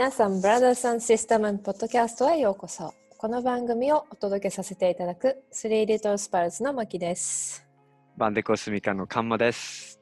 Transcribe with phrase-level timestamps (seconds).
[0.00, 2.94] 皆さん、ブラザーさんシステムポッドキャストへようこそ。
[3.18, 7.68] この番組をお届けさせていただく3 Little Spars のマキです。
[8.16, 10.00] バンデコスミカのカンマです。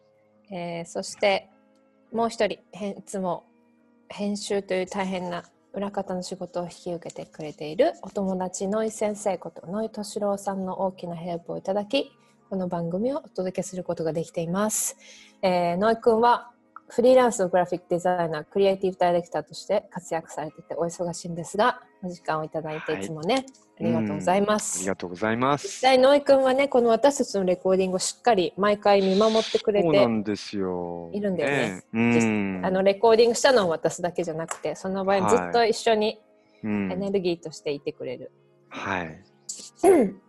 [0.52, 1.50] えーそして、
[2.12, 3.42] もう一人、いつも
[4.08, 12.12] 編集という大変な裏方の仕事を引き受けてくれているお友達ノイ先生ことノイ敏郎さんの大きなヘルプをいただき
[12.48, 14.96] この番組をお届けすることができています、
[15.42, 16.52] えーノイ君は
[16.90, 23.44] フリーランスのグラフィックデザイナークリエイティブダイレクターとして活躍されててお忙しいんですがお時間をいただいてはいいつもね、
[23.78, 25.66] ありがとうございまあすりがとうございます。
[25.66, 31.10] 実際ノイ君はねこの私たちのレコーディングをしっかり毎回見守ってくれてそうなんですよ。
[31.12, 32.62] いるんだよねえうん。
[32.64, 36.18] あのレコーディングしたのは私だけじゃなくてその場合ずっと一緒に
[36.64, 38.32] うんエネルギーとしていてくれる、
[38.70, 39.22] はい。
[39.84, 40.20] う ん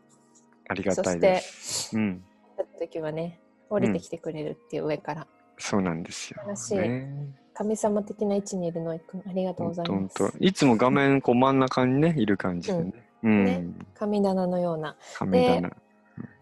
[0.68, 1.98] ありがそしたいでてす。
[1.98, 2.24] うん。
[2.58, 5.28] やった時はね降りてきてくれるっていう上から、
[5.60, 6.90] そうなんですよ素晴らしい。
[6.90, 12.94] ね神様的な位置にいるのいくんありがとうございますいつも画面こう真ん中にね、いる感じでね。
[13.22, 13.44] うん。
[13.46, 13.64] ね
[13.96, 15.70] 神棚のような神棚。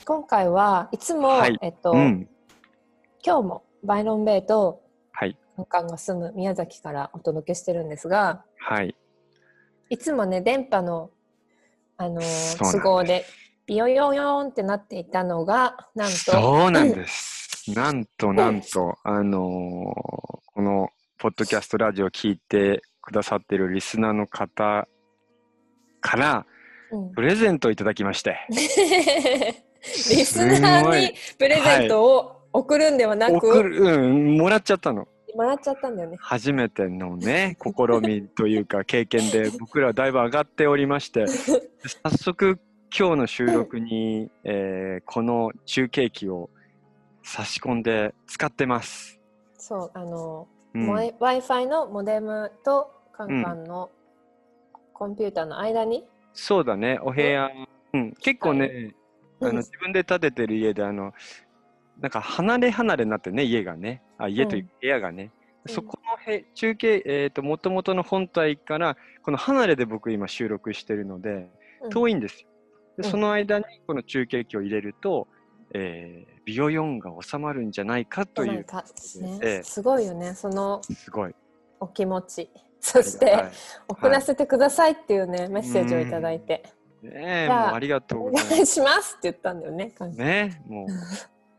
[0.05, 2.29] 今回はいつも、はいえっと、うん。
[3.25, 5.35] 今日もバイロンベイとはい。
[5.55, 8.95] カンカンが住む宮崎からお届けしてるんですがはい。
[9.89, 11.09] いつもね電波の、
[11.97, 13.25] あのー都合で
[13.65, 17.36] ビヨヨヨンってなっていたのがなんとそうなんです。
[17.73, 20.89] なんとなんと、あのーこの
[21.19, 24.87] ポッドキャストラジオを聞いてくださっているリスナーの方
[26.01, 26.45] から
[26.91, 28.37] うんプレゼントをいただきまして。
[28.49, 28.57] リ
[30.25, 35.07] スナーにプレゼントを送るんではなく、送る、うん、もらっちゃったの。
[35.35, 36.17] もらっちゃったんだよね。
[36.19, 41.27] 初めてのね、試みというか経験で僕らはだいぶ上がっておりまして、
[42.03, 42.59] 早速
[42.97, 46.49] 今日の収録に、えーこの中継機を
[47.27, 49.19] 差し込んで使ってます。
[49.57, 50.87] そう、あの、うん。
[50.87, 53.91] w i f i のモデムとカンカンの
[54.93, 57.49] コンピューターの間に、そうだね、お部屋、
[57.93, 58.95] うん、結構ね、
[59.41, 59.55] あうん。
[59.55, 61.13] の自分で建ててる家で、あの、
[61.99, 65.31] なんか離れ離れになってね、家がね、あ家というか部屋がね、
[65.65, 65.73] うん。
[65.73, 71.49] そこのへ中継、えっ、と、もともとの本体から、この離れで僕今収録してるので、
[71.81, 71.89] うん。
[71.89, 72.47] 遠いんですよ。
[72.97, 73.03] うん。
[73.03, 75.27] でその間にこの中継機を入れると、
[75.79, 78.83] えー、ビオヨンが収まるんじゃないかという、なんか
[79.21, 81.35] ね、ええすごいよね、そのすごい。
[81.79, 82.49] お気持ち。
[82.79, 83.51] そして、はい。
[83.87, 86.63] 送らせてくださいっていうね、メッセージをいただいて、
[87.03, 88.49] ねえ、もうありがとうおございます。
[88.49, 90.87] 願いしますって言ったんだよね、ね、もう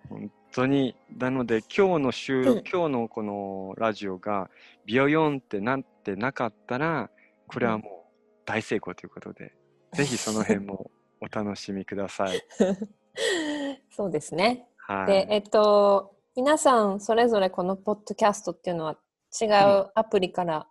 [0.08, 0.96] 本当に。
[1.16, 2.64] なので今日の収録、うん。
[2.64, 4.50] 今日のこのラジオが
[4.84, 7.10] ビヨヨンってなってなかったら
[7.46, 8.12] これはもう
[8.44, 9.52] 大成功ということで、
[9.92, 10.90] ぜひその辺も
[11.20, 12.42] お楽しみください。
[13.98, 14.69] そうですね。
[14.86, 15.06] はい。
[15.09, 18.97] で、えっと、皆さんそれぞれこのポッドキャストっていうのは
[19.42, 20.69] 違うアプリから、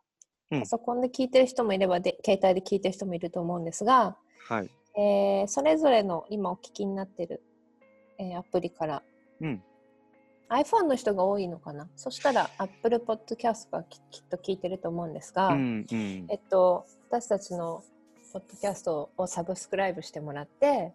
[0.50, 4.16] うんパソコンで聞いてる人もいればで携帯で聞いてる人もいると思うんですが、
[4.48, 4.70] はい。
[4.98, 7.44] えーそれぞれの今お聞きになってる、
[8.18, 9.04] えーアプリから
[9.42, 9.62] うん。
[10.48, 11.90] iPhone の人が多いのかな？
[11.98, 17.84] そしたら Apple Podcast がききっと聞いてると思うんですが、うんうんえっと、私たちの
[18.32, 20.94] ポッドキャストをサブスクライブしてもらって、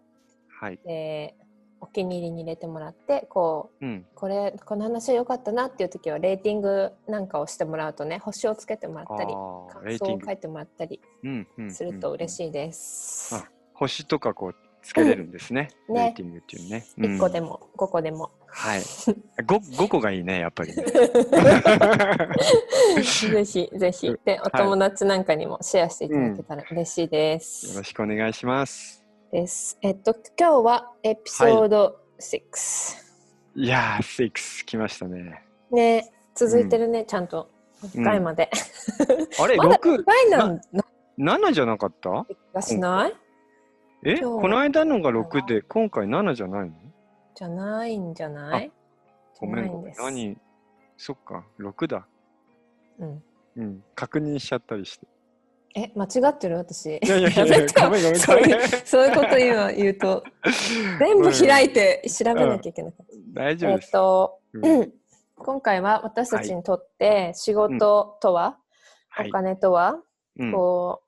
[0.49, 0.81] はい。
[0.83, 1.35] で
[1.83, 4.07] お気に入りに入れてもらってこううん。
[4.15, 10.33] これこの話良かったなっていう時はレーティングなんかをしてもらうとね星をつけてもらったり感想を書。
[10.33, 11.73] いてもらったりうんうん。
[11.73, 12.47] すると嬉い。
[12.47, 13.35] しいです。
[13.35, 13.45] あ
[13.75, 15.69] 星とかこうつけれるんですね。
[15.89, 16.85] うんねレーティングっていうね。
[16.99, 17.49] 1個でも。
[17.49, 18.31] も5個でも。
[18.47, 18.81] はい。
[18.81, 19.15] 5,
[19.45, 20.85] 5個がいいね、やっぱりね。
[22.97, 24.17] ぜひぜひ。
[24.25, 27.73] で、お友達なんかにもシェアしていただけたら嬉しいです。
[27.73, 29.02] よろしくお願いします。
[29.33, 29.79] です。
[29.81, 32.41] えっと、今日はエピソード6。
[33.57, 35.43] いやー、6来ましたね。
[35.71, 37.51] ね、続いてるね、ちゃんと。
[37.83, 38.51] 1回まで。
[39.41, 40.61] あれ、 まだ6 1、回なん
[41.17, 42.27] な7じゃなかった？
[42.29, 43.15] 気がしない？
[44.05, 46.77] えこの間のが6で、今回7じゃないの？
[47.35, 48.71] じゃないんじゃない？
[49.41, 49.95] ごめんごめん。
[49.97, 50.37] 何？
[50.99, 52.07] そっか、6だ。
[52.99, 53.23] うん。
[53.57, 55.07] うん、確認しちゃったりして。
[55.75, 56.59] え、間違ってる？
[56.59, 56.87] 私。
[56.87, 58.69] いやいやいやごめんごめんそういう。
[58.85, 60.23] そういうこと言うの言うと、
[60.99, 63.13] 全部開いて調べなきゃいけなかった。
[63.13, 63.93] えっ大丈夫です。
[63.93, 64.65] と、うん。
[64.67, 64.93] うん。
[65.37, 68.59] 今回は私たちにとって仕事とは、
[69.09, 69.29] はい。
[69.29, 69.33] お。
[69.33, 69.97] 金とは、
[70.39, 70.53] うん。
[70.53, 71.07] こう、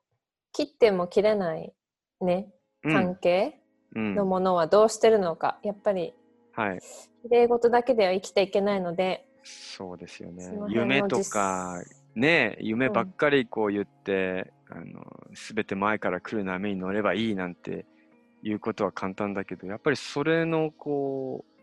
[0.51, 1.73] 切っても切れない
[2.21, 2.47] ね、
[2.83, 2.93] うん。
[2.93, 3.59] 関係
[3.95, 4.15] うん。
[4.15, 6.13] のものはどうしてるのか、やっぱり、
[6.53, 6.79] はい。
[7.23, 10.51] 綺麗事だけでは生きていけないので、そうですよね。
[10.69, 11.81] 夢とか、
[12.15, 17.85] ね、夢ばっかりこう言って、あの、すべて前から来る波に乗ればいいなんて
[18.43, 21.55] いうことは簡単だけど、やっぱりそれのこう、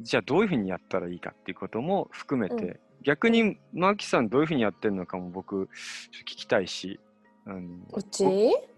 [0.00, 6.98] じゃあどういうふうにやったらいいかっていうことも含めて逆にマキさんどういうふうにやってるのかも僕聞きたいし
[7.44, 7.60] あの
[7.92, 8.24] うち？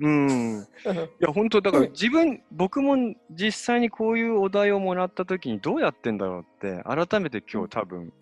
[0.01, 0.67] うん。
[1.21, 2.97] いや本当だから自分僕も
[3.31, 8.13] 実際にこういうお題をもらった時にどうやってんだろうって改めて今日多分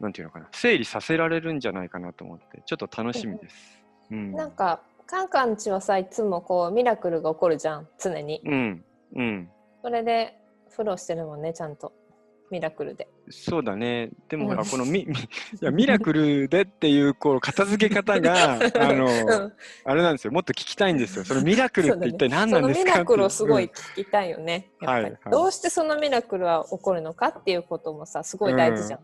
[0.00, 3.83] なんていうのかな整理させられるんじゃないかなと思ってちょっと楽しみです。
[4.14, 8.40] うん、なんかカンカンちはさいつもこうミラクルが起こるじゃん常に。
[8.44, 8.84] うん。
[9.16, 9.50] うん。
[9.82, 10.38] それで
[10.70, 11.92] フォローしてるもんねちゃんと。
[12.50, 13.08] ミラクルで。
[13.30, 14.10] そうだね。
[14.28, 14.68] でもほら、うん。
[14.68, 15.16] このミミい
[15.60, 19.08] やミラクルでっていうこう片付け方が あの、う
[19.46, 19.52] ん。
[19.84, 20.32] あれなんですよ。
[20.32, 21.24] もっと聞きたいんですよ。
[21.24, 22.92] そのミラクルって一体何なんですか？
[22.92, 25.30] ミラクルをすごい聞きたいよね、やっぱり、はいはい。
[25.30, 29.00] どうしてそのミラクルは起こるのかっていうこともさすごい大事じゃん、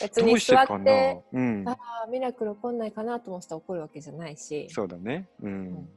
[0.00, 1.22] 別に座って。
[1.32, 1.64] うん。
[1.66, 5.28] ああミラクル起こんないかなと思ってたら起こるわけじゃないしそうだね。
[5.42, 5.88] うん。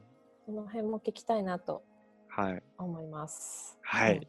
[0.45, 1.83] その辺も聞きたいなと
[2.27, 3.77] はい思います。
[3.81, 4.27] はい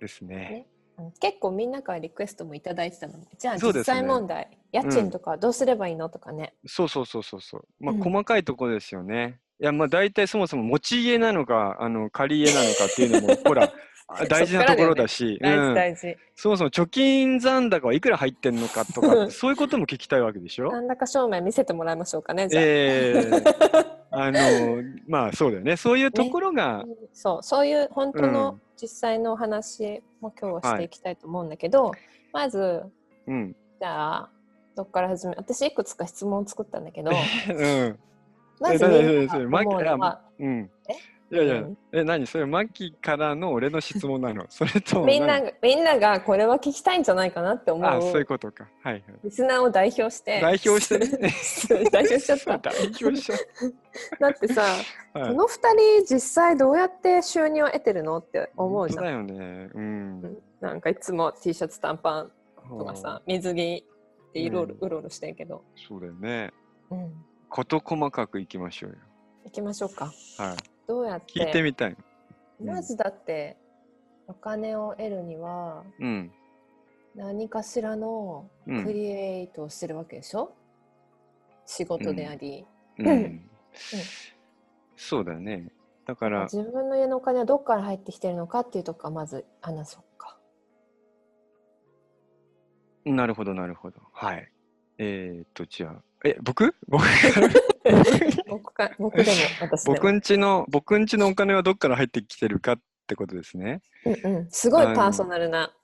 [0.00, 0.36] ですね。
[0.36, 0.66] ね
[0.98, 6.54] うん結構みんなからリクエストもいただいてたのでじゃあ実際問題、家賃とかどうすればいいのとかね。
[6.66, 7.64] そうそうそうそうそう。
[7.80, 9.40] まあ、うん細かいところですよね。
[9.60, 13.72] いやまあ大体そもそも持ち家なのかあの借り家なのかっていうのもほらあ
[14.28, 15.68] 大事なところだし、大うん。
[15.68, 16.16] 事大事。
[16.34, 20.70] そもそも貯金残高はいくら入ってんのかとか そういうことも聞きたいわけでしょ？
[20.70, 22.64] なんだか証明見せてもらいましょうかねじゃあ。
[22.66, 24.38] えー あの
[25.06, 25.76] まあそうだよね。
[25.76, 28.60] そういうところが、そうそういう本当うのん。
[28.80, 31.92] 実際のお話も今日はしていきたいと思うんだけど、
[32.32, 32.82] まず
[33.28, 33.54] うん。
[33.78, 34.30] じゃあ
[34.74, 37.12] どっから始め私いくつか質問を作ったんだけど
[37.54, 37.98] うん。
[38.58, 40.70] まずえみんうのはうん。
[40.88, 40.94] え？
[41.32, 41.78] いやいやうん。
[41.92, 42.26] え何？
[42.26, 44.46] それマキからの俺の質問なの？
[44.50, 48.68] それともみんなみんながこれは聞きたいんじゃないかなって思あそういううことか。
[48.82, 49.04] はいはい。
[49.22, 50.40] リスナーを代表して。
[50.40, 51.32] 代表してね？
[51.92, 52.58] 代表しちゃった。
[52.70, 53.38] 代表しちゃっ
[54.18, 54.62] だってさ、
[55.12, 55.28] た、はい。
[55.30, 59.04] この2人実際どうやって収入を得てるのって思うじゃん。
[59.04, 59.70] だよね。
[59.72, 60.38] うん。
[60.60, 62.32] なんかいつも T シャツ短パン
[62.68, 63.86] とかさ水着
[64.34, 64.86] でいろいろうん。
[64.86, 66.52] うろうろしてるけど、そうだよね。
[66.90, 68.96] うん、事細かくいきましょうよ。
[69.44, 70.06] 行きましょうか。
[70.36, 71.96] はいどうやって聞いてみたい。
[72.60, 72.66] うん。
[72.66, 73.56] まずだって
[74.26, 76.32] お金を得るにはうん。
[77.14, 78.82] 何かしらのうん。
[78.82, 80.52] クリエイトをしてるわけでしょ、
[81.64, 82.66] 仕事であり、
[82.98, 83.06] うん。
[83.08, 83.40] うん。
[84.96, 85.70] そうだよね。
[86.06, 90.40] だから自分の家のお金はどこから入ってきてるのかっていうとこからまず話そうか。
[93.04, 94.00] なるほどなるほど。
[94.12, 94.50] はい
[95.02, 96.74] えー、っとじゃあえ僕？
[96.86, 97.02] 僕？
[98.46, 99.30] 僕か僕でも
[99.62, 99.96] 私でも。
[99.96, 103.80] 僕んちの僕んちのお金はどっから入ってきてるかってことですね。
[104.04, 105.74] うんうん、すごいパーソナルな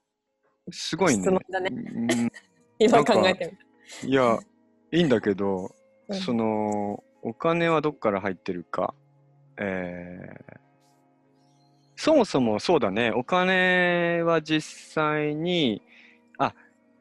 [0.71, 1.23] すごいね。
[1.23, 1.71] 質問だね。
[1.73, 2.33] うん。
[2.79, 3.53] 今考えてみ
[4.03, 4.07] た。
[4.07, 4.39] いや
[4.93, 5.75] いいんだけど、
[6.09, 6.17] うん。
[6.17, 8.95] そのお金はどっから入ってるか？
[9.57, 10.57] えー
[11.99, 13.11] そもそもそうだね。
[13.11, 15.81] お金は実際に
[16.37, 16.55] あ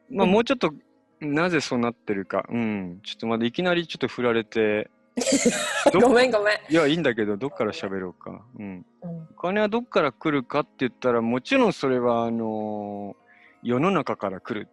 [0.08, 0.32] まあうん。
[0.32, 0.72] もうちょっと、
[1.20, 2.44] なぜそうなってるか。
[2.50, 3.00] うん。
[3.02, 4.90] ちょっとまだいきなりちょっと振られて。
[5.92, 6.54] どごめんごめん。
[6.68, 8.44] いやいいんだけどどっから喋ろうか。
[8.58, 8.84] うん。
[9.02, 9.28] うん。
[9.36, 13.26] お金はどっから来るかって言ったらもちろんそれはあのー
[13.62, 14.68] 世の中から来る。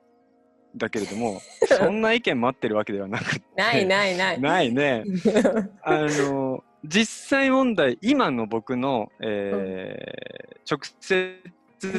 [0.76, 3.46] だけれども そんな意見待ってるわけではなくて。
[3.56, 4.42] ないないない。
[4.42, 5.04] ないね。
[5.82, 11.42] あのー実際問題今の僕の、えー直接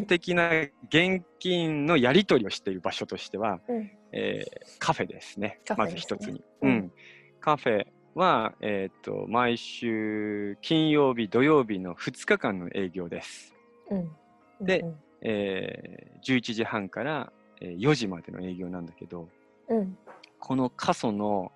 [0.07, 0.51] 的な
[0.89, 5.61] 現金のやり取りをしている場所としては、うんえーカフェですね。
[5.65, 5.87] すね。
[5.89, 6.73] ず一つに、ううん。
[6.73, 6.93] ん
[7.41, 13.55] カフェは、えー、と毎週金曜日土曜日の2日間の営業です、
[13.91, 14.67] うん。
[14.67, 14.95] でうん。
[15.23, 19.29] えー11時半からえー4時までの営業なんだけど
[19.69, 19.99] うん。
[20.39, 21.51] この過疎の、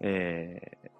[0.00, 0.90] えー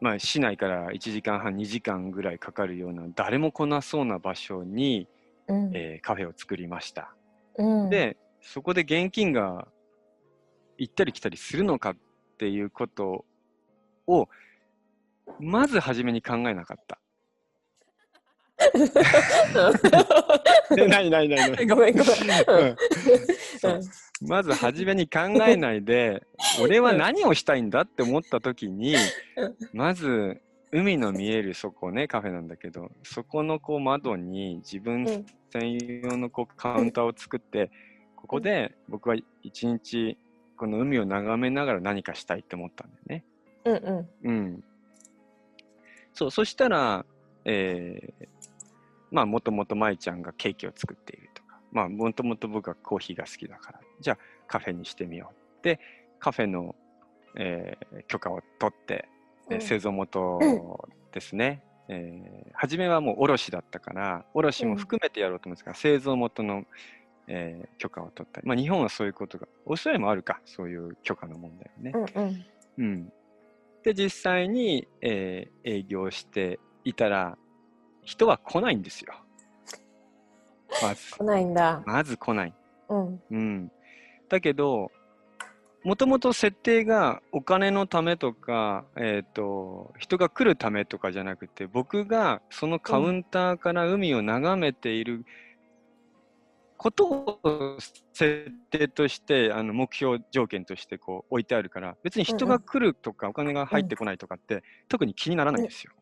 [0.00, 5.06] まあ、市内から1時間半2時間ぐらいかかるような誰も来なそうな場所に、
[5.46, 5.70] うん。
[5.74, 7.14] えーカフェを作りました、
[7.58, 7.90] うん。
[7.90, 9.68] でそこで現金が
[10.80, 11.96] 行ったり来たりするのかっ
[12.38, 13.26] ていうこと
[14.06, 14.28] を
[15.38, 16.98] まず初めに考えなかった。
[20.74, 21.66] で ないないないない。
[21.68, 22.68] ごめんごめん。
[22.68, 22.76] うん
[23.58, 23.80] そう
[24.22, 26.26] まず初めに考えないで
[26.62, 28.94] 俺は何をしたいんだって思った時に
[29.36, 30.40] うんまず
[30.72, 37.70] 海の見えるそこねカフェなんだけどそこのこう窓に自分うん専用のこうカウンターを作って
[38.14, 40.16] ここで僕は一日
[40.60, 43.24] この海を眺めながら何かしたいって思ったんだよね。
[43.64, 44.64] うんうんうん。
[46.12, 47.06] そう、そしたら、
[47.46, 48.28] えー
[49.10, 55.64] まあ、もともと舞ちゃんがケーキを作っているとか、まあ、もともと僕はコーヒーが好きだから、じゃあカフェにしてみよう。
[55.64, 55.80] で、
[56.18, 56.74] カフェの、
[57.36, 59.08] えー許可を取って、
[59.48, 60.38] えーうん製造元
[61.10, 61.62] ですね。
[61.88, 66.66] えー初めはもう卸だったから、卸も含めてやろうと思うんですが、製造元の、
[67.32, 72.08] えー許可を取ったり、まあ、日本はそういうことが、オーストラリアもあるか、そういう許可の問題はね。
[72.16, 72.44] うんうん
[72.78, 73.12] うん。
[73.84, 77.38] で、実際に、えー営業していたら、
[78.02, 79.14] 人は来ないんですよ。
[80.82, 81.12] まず。
[81.12, 81.82] 来ないんだ。
[81.86, 82.54] まず来ない。
[82.88, 83.72] うんうん。
[84.28, 84.90] だけど、
[85.82, 95.24] もともと設定がお金のためとか、えっ、と、人が来るためとかじゃなくて、僕がそのカウンターから海を眺めている
[96.82, 97.76] ことを
[98.14, 105.92] 設定として、あの目標条件としてこう置いてあるから、別に人が来るとかお金が入ってこないとかって、特に気にならないんですよ。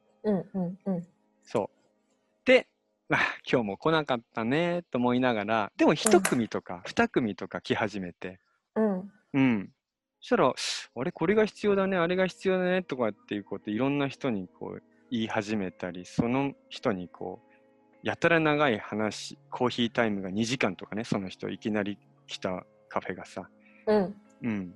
[1.42, 2.46] そう。
[2.46, 2.68] で、
[3.08, 3.20] まあ、
[3.50, 8.38] 今日も来なかったねと思いながら、でも一組とか二組とか来始めて、
[8.76, 9.12] うん。
[9.34, 9.72] うん。
[10.20, 17.47] そしたら、あれ、これが必要だね、あれが必要だねとかっていうこと、いろんな人にこう言い始めたり、その人にこう、
[18.02, 23.48] やたら長い話、コーヒータイムが2時間とかね、その人いきなり来たカフェがさ、
[23.86, 24.74] うんうん。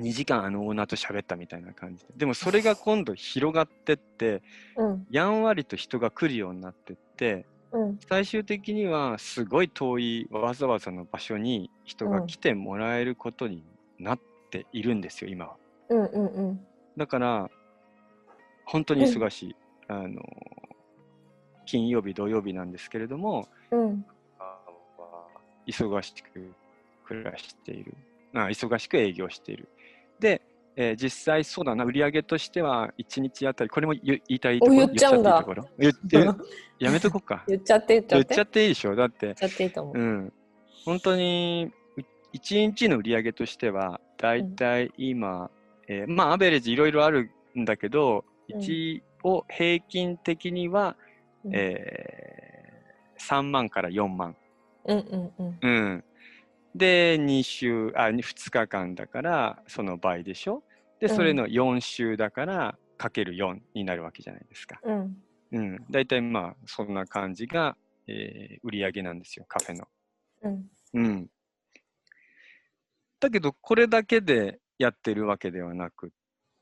[0.00, 2.08] 2時間あのオーナーと喋ったみたいな感じで。
[2.16, 4.42] でもそれが今度広がってって、
[4.76, 13.64] うんやんわりと人が来るようになってって、うん最終的にはすごい遠いわざわざの場所に人が来てもらえることに
[13.98, 15.56] なっているんですよ、今は。
[15.90, 16.60] うんうんうん
[16.96, 17.50] だから、
[18.64, 19.56] 本当に忙しい。
[19.88, 20.22] あの、
[21.66, 24.04] 金曜日、土曜日なんですけれども、うん。
[24.38, 24.56] あ
[25.66, 26.52] 忙しく
[27.04, 27.94] 暮らしている。
[28.34, 29.68] あ忙しく営業している。
[30.20, 30.40] で、
[30.76, 34.76] えー実際そうだな、売上としては1日あたり、これも言言いたいところ？
[34.76, 35.44] お言っちゃうんだ。
[35.78, 36.34] 言っていいところ？
[36.34, 36.34] 言っ
[36.78, 37.44] て、やめとこうか。
[37.48, 38.24] 言っちゃって言っちゃって。
[38.28, 38.94] 言っちゃっていいでしょ？
[38.94, 39.98] だって言っ、ちゃっていいと思う。
[39.98, 40.32] うん。
[40.84, 41.72] 本当に、
[42.34, 45.50] 1日の売り上げとしては、だいたい今、
[45.88, 48.60] えーまあ、アベレージいろいろあるんだけど、うん。
[48.60, 50.96] 一応平均的には、
[51.46, 54.36] うんえー3万から4万。
[54.84, 56.04] うんうんうんうん。
[56.74, 60.62] で、2週、あ、2日間だから、その倍でしょ？
[61.00, 64.80] で、それの4週だから、かける4になるわけじゃないですか。
[64.82, 65.22] うん
[65.52, 65.86] うん。
[65.90, 67.76] だいたいまあ、そんな感じが、
[68.06, 69.88] えー売り上げなんですよ、カフェの。
[70.42, 71.30] うんうん。
[73.18, 76.10] だけど、これだけでやってるわけではなくっ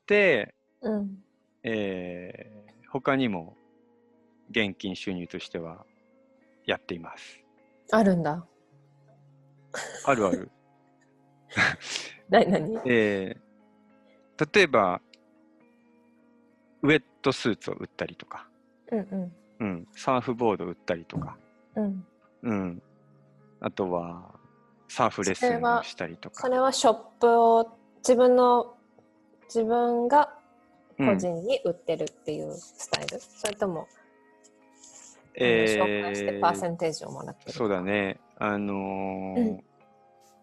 [0.07, 1.23] て、うん
[1.63, 3.57] えー他にも
[4.49, 5.85] 現金収入としては
[6.65, 7.39] やっています。
[7.91, 8.45] あるんだ。
[10.05, 10.51] あるある。
[12.29, 12.81] 何何？
[12.85, 13.45] えー
[14.53, 15.01] 例えば、
[16.81, 18.47] ウェットスーツを売ったりとか、
[18.91, 21.37] うんうんうん、サーフボード売ったりとか、
[21.75, 22.05] うん。
[22.43, 22.81] うん、
[23.61, 24.35] あとは、
[24.89, 26.49] サーフレッスンをしたりとかそ。
[26.49, 28.75] れはショップを自分の
[29.45, 30.37] 自分が
[30.99, 33.87] うん個人に売ってるっていうスタイル、それとも、
[35.37, 38.19] え紹介してパーセーンテージをもらってるそうだね。
[38.37, 39.63] あのーうん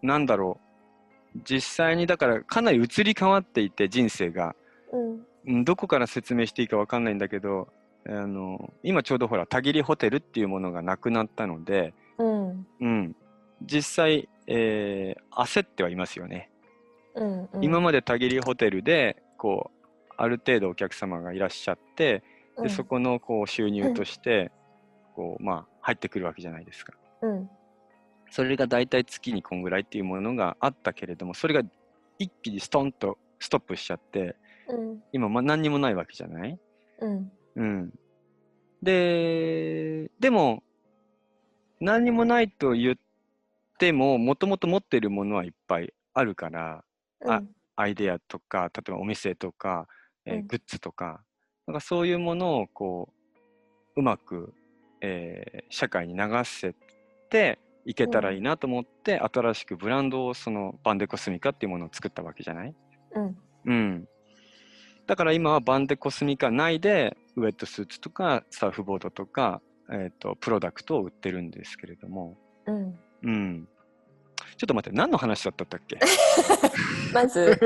[0.01, 0.59] なんだろ
[1.35, 1.39] う。
[1.45, 4.55] 実際にだからかなり移り変わっていて人生が。
[4.91, 7.67] うんうんどこから説明していいかわかんないんだけど、
[8.07, 13.15] あの今ちょうどほら、たぎりホテルっていうものがなくなったので、うんうん、
[13.61, 16.49] 実際、えー焦ってはいますよね。
[17.15, 22.23] うんうん今までたぎりホテルで、こう、ある程度お客様がいらっしゃって、
[22.55, 24.51] うんでそこのこう収入として、
[25.13, 26.93] こう、まあ、入ってくるわけじゃないですか。
[27.21, 27.49] うん。
[28.31, 31.61] それが大体月にこんぐらいっていうものがあったけれども、それが
[32.17, 34.35] 一気にストンとストップしちゃって、
[34.67, 35.03] うん。
[35.11, 36.59] 今、まあ、何にもないわけじゃない？
[36.99, 37.31] うん。
[37.55, 37.93] うん。
[38.81, 40.63] で、でも、
[41.79, 42.95] 何にもないと言っ
[43.77, 46.83] ても、もともと持ってるものはいっぱいあるから、
[47.25, 47.43] あ
[47.75, 49.87] アイデアとか、例えばお店とか、
[50.25, 50.47] えーうん。
[50.47, 51.23] グッズとか、
[51.67, 53.09] なんかそういうものをこ
[53.95, 54.53] う、うまく、
[55.03, 56.75] えー社会に流せ
[57.29, 62.75] ていけたらいいなと思って、新しくブランドをそのバンデコスミカっていうものを作ったわけじゃない？
[63.15, 64.07] うんうん。
[65.07, 73.67] だから今はバンデコスミカ内でウェットスーツとかサーフボードとか、えっ、と、プロダクトを売ってるんですけれども、うんうん。
[74.57, 75.97] ちょっと待って、何の話だったっけ？
[77.13, 77.59] まず、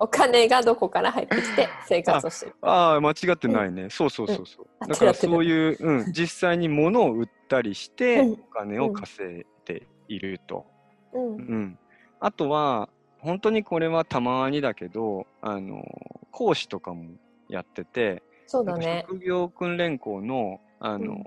[0.00, 2.54] お金がどこから入ってきて生活をしてる。
[2.62, 3.90] ああ、間違ってないね。
[3.90, 4.66] そうそうそうそう。
[4.80, 10.66] うんだからそういう、うん、実際に物を売ったりして、うんお金を稼いでいると。
[11.12, 11.78] うんうん。
[12.20, 12.88] あとは、
[13.18, 15.84] 本当にこれはたまにだけど、あの、
[16.30, 17.04] 講師とかも
[17.48, 19.04] やってて、そうだね。
[19.08, 21.24] 職業訓練校の、あの、うん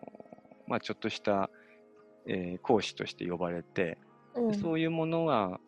[0.68, 1.50] まあちょっとした、
[2.28, 3.98] えー講師として呼ばれて、
[4.40, 5.60] うんそういうものが、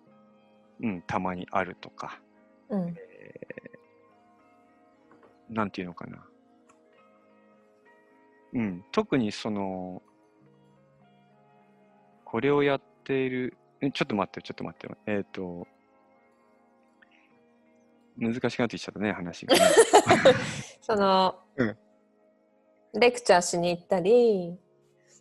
[0.81, 2.19] うん、たまにあるとか、
[2.69, 2.95] うん
[5.49, 6.23] なんていうのかな。
[8.53, 10.01] うん、特にその、
[12.23, 14.89] これをやっている、えちょっと待って、ちょっと待って。
[15.05, 15.67] えっ、と、
[18.17, 19.61] 難しくなってきちゃったね、話がね。
[20.81, 21.77] その、うん
[22.93, 24.57] レクチャーしに行ったり、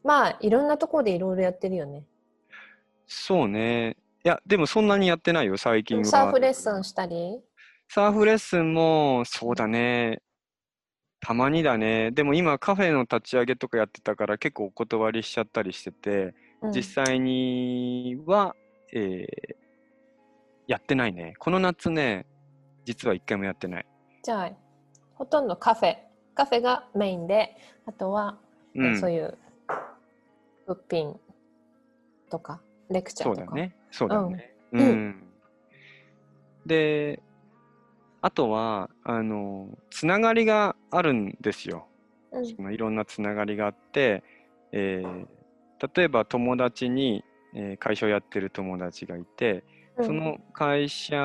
[0.03, 2.05] まあ、いろんなところでいろいろやってるよね。
[3.13, 3.97] そうね。
[4.25, 6.05] いや、でもそんなにやってないよ、最近は。
[6.05, 7.41] サーフレッスンしたり？
[7.89, 10.23] サーフレッスンも、そうだね。
[11.21, 12.13] たまにだね。
[12.13, 18.55] でも今カフェの立ち上げとかやってたから結構お断りしちゃったりしてて、うん実際には、
[18.95, 19.55] えー
[20.67, 21.35] やってないね。
[21.41, 22.27] この夏ね、
[22.85, 23.87] 実は一回もやってない。
[24.23, 24.51] じゃあ、
[25.15, 25.97] ほとんどカフェ。
[26.37, 28.39] カフェがメインで、あとは、
[28.77, 29.37] うん、そういう
[30.69, 31.19] 物品
[32.31, 33.45] とか、レクチャーとか。
[33.45, 33.77] そうだね。
[33.91, 34.55] そうだね。
[34.73, 35.33] ううんん。
[36.67, 37.23] で、
[38.23, 41.87] あとは、あの、つながりがあるんですよ。
[42.33, 44.23] うんそのいろんなつながりがあって、
[44.73, 45.27] えー
[45.97, 49.65] 例えば友達に、えー会社をやってる友達がいて、
[49.97, 51.17] うんその会社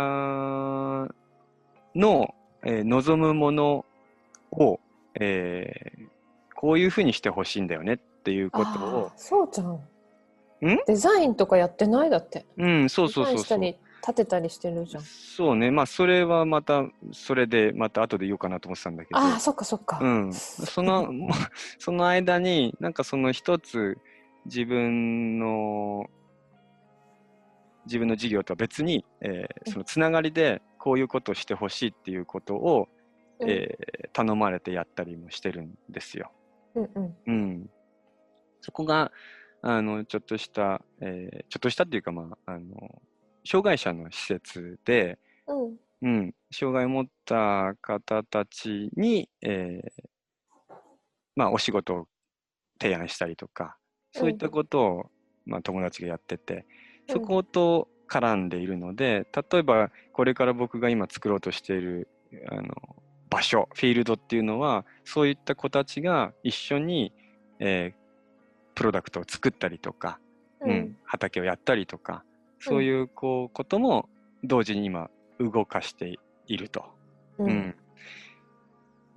[1.95, 3.85] の、えー望むもの
[4.51, 4.79] を、
[5.19, 6.05] えー
[6.57, 9.79] こういうふうにしてほしいんだよねっていうことをそうじゃん。
[10.61, 10.79] ん？
[10.87, 12.45] デザインとかやってないだって。
[12.57, 13.59] うん、そうそうそうそう。
[14.05, 15.03] 立てたりしてるじゃん。
[15.03, 19.97] そうね、まあそれはまた、それでまた後で言おうかなと思ってたんだけど、ああ、そっかそっか。
[19.99, 21.11] うん、その
[21.79, 23.97] その間になんかその一つ
[24.45, 26.05] 自分の
[27.87, 32.87] 自分の事業とは別に、えーそのつながりでこういうことをしてほしいっていうことを、
[33.39, 36.31] うんえー頼まれてやったりもしてるんですよ。
[36.75, 37.69] うんうんうん、
[38.61, 39.11] そこが
[39.67, 43.01] あのちょっとした、えーちょっとしたっていうか、まあ、あの
[43.43, 45.75] 障害者の施設で、うん。
[46.01, 50.03] うん、障害を持った方たちに、えー
[51.35, 52.07] まあ、お仕事を
[52.79, 53.75] 提案したりとか、
[54.11, 55.05] そういったことを、
[55.47, 56.67] まあ、友達がやってて、
[57.09, 62.07] そこと絡んでいるので、例えばこれから僕が今作ろうとしている
[62.51, 62.75] あの
[63.31, 67.13] 場所、フィールドっていうのは、そういった子たちが一緒に、
[67.59, 68.04] えー
[68.75, 70.19] プロダクトを作ったりとか、
[70.61, 72.23] ううんん、畑をやったりとか、
[72.59, 74.09] そういうこうことも
[74.43, 75.09] 同時に今
[75.39, 76.85] 動かしていると。
[77.39, 77.51] ううん。
[77.51, 77.75] ん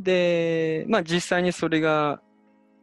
[0.01, 2.21] で、まあ実際にそれが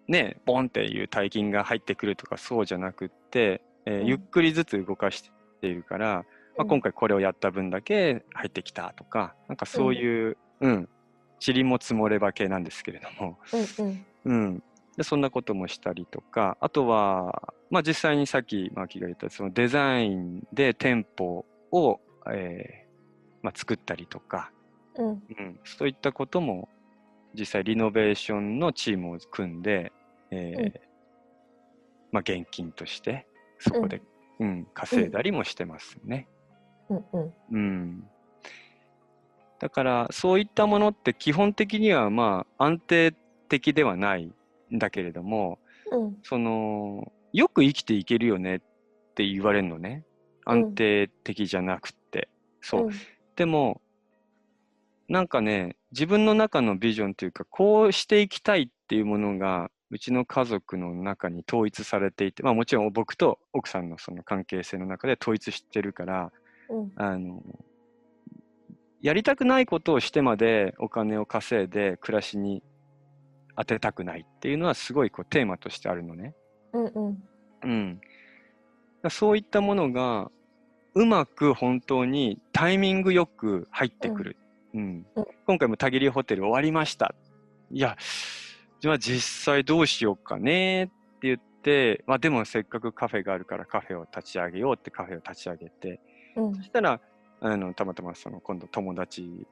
[0.07, 4.07] ね、ボンっていう大金が入ってくるとかそうじゃなくって、えーうん。
[4.07, 6.25] ゆっくりずつ動かしているから、
[6.57, 10.89] まあ、今回これをやった分だけ入ってきたとか、なんかそういう、うん、
[11.45, 13.37] 塵も積もれば系なんですけれども、
[13.79, 14.05] うんうん。
[14.25, 14.63] うん、
[14.97, 21.99] でそんなこともしたりとかあとは、まあ、実際にさっきマーキーが言ったそのデザインで店舗を、
[22.31, 24.51] えーまあ、作ったりとか、
[24.97, 25.07] うん。
[25.07, 26.69] うん、そういったことも
[27.37, 29.91] 実際リノベーションのチームを組んで、
[30.31, 30.73] えーうん。
[32.11, 33.27] まあ、現金として
[33.59, 34.01] そこで、
[34.39, 34.67] うん。
[34.73, 36.27] 稼いだりもしてますね。
[36.89, 37.33] うんうん。
[37.51, 38.03] うん、
[39.59, 43.13] だからそういったものって基本的にはまあ安定
[43.49, 44.31] 的ではない
[44.73, 45.59] んだけれども
[45.91, 46.17] うん。
[46.23, 48.59] そのよく生きていけるよねっ
[49.15, 50.05] て言われるのね。
[50.45, 52.29] 安定的じゃなくって、
[52.61, 52.89] そう、
[53.35, 53.81] でも
[55.07, 66.31] なんかね自分の中のビジョンというかこうしていきたいっていうものがうちの家族の中に統一されていてまあもちろん僕と奥さんのその関係性の中で統一してるから
[66.69, 66.91] うん。
[66.95, 67.41] あの
[69.01, 72.63] やりたくないことをしてまでお金を稼いで暮らしに
[73.57, 76.35] 当てたくないっていうのはすごいこうテーマとしてあるのね。
[76.73, 77.23] うんうん。
[77.63, 78.01] うん、
[79.01, 80.29] だそういったものが
[80.93, 84.37] うまく本当にタイミングよく入ってくる。
[84.73, 85.05] うん。
[85.15, 85.25] うん。
[85.45, 87.15] 今回もたぎりホテル終わりました。
[87.71, 87.97] いや、
[88.79, 95.99] じゃあ実際どうしようかねって言って、まあでもせっかくカフェがあるからカフェを立ち上げようってカフェを立ち上げて、
[96.35, 96.55] うん。
[96.55, 96.99] そしたら、
[97.41, 99.47] あの、たまたまその今度友達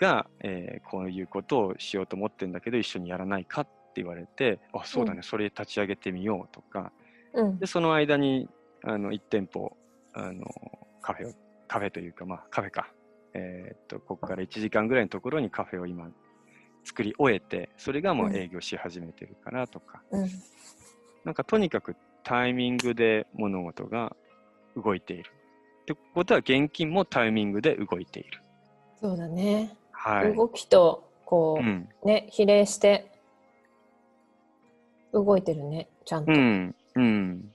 [0.00, 6.92] が、えーこういうことをしようと思ってんだけど一緒にやらないかって言われて、あ、そうだね、うそれ立ち上げてみようとか、
[7.34, 8.48] うんで、その間に、
[8.82, 9.76] あの、1店舗、
[10.14, 10.44] あの、
[11.00, 11.32] カフェを、
[11.68, 12.92] カフェというか、まあ、カフェか。
[13.32, 16.10] えーっと、ここから1時間ぐらいのところにカフェを今、
[16.84, 20.28] 作り終えて、それがもううん営業し始めてるからとか、うん
[21.22, 24.16] なんかとにかくタイミングで物事が
[24.74, 25.30] 動いている。
[25.82, 28.42] ってことは、現金もタイミングで動いている。
[29.00, 29.76] そうだね。
[30.02, 30.34] はい。
[30.34, 31.62] 動きとこう。
[31.62, 33.10] うんね比例して
[35.12, 36.32] 動いてるねちゃんと。
[36.32, 36.74] うん。
[36.94, 37.52] うん。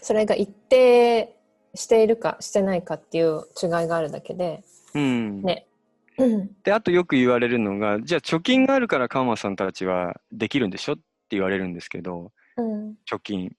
[0.00, 1.36] それが一定
[1.74, 4.62] しているかしてないかっていう違いがあるだけで
[4.94, 5.42] うん。
[5.42, 5.66] ね。
[6.18, 13.54] う んで、あとよく言われるのが、じゃあ貯金があるからカンマさんたちはできるんでしょって言われるんですけど、うん貯金。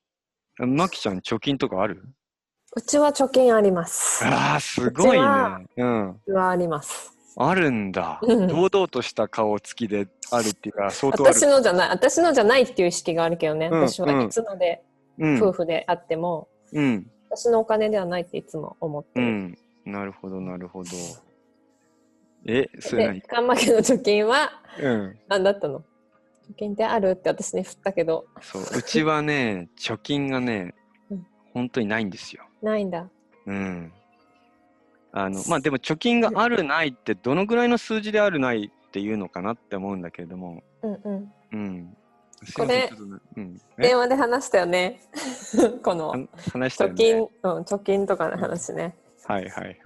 [0.57, 2.03] マキちゃん貯金とかある？
[2.75, 4.25] うちは貯金あります。
[4.25, 5.27] ああ、すごいね。
[5.77, 6.09] うん。
[6.11, 7.16] うちはあります。
[7.39, 8.19] あるんだ。
[8.21, 11.23] うん堂々とした顔つきであるっていうか、 相当。
[11.23, 13.69] 私のじゃない、私のじゃないっていう意識があるけどね。
[13.71, 14.83] うん私はいつので、
[15.19, 15.41] うん。
[15.41, 17.11] 夫婦であっても、うん。
[17.29, 19.27] 私のお金ではないっていつも思ってる。
[19.27, 19.57] うん。
[19.85, 20.89] なるほど、なるほど。
[22.45, 25.19] え、それで何、カンマ家の貯金はうん。
[25.27, 25.79] 何だったの？
[25.79, 25.83] 貯
[26.55, 28.61] 金ってあるって私に振ったけど、そう。
[28.61, 30.73] うちはね、貯金がね
[31.11, 32.45] うん、本当にないんですよ。
[32.61, 33.09] ないんだ。
[33.45, 33.93] うん。
[35.17, 41.31] あの、まあでも貯金があるないってどのぐらいの数字であるないっていうのかなって思うんだけれども、うんうん。
[41.53, 41.97] うん。
[42.55, 42.91] これ
[43.35, 43.61] うん。
[43.79, 43.81] え？
[43.81, 44.99] 電話で話したよね。
[45.83, 46.19] このは
[46.53, 46.97] 話したよ貯ね。
[46.97, 48.95] 金、うん、貯金とかの話ね。
[49.25, 49.77] はいはいはいはい。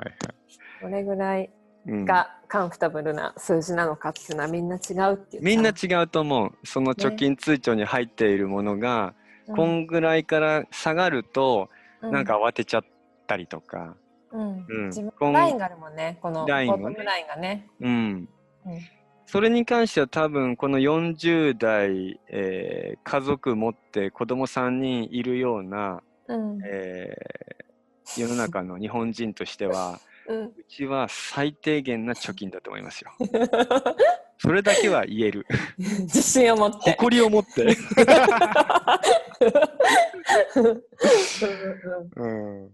[0.82, 1.50] どれぐらい
[1.88, 6.52] うん、がカンフタブルな数字なのかっていうのはみんな違うっていうみんな違うと思う。
[6.63, 9.15] その貯金通帳に入っているものが、
[9.48, 11.70] こんぐらいから下がると、
[12.02, 12.84] なんか、慌てちゃっ
[13.26, 13.96] たりとか、
[14.32, 16.17] うんうん自分ラインがあるもんね。
[16.22, 17.67] このラインがねンがね。
[17.80, 17.89] うん。
[18.65, 18.80] うん
[19.28, 27.62] それに関しては多分この40代、えー家族持って子供3人いるような、うんえー
[28.20, 33.12] 世の中の日本人としてはうんうちは最低限な貯金だと思いますよ。
[34.38, 35.46] それだけは言える。
[35.78, 36.91] 自信を持って。
[36.91, 37.63] 誇りを持って。
[42.17, 42.72] うん、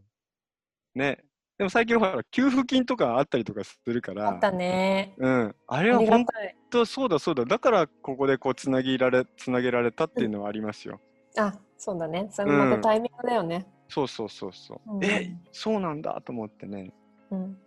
[0.95, 1.19] ね。
[1.57, 4.29] でも最近ほら給付金とかあったりとかするから。
[4.29, 5.13] あったね。
[5.17, 6.25] うん、あれあは本。
[6.69, 10.99] 当そうだそうだだからここでこうつなぎられつなげられたっていうのはありますよ。
[11.37, 12.27] あ、そうだね。
[12.29, 13.67] それもまたタイミングだよね。
[13.89, 14.95] そうそうそうそう。
[14.97, 16.93] うんえそうなんだと思ってね。
[17.31, 17.57] うん。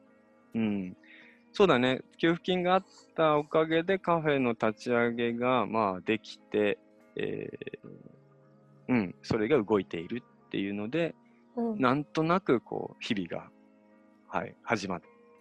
[0.54, 0.96] うん。
[1.52, 2.02] そうだね。
[2.18, 2.84] 給付金があっ
[3.16, 6.78] たおかげでカフェの立ち上げがまあできて、
[7.16, 11.14] えーうん、それが動いているっていうので、
[11.56, 13.50] うんなんとなくこう日々が、
[14.32, 15.00] はい、始ま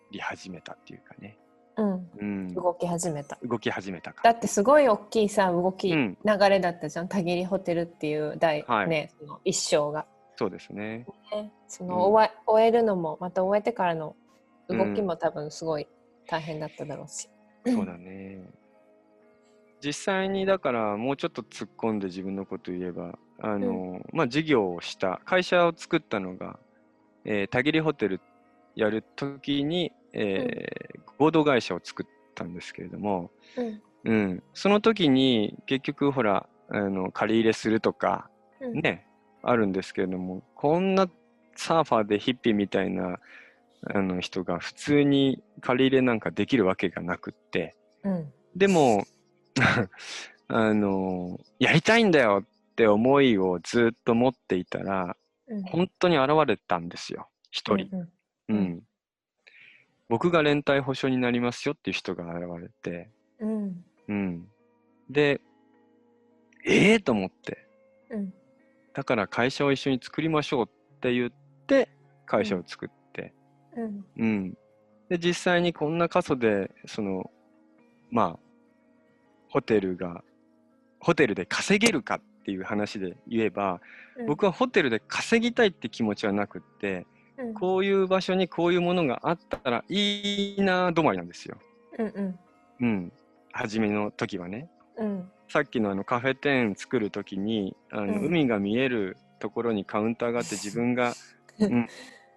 [0.09, 1.37] り始めたっていうかね。
[1.77, 2.09] うん。
[2.19, 3.37] うん、動き始めた。
[3.43, 7.07] 動き始めたかだってすごい大きいさ、動き、うん流れだったじゃん。
[7.07, 10.07] たぎりホテルっていう大、はいね、その一生が。
[10.37, 11.05] そうですね。
[11.31, 14.15] ね、そうんの終わ、終えるのも、また終えてからの
[14.67, 15.87] 動きも多分すごい
[16.27, 17.29] 大変だっただろうし。
[17.67, 18.41] そうだね。
[19.81, 26.57] 実際にだからもうちょっと突っ込んで自分のこと言えば、あの、まあ事業をした、会社を作ったのが、
[27.23, 28.19] えー、たぎりホテル
[28.79, 33.81] やるときに、えー合同会社を作ったんですけれども、うん。
[34.05, 38.29] うん、その時に結局ほら、あの借り入れするとか、
[38.61, 38.79] うん。
[38.79, 39.05] ね、
[39.43, 41.07] あるんですけれども、こんな
[41.55, 43.19] サーファーでヒッピーみたいな
[43.93, 48.33] あの人が普通に借り入れなんかできるわけがなくって、うん。
[48.55, 49.03] でも、
[50.47, 55.63] あの、やりたいんだよって思いをずっと持っていたら、うん。
[55.63, 57.89] 本当に現れたんですよ、一人。
[57.91, 58.09] うん
[58.49, 58.57] うん。
[58.57, 58.83] うん
[60.09, 63.09] 僕が連帯保証になりますよっていう人が現れて、
[63.39, 63.85] うん。
[64.07, 64.47] うん。
[65.07, 65.39] で、
[66.65, 67.67] ええー、と思って、
[68.09, 68.33] うん。
[68.95, 71.31] だから会社を一緒に作りましょうって言っ
[71.67, 71.89] て、
[72.25, 73.33] 会社を作って、
[73.77, 74.05] うん。
[74.17, 74.57] うん。
[75.09, 77.29] で、実際にこんな過疎で、その、
[78.09, 78.39] まあ、
[79.49, 80.23] ホテルが、
[80.99, 83.79] ホテルで稼げるかっていう話で言えば、うん
[84.27, 87.07] 僕はホテルで稼ぎたいって気持ちはなくって、
[87.39, 87.53] うん。
[87.53, 91.57] こういう場所にこういうものがあったらいいな止まりなんですよ。
[91.97, 92.07] うん。
[92.07, 92.39] うん。
[92.81, 93.13] うん。
[93.51, 94.67] 初めの時はね。
[94.97, 95.31] うん。
[95.47, 101.15] さっきのあのカフェ店作る時にあの、うん海が見えるところにカウンターがあって自分が、
[101.59, 101.87] うん、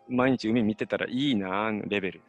[0.08, 2.22] 毎日海見てたらいいなのレベル。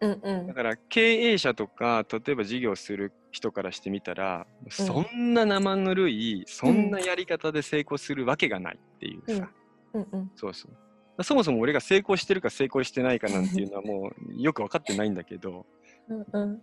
[0.00, 0.20] うん。
[0.22, 0.54] うんだ。
[0.54, 9.50] から経営者とか例えば事業する人からしてみたら、そんな生ぬるいそんなやり方で成功するわけがないっていうさ、
[9.94, 10.08] うん。
[10.12, 10.30] うん。
[10.36, 10.87] そうそう
[11.22, 15.66] そもそも俺が成功してるか成功してないかなんていうのはもうよく分かってないんだけど
[16.08, 16.26] うん。
[16.32, 16.62] うん。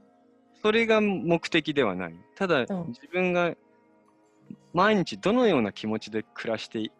[0.61, 3.53] それが目的ではないただ、うん自分が
[4.73, 6.91] 毎日どのような気持ちで暮らしてい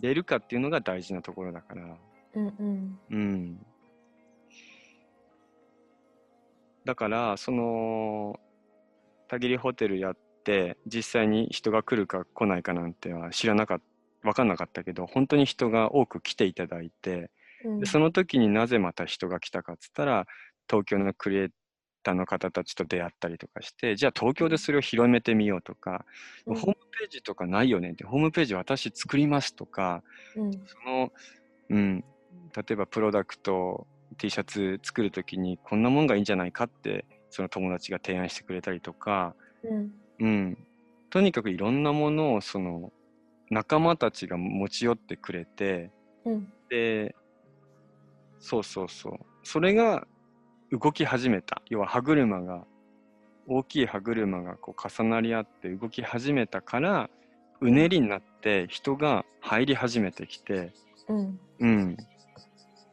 [0.00, 1.96] れるかっていうのが大事なところだから
[2.34, 2.46] うん。
[2.46, 2.98] うん。
[3.10, 3.66] うん
[6.84, 8.38] だからその
[9.28, 13.84] たぎりホテルやって実際に人が来るか来ないかなんては知らなかった
[14.26, 17.30] 分かんなかったけど本当に人が多く来ていただいて
[17.64, 17.80] うん。
[17.80, 20.26] でその時になぜまた人が来たかっつったら
[20.68, 21.48] 東京のクリエイ
[22.02, 26.04] ターの方たちと出会ったりとかしてじゃあ東京でそれを広めてみようとか、
[26.46, 30.02] うんホームページとかないよねってホームページ私作りますとか
[30.36, 30.52] うん。
[30.52, 31.12] その、
[31.70, 32.04] うん、
[32.56, 33.86] 例えばプロダクト
[34.18, 39.92] T シャツ作る時にこんなもんがいいんじゃないかってその友達が提案してくれたりとか、うん。
[40.18, 40.58] うん、
[41.10, 42.92] とにかくいろんなものをその
[43.50, 45.90] 仲間たちが持ち寄ってくれて、
[46.24, 47.14] うんで、
[48.38, 49.18] そうそうそう。
[49.42, 50.06] それが
[50.72, 51.62] 動き始めた。
[51.68, 52.64] 要は歯車が、
[53.48, 57.10] 大きい歯車がこう重なり合って動き始めたから、
[57.60, 60.72] うねりになって人が入り始めてきて、
[61.08, 61.96] うんうん。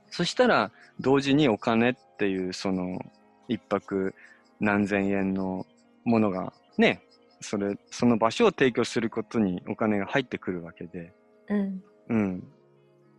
[0.09, 2.99] そしたら、同時にお金っていう、その、
[3.47, 4.13] 一泊
[4.59, 5.65] 何千円の
[6.05, 7.01] ものが、ね、
[7.43, 11.13] それ、その場所を提供することにお金が入ってくるわけで、
[11.49, 12.43] うんうん。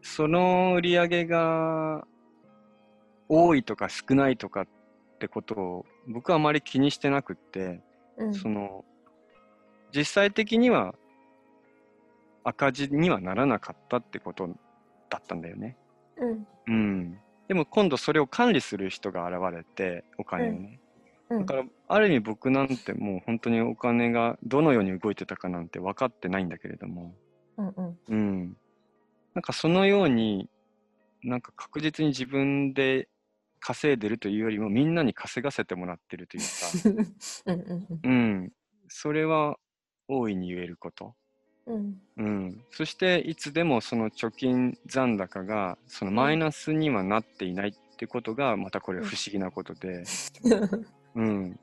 [0.02, 2.06] その売り上げが
[3.28, 4.66] 多いとか少ないとかっ
[5.18, 7.80] てことを僕はあまり気にしてなくって、
[8.16, 8.84] うんその
[9.92, 10.94] 実際的には
[12.42, 14.48] 赤字にはならなかったってこと
[15.08, 15.76] だったんだよね。
[16.16, 17.18] うんうん。
[17.48, 20.80] でも今度それを管理する人が現れてお金をね。
[21.30, 27.14] うんだからある意味僕なんてもう本当にお金がどのように動いてたかなんて分かってないんだけれども。
[27.56, 28.56] うんうんうん。
[29.34, 30.48] なんかそのように、
[31.22, 33.08] なんか確実に自分で
[33.60, 36.46] 稼いでるというよりも、みんなに稼がせてもらってるというか、
[37.46, 38.08] うんうんう
[38.44, 38.52] ん。
[38.88, 39.58] それは
[40.08, 41.14] 大いに言えること。
[41.66, 42.64] うんうん。
[42.70, 50.04] そして、いつでもその貯金残高が、そのマイナスにはなっていないってことが、またこれ不思議なことで、
[51.14, 51.60] うん。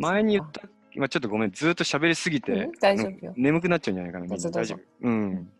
[0.00, 0.62] 前に言った、
[0.92, 3.32] 今ちょっとごめん、ずっと喋りすぎてうん、大丈夫よ。
[3.36, 4.50] うん眠くなっちゃうんじゃないかな、みんな。
[4.50, 4.60] ど
[5.02, 5.50] うん。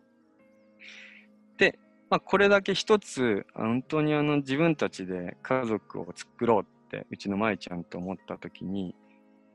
[1.57, 1.79] で、
[2.11, 8.95] まあ、これだけ一つ、本当にあの自分たちで家族を作ろうって、うちの舞ちゃんと思った時に、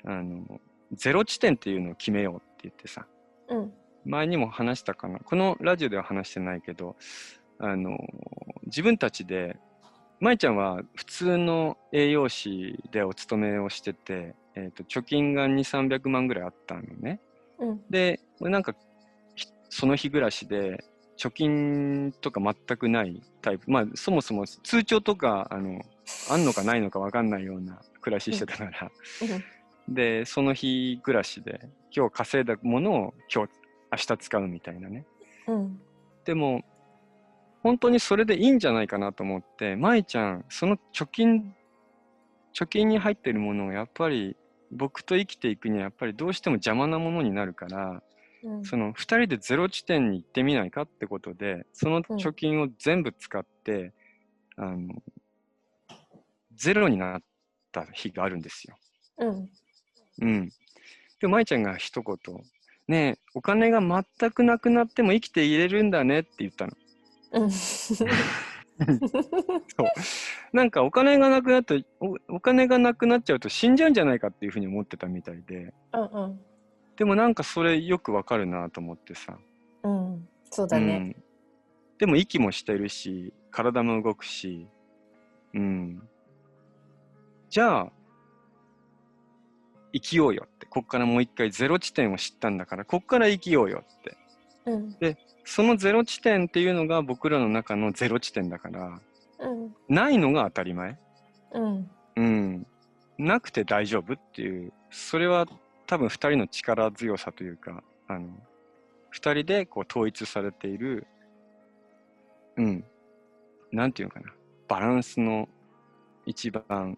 [0.06, 0.60] あの、
[0.94, 3.06] ゼロ地点っていうのを決めようって言ってさ、
[3.50, 3.74] うん。
[4.06, 5.20] 前にも話したかな。
[5.20, 6.96] このラジオでは話してないけど、
[7.60, 7.98] あの、
[8.66, 9.58] 自分たちで、
[10.24, 17.20] 舞ちゃんは普通の栄養士でお勤めをしてて、えっ、と、貯金が2、300万ぐらいあったのね。
[17.60, 18.74] うんで、俺なんか、
[19.36, 20.86] ひその日暮らしで、
[21.18, 23.70] 貯金とか全くないタイプ。
[23.70, 25.82] まあ、そもそも通帳とか、あの、
[26.32, 28.92] あんのかないのか分かんないような暮らししてたから。
[29.90, 33.52] で、その日暮らしで、今日稼いだものを今日、
[33.92, 35.06] 明日使うみたいなね。
[35.48, 35.82] うん
[36.24, 36.64] でも、
[37.64, 41.56] 本当にそれでいいんじゃないかなと思って、舞ちゃん、その貯金、
[42.54, 44.36] 貯金に入ってるものをやっぱり、
[44.70, 48.04] 僕と生きていくにはやっぱりどうしても邪魔なものになるから、
[48.44, 53.94] うんその2人でゼロ地点に行ってみないかってことで、その貯金を全部使って、
[54.58, 55.02] あの、
[56.54, 57.22] ゼロになっ
[57.72, 58.76] た日があるんですよ。
[59.20, 59.50] うん
[60.22, 60.50] うん。
[61.22, 62.18] で、舞ちゃんが一言、
[62.90, 66.74] ねえ、お金が全くなくなっても生きていれるんだねって言ったの。
[67.34, 67.50] うん。
[70.52, 76.40] なんかお金がなくなるとお、お金がなくなっちゃうと死んじゃうんじゃないかっていうふうに思ってたみたいで、うん
[76.96, 79.38] でもなんかそれよくわかるなと思ってさ。
[79.84, 80.14] うん。
[80.14, 80.96] うんそうだね。
[80.96, 81.24] うん、
[81.98, 84.68] でも息もしてるし、体も動くし、
[85.56, 86.08] うん。
[87.50, 87.92] じゃあ、
[89.94, 90.68] 生きようよって。
[90.68, 94.18] こっからもう一回ゼロ地点を知ったんだから、こっから生きようよって。
[94.66, 94.96] うん
[95.44, 99.00] そのゼロ地点っていうのが僕らの中のゼロ地点だから、
[99.40, 100.98] うんないのが当たり前。
[101.54, 102.68] うんうん。
[103.18, 105.46] なくて大丈夫っていう、それは
[105.86, 108.28] 多分二人の力強さというか、あの、
[109.10, 111.08] 二人でこう統一されている、
[112.58, 112.84] うん。
[113.72, 114.34] なんていうのかな。
[114.68, 115.50] バランスの
[116.26, 116.98] 一番、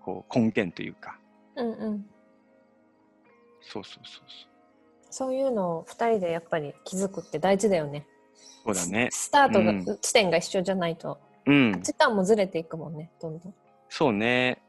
[0.00, 1.18] こう、根源というか、
[1.56, 2.06] うんうん
[3.60, 4.57] そうそうそうそう
[5.34, 8.06] いうのを二人でやっぱり気づくって大事だよね
[8.64, 8.74] そう。
[8.74, 9.08] そうだね。
[9.10, 11.80] スタートが、うん地点が一緒じゃないとうん価。
[11.80, 13.54] 値観もずれていくもんねどんどん
[13.88, 14.60] そうね。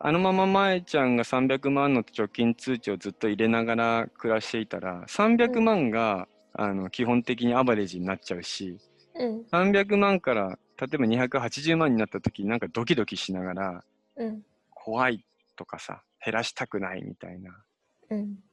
[0.00, 8.78] あのまま舞ちゃんが300万の貯金通知をずっと入れながら暮らしていたら、300万が、あの基本的にアバレージになっちゃうし、
[9.14, 13.84] うん300万から例えば280万になった時なんかドキドキしながら
[14.16, 15.24] うん怖い
[15.56, 17.56] とかさ減らしたくないみたいなうん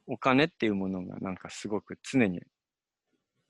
[0.06, 2.42] お金っていうものがなんかすごく常に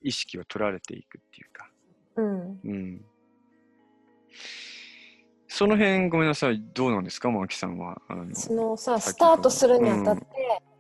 [0.03, 1.70] 意識を取られていくっていうか、
[2.16, 2.61] うん。
[2.64, 3.05] うん、
[5.48, 6.62] その辺ごめんなさい。
[6.75, 8.01] どうなんですかマキさんは？
[8.09, 10.27] あのそのさスタートするにあたって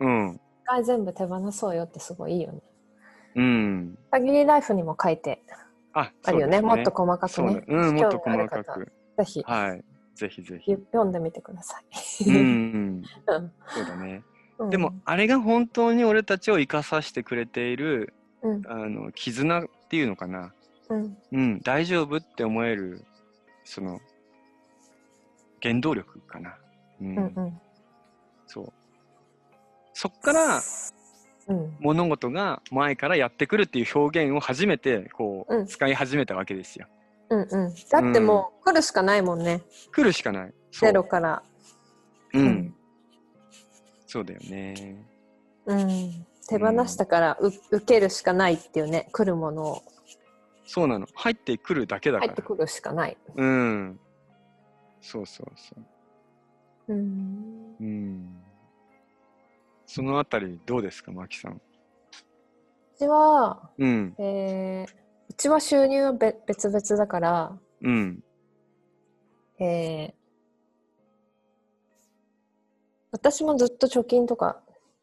[0.00, 0.40] うん。
[0.62, 2.60] 一回全部手放そうよってすごいいいよね。
[3.36, 3.98] うん。
[4.10, 5.42] 限りライフにも書いて
[5.92, 6.58] ああるよね。
[6.60, 7.54] そうですもっと細かくね。
[7.54, 8.92] ねうんもっと細かく。
[9.18, 9.42] ぜひ。
[9.42, 9.84] はい。
[10.14, 10.72] ぜひぜひ。
[10.72, 12.30] 読んでみてください。
[12.30, 12.42] うんうん。
[13.26, 13.52] うん。
[13.68, 14.22] そうだね
[14.62, 14.70] うん。
[14.70, 18.62] でも、あれが本当に俺たちを生かさせてくれている、うん。
[18.66, 20.52] あの、絆っていうのかな。
[20.88, 21.16] うん。
[21.32, 23.04] うん、大丈夫って思える、
[23.64, 24.00] その、
[25.62, 26.56] 原動力かな。
[27.00, 27.16] うん。
[27.16, 27.60] うんうん。
[28.46, 28.72] そう。
[29.94, 30.62] そっから、
[31.48, 31.76] うん。
[31.80, 35.66] 物事が前からやってくるっていう表現を初めてこう、うん。
[35.66, 36.86] 使い始めたわけですよ。
[37.30, 37.74] うんうん。
[37.90, 39.62] だってもう来るしかないもんね。
[39.90, 40.54] 来るしかない。
[40.72, 41.42] ゼロから。
[42.34, 42.74] うん、うん
[44.12, 44.96] そうだよね。
[45.64, 49.82] うん手放したからう受けるしかないっていうね来るものを
[50.66, 51.06] そうなの。
[51.14, 52.28] 入ってくるだけだから。
[52.28, 53.98] 入ってくるしかないうん。
[55.00, 55.74] そうそうそ
[56.88, 56.94] う。
[56.94, 58.42] うんうん。
[59.86, 61.52] そのあたりどうですか、マキさん。
[61.52, 61.60] う
[62.98, 64.14] ちはうん。
[64.18, 64.94] えー
[65.30, 68.22] うちは収入はべ別々だから、うん。
[69.58, 70.21] えー
[73.12, 74.60] 私もずっと貯金とか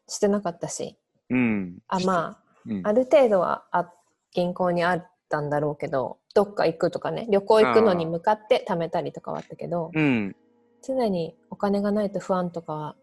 [0.08, 0.96] してなかったし
[1.30, 1.78] うん。
[1.88, 3.90] あまうんあある程度はあ
[4.32, 10.36] 銀行にあったんだろうけどどっか行くとかね旅行行くのに向かって貯めたりとかはあったけどうん。
[10.82, 12.96] 常にお金がないと不安とかは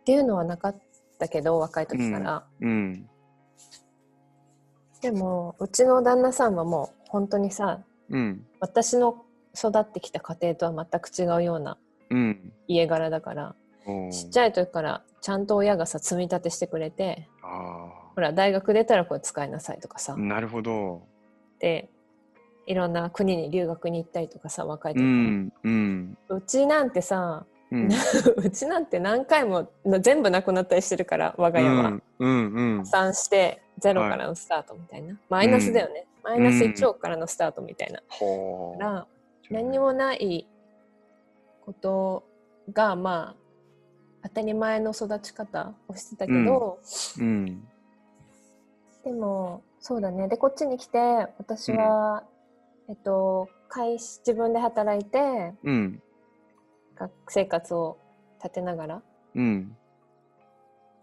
[0.00, 0.76] っていうのはなかっ
[1.18, 3.08] たけど若い時から、うん。
[5.00, 8.46] でもうちの旦那さんはもう本当にさうん。
[8.60, 11.78] 私の育ってきた家庭とは全く違うような
[12.10, 12.52] うん。
[12.68, 13.54] 家柄だから
[14.10, 20.16] ちっちゃい時からちゃんと親がさ積み立てしてくれてあほら大学出たらこれ使いなさいとかさ、あ。
[20.16, 21.02] なるほど。
[21.60, 21.90] で
[22.66, 25.52] いろんな国に留学に行ったりとかさ若い時うから、ん。
[25.62, 26.18] うん。
[26.28, 27.90] うちなんてさ、うん。
[28.42, 32.02] うちなんて何回もの全部なくなったりしてるから我が家は、うん。
[32.18, 32.52] うん。
[32.52, 32.84] うん破。
[32.86, 39.06] 産してゼロからのスタートみたいな、マイナスだよね、マイナス1億からのスタートみたいな、ほだから
[39.50, 40.48] 何にもない
[41.60, 42.24] こと
[42.72, 43.45] がまあ
[44.28, 46.80] 当たり前の育ち方をしてたけど、
[47.18, 47.68] うん。
[49.04, 50.98] でもそうだねでこっちに来て
[51.38, 52.24] 私は、
[52.88, 56.02] えっと会社自分で働いてうん。
[56.96, 57.98] 学生活を
[58.42, 59.02] 立てながら
[59.34, 59.76] うん。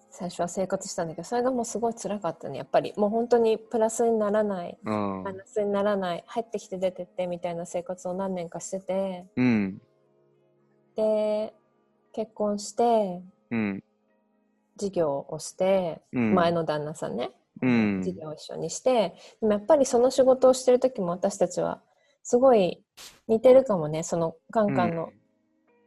[0.09, 5.33] 最初は生活したんだけどそれがもうすごい辛かったねやっぱりもう本当にプラスにならないマイ。
[5.33, 9.81] ナスにならない入ってきて出てってみたいな生活を何年かしててうん。
[10.95, 11.53] で
[12.13, 13.21] 結婚して
[13.51, 13.83] うん。
[14.75, 16.33] 事業をして、うん。
[16.33, 21.81] 前の旦那さんね、うん事業を一緒にしてでもやっぱりその仕事をしてる時も私たちは
[22.23, 22.83] すごい
[23.27, 25.09] 似てるかもねそのカンカンの、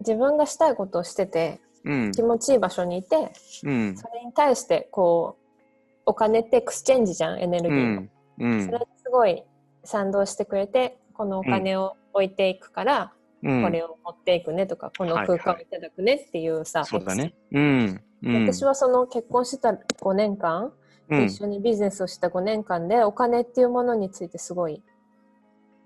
[0.00, 2.12] 自分がしたいことをしててうん。
[2.12, 3.32] 気持ちいい場所にいて
[3.64, 3.96] うん。
[3.96, 9.42] それに対してこうお金って exchange じゃんエネルギーの、それにすごい
[9.84, 13.15] 賛同してくれてこのお金を置いていくから、うん
[13.46, 17.35] これを持っていくねとか、この空間をいただくねっていうさ、そうだね。
[17.52, 18.00] うん。
[18.24, 18.44] うん。
[18.46, 20.72] 私はその結婚してた5年間、
[21.09, 24.82] うん一緒にビジネスをした5年間でお金っていうものについてすごい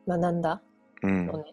[0.09, 0.63] 学んだ
[1.03, 1.53] うんのね。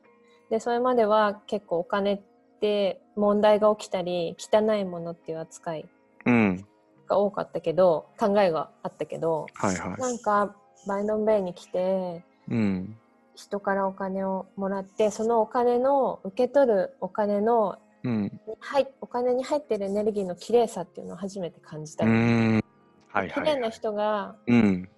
[0.50, 2.22] でそれまでは結構お金っ
[2.62, 5.90] て問題が起きたり汚いものっていう扱い
[6.26, 6.66] うん。
[7.10, 10.56] が多かったけど考えがあったけどはいはなんか
[10.88, 12.54] バイノンベイに来てい。
[12.54, 12.98] うん。
[13.38, 18.42] 人からお金をもらってそのお金の受け取るお金のうん。
[18.60, 22.64] はい、お金に入ってるエネルギーの綺麗さっていうのを初めて感じたうの、ん。
[23.10, 23.56] はい綺はい。
[23.56, 24.90] 麗な人がうん。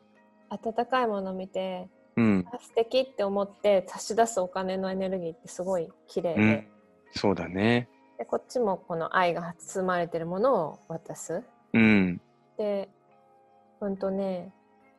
[0.49, 2.45] 温かいものを見てうん。
[2.51, 6.67] あ素敵って思って差し出すお金のエネルギーってすごい綺麗で,、うん
[7.11, 7.89] そうだね。
[8.17, 12.21] でこっちもこの愛が包まれてるものを渡すうん。
[12.57, 12.89] で
[13.81, 14.53] うんとね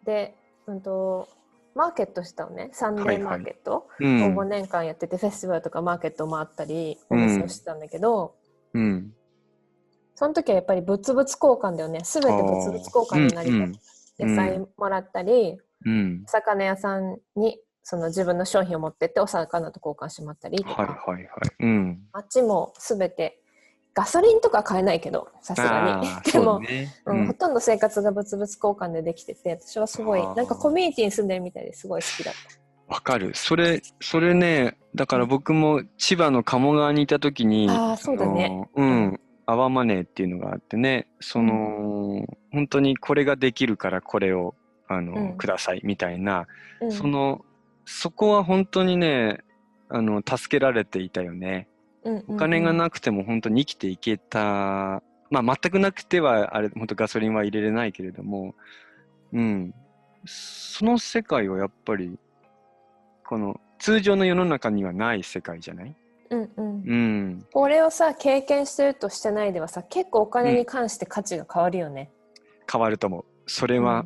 [0.04, 0.34] で
[0.66, 1.28] うんと
[1.74, 4.34] マーケットしたのねサンデーマーケットうをん。
[4.34, 8.34] 5年間やってて、フェスティバルとかマーケットを回ったりお店をしてたんだけど、
[8.74, 9.12] うん。
[10.14, 13.78] その時はやっぱり物々交換だよね全て物々交換になりたい、うん
[14.18, 15.56] 野菜もらったり、
[15.86, 16.22] うん。
[16.26, 21.24] お魚屋さんにその自分の商品を持ってってお魚と交換してもらったりとか、はいはいはい。
[21.60, 22.02] うん。
[22.12, 23.39] 街も全て
[24.00, 26.08] ガソリンとか買えないけどさすがに。
[26.32, 26.88] でも、ね。
[27.04, 27.22] ううん。
[27.24, 32.34] んほとんど生活が物々交換でできてて私はすごいなんかコミュニティに住んでるみたいですごい好きだっ
[32.88, 33.32] わかる。
[33.34, 38.68] それ、それね、だから僕も千葉の鴨川にいた時に、たああそうだね。
[38.74, 39.20] うん。
[39.46, 44.54] アワマネーっていうのがあってね、その、本当にこれができるからこれを、
[44.88, 45.36] あの、うん。
[45.36, 46.46] くださいみたいな、
[46.80, 46.92] うん。
[46.92, 47.44] その、
[47.84, 49.40] そこは本当にね、
[49.88, 51.68] あの、助けられていたよね。
[52.28, 58.54] お金がくなくても本当に生きていけた、まあ全くなくては、あれ、本当ガソリンは入れれないけれども、
[59.32, 59.74] うん。
[60.24, 62.18] その世界はやっぱり、
[63.24, 65.94] この通常の世の中にはない世界じゃない？
[66.30, 67.46] うんうんうん。
[67.52, 72.10] これをさ経験してるとしてないではさ結構お金に関して価値が変わるよね、
[72.70, 73.24] 変わると思う。
[73.46, 74.04] それは、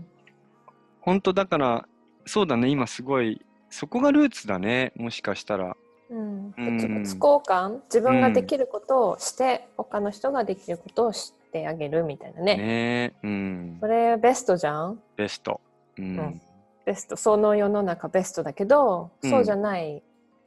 [1.01, 1.89] 本当だから、
[2.27, 5.77] そうだね、今すごい、そこがルーツだね、もしかしたら。
[6.11, 12.57] うん、交換自分ができることをして、他の人ができることをしててあげるみたいなね。
[12.57, 13.87] ねうんそ。
[13.87, 15.01] れベストじゃん？
[15.17, 15.61] ベスト。
[15.97, 16.19] うん。
[16.19, 16.41] うん
[16.85, 17.17] ベスト。
[17.17, 20.03] その世の中ベストだけど、うんそうじゃない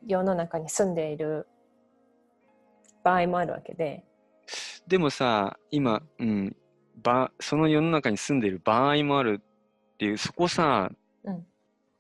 [0.06, 1.48] 世の中に住んでいる
[3.04, 4.04] 場合もあるわけで。
[4.86, 6.56] でもさ、今、うん、
[7.02, 10.92] ば、その世の中に住んでいる場合もあるっていう、そこさ、
[11.24, 11.46] うん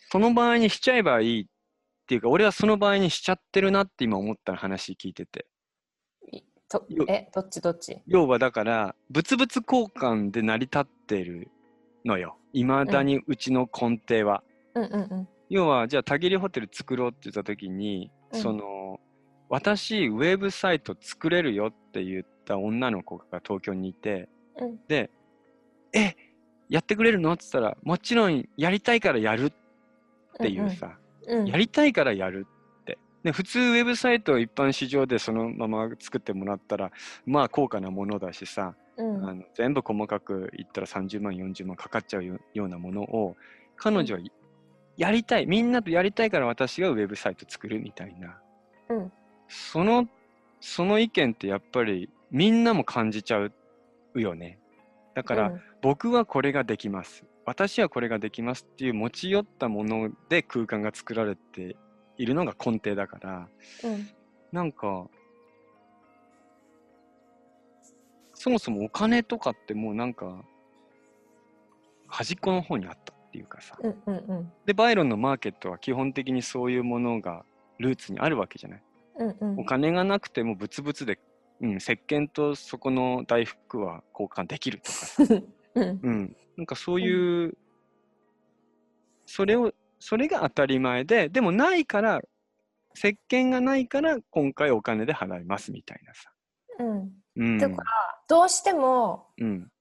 [0.09, 1.51] その場合にしちゃえばいいって
[2.15, 5.45] いうか、俺はその場合にしちゃってるなって今思った話聞いてて。
[6.69, 8.01] とよえ、どっちどっち？
[8.07, 11.49] 要はだから、物々交換で成り立ってる
[12.03, 12.37] のよ。
[12.51, 14.43] いまだにうちの根底は。
[14.75, 15.27] うんうんうん。
[15.49, 18.99] 要は、じゃあ、たぎりホテル作ろうって言った時に、うんその、
[19.47, 24.27] 私、ウェブサイト作れるよって言った女の子が東京にいて、
[24.59, 25.09] うんで、
[25.93, 26.15] え、
[26.67, 27.31] やってくれるの？
[27.31, 29.51] って言ったら、もちろんやりたいからやるっ
[30.37, 30.97] ていうさ、うんうん、
[31.27, 32.47] やりたいからやる
[32.81, 32.97] って。
[33.23, 36.91] で、普通ウェブサイトを一般市場でそのまま作ってもらったら、
[37.25, 43.35] まあ高価なものだしさ、うんあの全部細かく言ったら30万、40万かかっちゃうよようなものを、
[43.75, 44.21] 彼女は
[44.95, 48.39] やりたい、みんなとやりたいから私がウェブサイト作るみたいな。
[48.89, 49.11] うん
[49.49, 50.07] その、
[50.59, 53.51] その意見ってやっぱりみんなも感じちゃう
[54.15, 54.59] よね。
[55.13, 57.23] だから、うん僕はこれができます。
[57.47, 61.77] 私はこれができますっていう持ち寄ったもので空間が作られて
[62.17, 63.47] いるのが根底だから、
[63.83, 64.09] うん
[64.51, 65.07] なんか、
[68.33, 70.41] そもそもお金とかってもうなんか、
[72.07, 73.77] 端っこの方にあったっていうかさ。
[73.81, 77.43] うんうんうんで、バイロンのマーケットは基本的にそういうものが
[77.77, 78.81] ルーツにあるわけじゃない？
[79.19, 81.19] うんうんお金がなくても物々で、
[81.61, 85.23] うん、石鹸とそこの大福は交換できるとかさ。
[85.77, 86.37] うんうん。
[86.57, 87.57] なんかそういう、
[89.25, 92.21] それを、それが当たり前で、でもないから、
[92.95, 96.31] 石鹸がないから今回お金で払いますみたいなさ。
[96.79, 97.57] うんうん。
[97.59, 97.91] だから
[98.27, 99.71] どうしてもうん。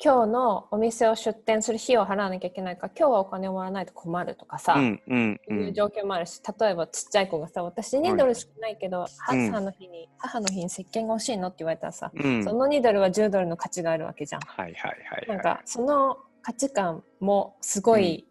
[0.00, 5.02] 今日のお店を出店する費用を払わなきゃいけないから今日はお金をもらわないと困るとかさ、うん。
[5.08, 5.40] うん。
[5.48, 5.58] うん。
[5.66, 12.44] いう状況もあるし例えばちっちゃい子がさ私2ドルしかないけど、うん母の日に母の日に石鹸が欲しいのって言われたらさ、うん。
[12.44, 14.42] その2ドルは10ドルの価値があるわけじゃん。
[14.42, 15.28] はいはいはい、はい。
[15.28, 18.24] なんかその価値観もすごい、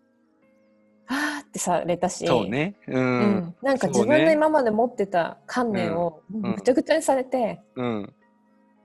[1.06, 2.78] はーってされたしそうね。
[2.88, 2.98] う。
[2.98, 8.14] うんん、なんか自分の今まで持ってた観念をんぐちゃぐちゃにされて、うん。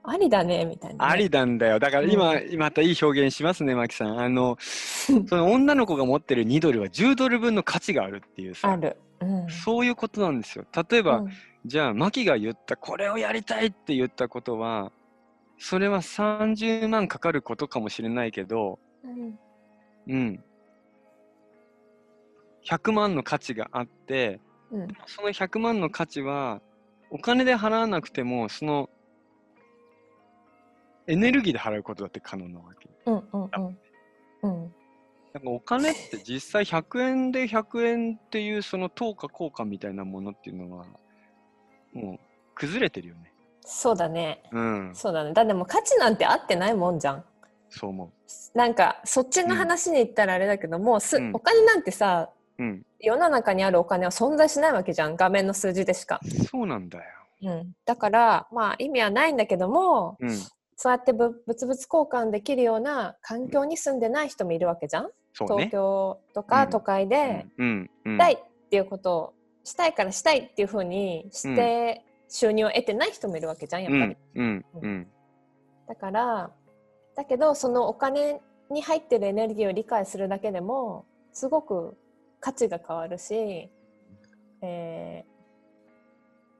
[0.03, 1.79] ありだねみたいなね、ありなんだよ。
[1.79, 4.19] だから今、またいい表現しますね、マキさん。
[4.19, 8.71] あの、 その女の子が持ってる2ドルは10ドル分の価値があるっていうさ。
[8.71, 8.97] ある。
[9.21, 10.65] うんそういうことなんですよ。
[10.89, 11.31] 例えば、うん
[11.65, 14.91] じゃあ、マキが言った、これをやりたいって言ったことは、
[15.57, 19.39] それは30万かかることかもしれないけど、うん
[20.07, 20.43] うん。
[22.65, 24.41] 100万の価値があって、
[24.71, 26.61] うんその100万の価値は、
[27.09, 28.89] お金で払わなくても、その、
[31.07, 32.89] エネルギーで払うことだって可能なわけ。
[33.05, 33.77] うんうんうん
[34.43, 34.73] うん
[35.33, 40.85] なんかお金って実際100円で100円っていうその等価交換みたいなものっていうのは、
[41.91, 42.19] もう
[42.53, 43.33] 崩れてるよね。
[43.61, 44.91] そうだねうん。
[44.93, 47.23] そうだねだってもう価値なんてあってないもんじゃん
[47.69, 48.11] そう思
[48.53, 52.29] なんかそっちの話に行ったらあれだけども、すうんお金なんてさ
[52.59, 52.63] う。
[52.63, 52.85] うん。
[52.99, 57.03] 世の中にあるお金は存在しないわけじゃん画面の数字でしか、そうなんだよ。
[57.41, 60.29] うん、だからまあ意味はないんだけどもうん。
[60.83, 65.69] そうやってぶ物々交換できるような環境に住んでない人もいるわけじゃん、ね東。
[65.69, 67.89] 京とうんか都会でうん。
[68.03, 68.15] うん。
[68.15, 74.65] したいっていうことをしたいからしたいっていうふうにして収入を得てない人もいるわけじゃんやっぱり、うん。
[74.73, 74.81] うん。
[74.81, 75.07] うん。
[75.87, 76.51] だから
[77.15, 81.95] だけどそのお金に入ってるエネルギーを理解するだけでもすごく
[82.41, 83.69] 価値が変わるし、
[84.61, 85.23] え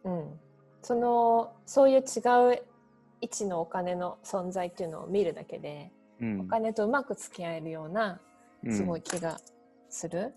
[0.05, 0.39] ーうん、
[0.81, 2.63] そのそういう違う
[3.23, 8.19] 位置のお金の存在っていうのを見るだけでうんお金とうまく付き合えるような
[8.63, 9.39] うんすごい気が
[9.89, 10.33] する？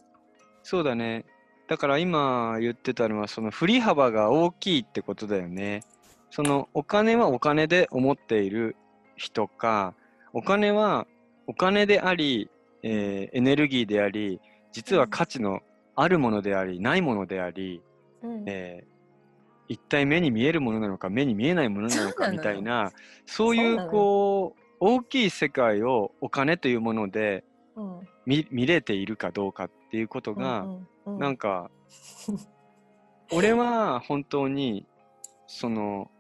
[0.63, 1.25] そうだね。
[1.69, 5.83] だから今言ってたのは、その振り幅が大きいってことだよね。
[6.31, 8.77] そのお金はお金で思っている
[9.17, 9.95] 人か、
[10.33, 11.07] お金は
[11.47, 12.51] お金であり、
[12.83, 14.41] えーエネルギーであり、
[14.73, 15.61] 実は価値の
[15.95, 17.83] あるものであり、ないものであり、
[18.23, 18.96] うんえー
[19.69, 22.93] 一体目に見えるものなのか、目に見えないものなのかみたいな、
[23.25, 27.45] そういうこう、大きい世界をお金というもので
[27.77, 28.01] うん。
[28.25, 30.67] 見見れているかどうかっていうことが、
[31.07, 31.71] なんか、
[33.33, 34.87] 俺は本当に、
[35.47, 36.11] その、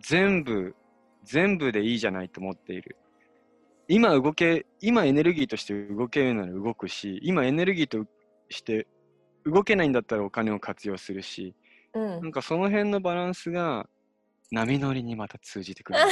[0.00, 0.76] 全部、
[1.24, 2.96] 全部でいいじゃないと思っている。
[3.88, 8.06] 今動け、今エネルギーとして動けるなら動くし、今エネルギーと
[8.48, 8.86] して
[9.44, 11.54] 動けないんだったらお金を活用するし、
[11.94, 13.86] うんなんかその辺のバランスが
[14.50, 15.98] 波乗りにまた通じてくる。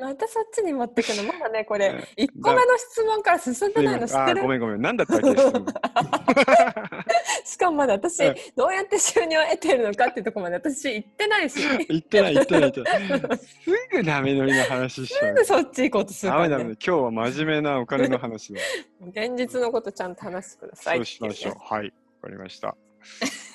[0.00, 1.24] またそっちに持ってくの？
[1.24, 4.80] まだね、これうん、1個目の質問から進んでないの知ってるごめんごめん。
[4.80, 5.28] なんだったっけ？
[7.44, 11.58] しかもまだ私うん、どうやって収入を得てるのかっていうところまで私言ってないし、
[11.88, 12.96] 言ってない言ってない言ってな
[13.34, 13.38] い。
[13.38, 13.46] す
[13.90, 15.44] ぐダメ乗りの話しちゃうすぐ。
[15.44, 16.64] そっち行こうとするねダメダメ。。
[16.64, 18.60] 今日は真面目なお金の話だ。
[19.08, 21.54] 現実のことちゃんと話してくださいそうしましょう。
[21.58, 21.92] はい。
[22.22, 22.76] わかりました。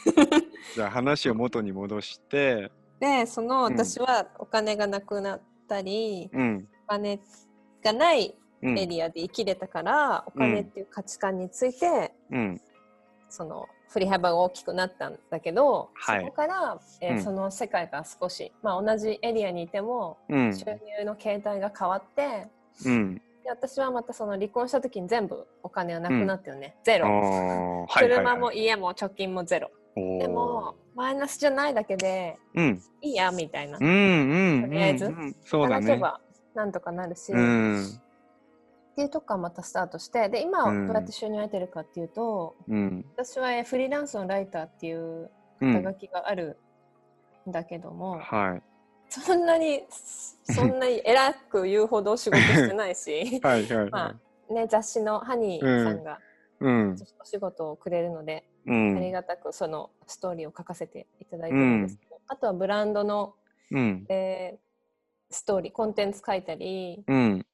[0.76, 3.20] じゃあ話を元に戻して、ね。
[3.24, 6.68] で、そのうん私はお金がなくなったり、うん。
[6.86, 7.20] お金
[7.84, 8.80] がないうん。
[8.80, 12.62] エリアで生きれたから、お金っていう価値観について、うん。
[13.30, 20.56] その振り幅が大きくなったんだけど、はいそこから、えーうんその世界が少し、まあ、同じエリアにいてもうん。
[20.56, 22.48] 収入の形態が変わって
[22.86, 23.16] うん。
[23.16, 32.82] で私はまたその離婚した時に全部お金はなくなったよね、ゼあロ、ーはいはいはい車も家も貯金もゼロおーでもマイナスじゃないだけでうん。
[33.02, 34.62] いいやみたいな、うんうん。
[34.64, 35.86] とりあえずうんうんそうだね。
[35.86, 36.22] 働けば
[36.56, 37.86] なんとかなるし、うっん。
[38.96, 43.06] ていうとこからまたスタートしてで今うんどうやって収入を得てるかっていうと、うん。
[43.16, 45.30] 私はえーフリーランスのライターっていう
[45.62, 45.96] うん肩書。
[45.96, 46.58] きがある
[47.48, 48.62] んだけども、はい。
[49.22, 49.84] そんなに
[50.44, 54.16] そんなに偉く言うほど仕事してないし はいはいまは
[54.50, 56.20] あね雑誌のハニーさんが
[56.62, 56.66] い。
[56.66, 56.98] うん。
[57.20, 59.12] お仕事をくれるので、うありん。
[59.12, 63.36] がたくそのストーリーを書かせていただいてるんですけど、あとはブランドの、
[63.72, 64.06] うん。
[64.10, 64.64] えー
[65.30, 67.46] ストーリーコンテンツ書いたりうん。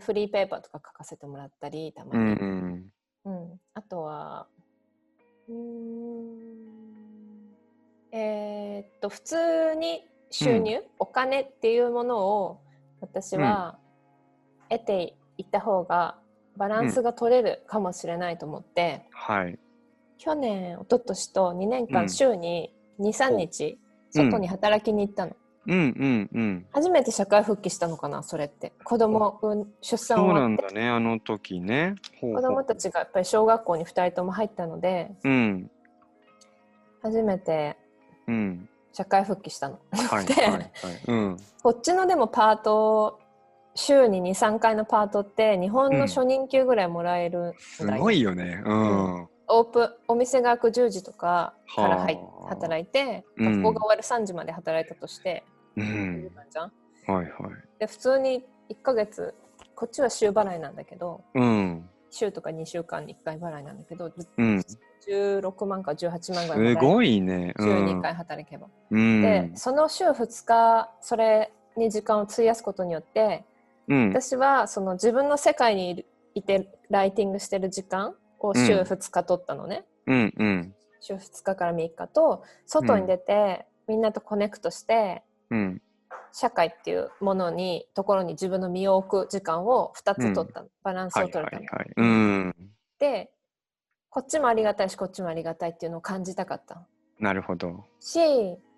[0.00, 2.92] フリーペーパーとか書かせてもらったりたまうに、ん。
[3.24, 4.48] うんあとは
[5.48, 7.54] うーん
[8.12, 12.60] えーっと普通に収入、お金っていうものを
[13.00, 13.78] 私は
[14.68, 16.16] 得ていった方が
[16.56, 19.58] バランスが取れるかもしれないと思って、はい。
[20.18, 23.78] 去年一昨年と2年間うん週に23日
[24.14, 26.66] うん外に働きに行ったの、うんうんうん。
[26.72, 31.94] 初めて社会復帰したのかなそれって子供うん出産そうな終わってんだね、あの時ね。
[32.20, 35.70] ほうほう子供たちがやっぱり小学校に2人とも入ったのでうん。
[37.02, 37.76] 初めて
[38.26, 38.68] うん。
[38.98, 39.78] 社会復帰したの。
[39.92, 40.70] ではいはいはい。
[41.06, 41.36] うん。
[41.62, 43.20] こっちのでもパート
[43.76, 48.60] 週に23回のパートって日本の初任給ぐらいもらえるんすごいよね。
[48.64, 49.28] うん。
[49.50, 52.18] オープンお店が開く10時とかから入
[52.48, 55.44] 働いてうん学校が終わる3時まで働いたとして、
[55.76, 56.28] うん
[57.06, 57.30] はいはい。
[57.78, 59.32] で普通に1ヶ月
[59.76, 61.88] こっちは週払いなんだけどうん。
[62.10, 64.64] 週とか2週間に1回払いなんだけどうん。
[65.06, 67.54] 16万か18万ぐらいすごいね。
[67.58, 68.68] 週2回働けば。
[68.90, 69.22] うん。
[69.22, 73.44] でその週2日それに時間を費やすことによって
[73.88, 74.08] うん。
[74.10, 76.04] 私はその自分の世界に
[76.34, 80.74] いてライティングしてる時間を週うん2日取ったのね、うんうん。
[81.00, 85.82] 週2日から3日と外に出て、みんなとコネクトしてうん。
[86.38, 91.92] 社会っていうものにところに自分の身を置く時間を2つ取ったの、バランスはいを取れたの、はいはい。
[91.96, 92.54] うん。
[93.00, 93.32] で
[94.08, 96.86] こっちもありがたいしこっちもありがたいっていうのを感じたかった
[97.18, 97.86] なるほど。
[97.98, 98.20] し、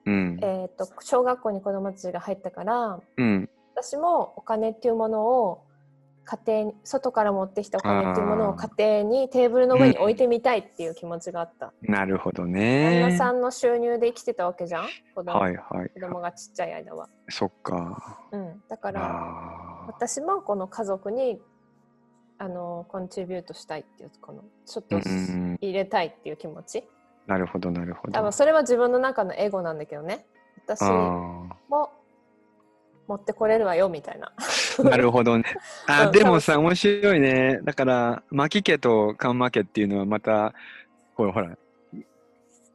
[0.06, 0.38] うん。
[0.40, 3.50] えー、と小学校に子どもたちが入ったからうん。
[3.74, 5.66] 私もお金っていうものを
[6.24, 13.16] 家庭に外から持ってきたお金っていうものをあ家庭にテーブルの上に置いてみたいっていう気持ちがあった、なるほど旦ね那。
[13.16, 15.90] さんの収入で生きてたわけじゃん子供,、はいはい。
[15.90, 18.18] 子供がちっちゃい間は、そっか。
[18.32, 19.84] うん、だから。
[19.88, 21.40] 私もこの家族に
[22.38, 26.84] あのコントリビュートしたいっていうこのちょっとうん入れたいっていう気持ち
[27.26, 28.12] なるほどなるほど。
[28.12, 30.24] 多分それは自分の中のエゴなんだけどね
[30.64, 30.90] 私あ
[31.68, 31.90] も
[33.08, 34.42] 持ってこれるわよみたいなあ。
[34.88, 35.44] なるほどね。
[35.86, 36.08] あ、う。
[36.08, 37.60] んでもさ、面白いね。
[37.62, 40.54] だから、牧家とカンマ家っていうのはまた、
[41.14, 41.48] これほら、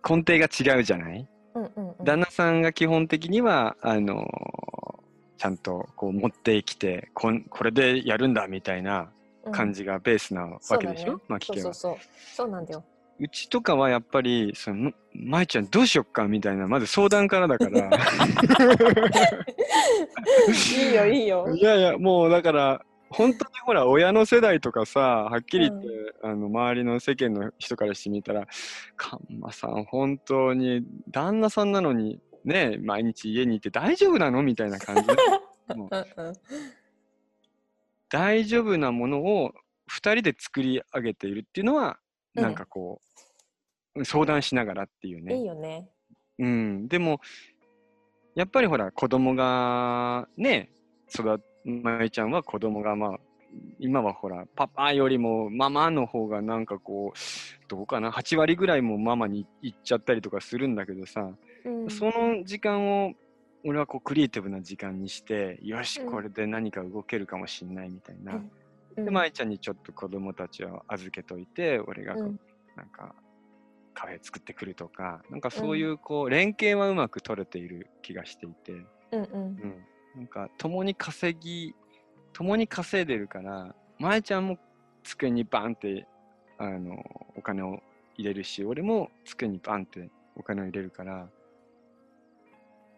[0.08, 0.46] 根底が
[0.76, 1.28] 違うじゃない？
[1.56, 4.96] うんうん、うん、旦那さんが基本的には、あのー
[5.38, 9.10] ちゃんとこう持ってきてこん、これでやるんだみたいな
[9.52, 11.64] 感じがベースなわけでしょ、牧家は。
[11.66, 12.36] そうそうそう。
[12.36, 12.84] そうなんだよ
[13.20, 17.90] うちとかはやっぱり、その、まいちゃんどうしよっかみたいな、まず相談からだから。
[20.50, 21.48] いいよいいよ。
[21.56, 25.88] いやいや、もうだから、本当にほら、親の世代とかさ、はっきり言って、
[26.24, 28.48] あの周りの世間の人からしてみたら、
[28.98, 35.04] カンマさん、本当に旦那さんなのに、ね、毎日家にいて大丈夫なのみたいな感じ。
[38.10, 39.54] 大丈夫なものを
[39.90, 41.96] 2人で作り上げているっていうのは、うん
[42.36, 43.02] なんかこ
[43.96, 45.38] う、相談しながらっていうね。
[45.38, 45.88] いいよね。
[46.38, 47.22] うん、でも、
[48.36, 50.70] やっぱりほら、子供がね、
[51.14, 53.20] 育まいちゃんは子供がまあ、
[53.80, 57.20] 今はほら、パパよりもママの方がなんかこう、
[57.70, 61.32] どうかな、8割ぐらいもママに行っちゃったりとかするんだけどさ、
[61.64, 61.90] うん。
[61.90, 63.14] その時間を
[63.64, 66.12] 俺はこうクリエイティブな時間にしてよしうん。
[66.12, 68.52] これで何か動けるかもしんないみたいな、うん
[68.96, 72.40] で舞ちゃんにちょっと子供たちを預けといて俺がこう、うん。
[72.76, 73.16] なんか
[73.94, 79.24] カフェ作ってくるとかなんかそういうこう連携はうまく取れている気がしていて、うんうん。
[79.34, 79.84] うん、
[80.18, 81.74] なんか共に稼ぎ
[82.34, 84.58] 共に稼いでるから舞ちゃんも
[85.04, 86.08] 机にバンって
[86.58, 87.02] あの
[87.38, 87.80] お金を
[88.18, 91.28] 入れるし俺も机にバンってお金を入れるから。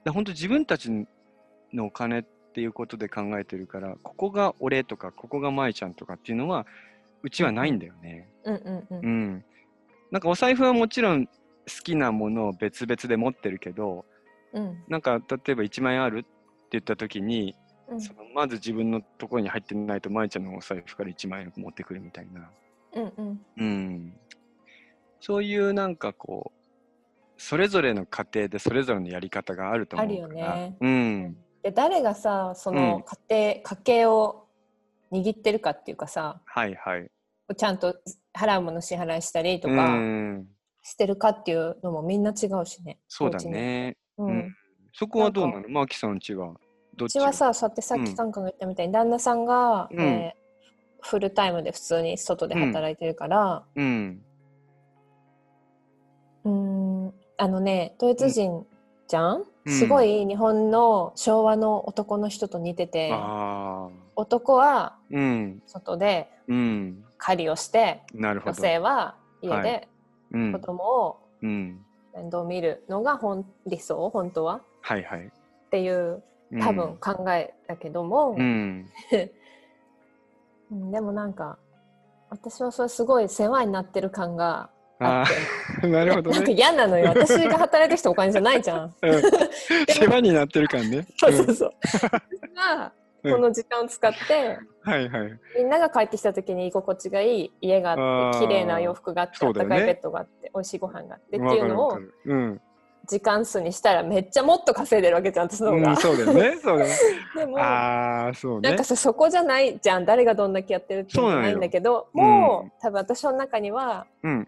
[0.04, 0.90] だ本当自分たち
[1.74, 6.66] のお金っていうことで考えてるからここが俺とかここが舞ちゃんとかっていうのは
[7.24, 8.30] うちはないんだよね。
[8.44, 9.06] うんうんうん。
[9.06, 9.46] うん、
[10.12, 11.32] なんかお財布はもちろん好
[11.84, 14.06] きなものを別々で持ってるけど
[14.54, 14.84] うん。
[14.88, 16.28] なんか例えば1万円あるって
[16.72, 17.56] 言った時に
[17.88, 18.02] うん。
[18.02, 22.50] そのまず自分のところに入ってないと舞ちゃんのお財布から1万円持ってくるみたいな、
[22.94, 23.42] うんうん。
[23.58, 24.14] うん、
[25.20, 26.58] そういうなんかこう
[27.38, 30.54] それぞれの家庭でそれぞれのやり方があると思うから。
[30.54, 30.78] あるよね。
[30.82, 31.38] うん、
[31.68, 32.78] で誰がさそうん。
[32.78, 34.48] の家庭、家計を
[35.12, 37.12] 握ってるかっていうかさはいはい。
[37.58, 37.94] ちゃんと
[38.34, 40.48] 払うもの支払いしたりとうかん
[40.82, 43.00] してるかっていうのもみんな違うしね。
[43.10, 44.38] そうだね、ううん。
[44.40, 44.56] ん、
[44.94, 45.68] そこはどうなの？
[45.68, 46.54] マーキさんちは？
[46.96, 47.12] どっち？
[47.18, 50.00] うちはさそうやってさっきカンカンが言ったみたいに、旦那さんが、うん。
[50.00, 50.38] えー
[51.00, 54.26] フルタイムで普通に外で働いてるから、うん。
[56.44, 57.14] うーん。
[57.38, 58.66] あのねドイツ人
[59.08, 59.72] じゃん、うん。
[59.72, 63.12] すごい日本の昭和の男の人と似てて、
[64.16, 65.62] 男はうん。
[65.66, 67.04] 外でうん。
[67.18, 68.56] 狩りをして女なるほど。
[68.56, 69.88] 性は家はで
[70.32, 70.52] うん。
[70.52, 71.80] 子供をうん。
[72.14, 74.62] 面倒見るのが本理想本当は。
[74.82, 75.28] はいはい。
[75.28, 75.30] っ
[75.70, 76.62] ていううん。
[76.62, 78.86] 多分考えだけども、うん。
[80.72, 81.58] うんでもなんか
[82.30, 84.70] 私はそれすごい世話になってる感が
[85.00, 85.26] あ
[85.88, 87.10] なるほどなんかね嫌なのよ。
[87.16, 88.96] 私が働いてきたお金じゃないじゃん。
[89.02, 89.22] うん。
[89.90, 91.06] 世話になってる感ね。
[91.18, 91.72] そうそうそう。
[91.84, 92.02] 私
[92.56, 92.92] が
[93.24, 93.34] うん。
[93.34, 95.40] この時間を使って、はいはい。
[95.58, 102.62] みんなが帰ってきた時に居心地がいい家があって綺麗な洋服があって、あったかいベッドがあって美味しいご飯があってってわいうのをうん。
[103.08, 105.90] 時間数にしたらめっちゃもっと稼いでるわけじゃん私の方が。
[105.92, 106.60] うん、そうだよね。
[106.62, 106.98] そうだよね。
[107.36, 108.70] でもああそうね。
[108.70, 110.06] なんかさそこじゃないじゃん。
[110.06, 112.72] 誰がどんだけやってるってないんだけどもう、うん。
[112.82, 114.48] 多分私の中にはうん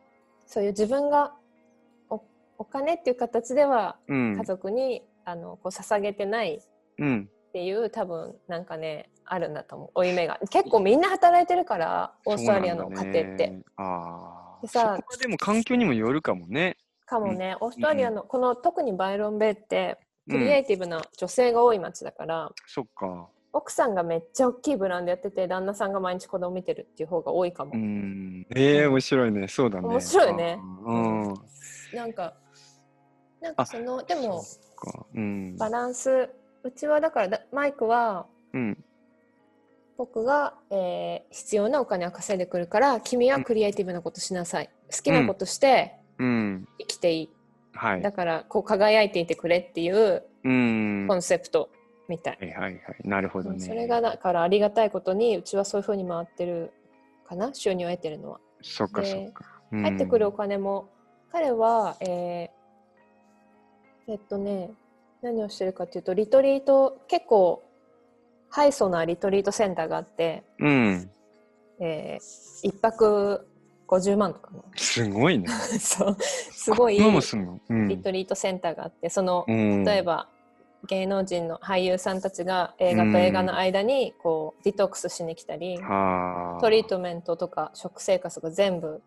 [0.50, 1.36] そういう自分が
[2.10, 2.24] お
[2.58, 4.36] お金っていう形ではうん。
[4.36, 6.60] 家族に、あのこう捧げてない
[6.98, 7.30] うん。
[7.50, 10.00] っていう多分なんかねあるんだと思う。
[10.00, 10.40] 負い目が。
[10.50, 16.78] 結構みんな働いてるからオーストラリアの家庭って、ねああでさそこはでも環境にもよるかもね。
[17.06, 20.40] かもね、オーストラリアのこの特にバイロンベイってうん。
[20.40, 28.46] クリエイティブな女性が多い町だから、そっか奥さんがめっちゃ大きいブランドやってて旦那さんが毎日子供見てるっていう方が多いかも、うん。
[28.56, 29.48] ええ面白いね。
[29.48, 29.88] そうだね。
[29.88, 30.60] 面白いね。
[30.86, 31.34] うん。
[31.94, 32.36] なんか
[33.42, 34.44] なんかそのでも
[35.16, 35.58] うん。
[35.58, 36.30] バランス
[36.64, 38.84] うちはだからだマイクはうん。
[39.98, 46.68] 僕が、えー必要なお金を稼いでくるから君はクリエイティブなことしなさい、好きなことしてうん。
[46.80, 47.30] 生きていい、
[47.74, 48.02] はい。
[48.02, 51.06] だからこう輝いていてくれっていううん。
[51.08, 51.70] コンセプト
[52.10, 53.08] みたい、はいはいはい。
[53.08, 53.60] なるほどね。
[53.60, 56.74] それがだからありがたいことにうちはそういうふうに回ってる
[57.26, 57.54] かな？
[57.54, 58.40] 収入を得てるのは。
[58.62, 59.46] そっかでそっか。
[59.72, 60.90] 入ってくるおうん金も、
[61.32, 62.60] 彼は、えー
[64.12, 64.72] えっとね
[65.22, 67.62] 何をしてるかっていうとリトリート結構
[68.50, 71.12] ハイソなリトリートセンターがあって、うん。
[71.80, 73.48] えー、1泊
[73.88, 75.48] 50万とかのすごいね。
[75.80, 76.18] そう。
[76.20, 77.02] すごいリ
[78.02, 79.84] トリートセンターがあってそのうん。
[79.84, 80.28] 例えば
[80.88, 86.62] 芸能人の俳優さんたちが映画と映画の間にこうディトックスしに来たりはあ。
[86.62, 89.02] トリートメントとか食生活が全部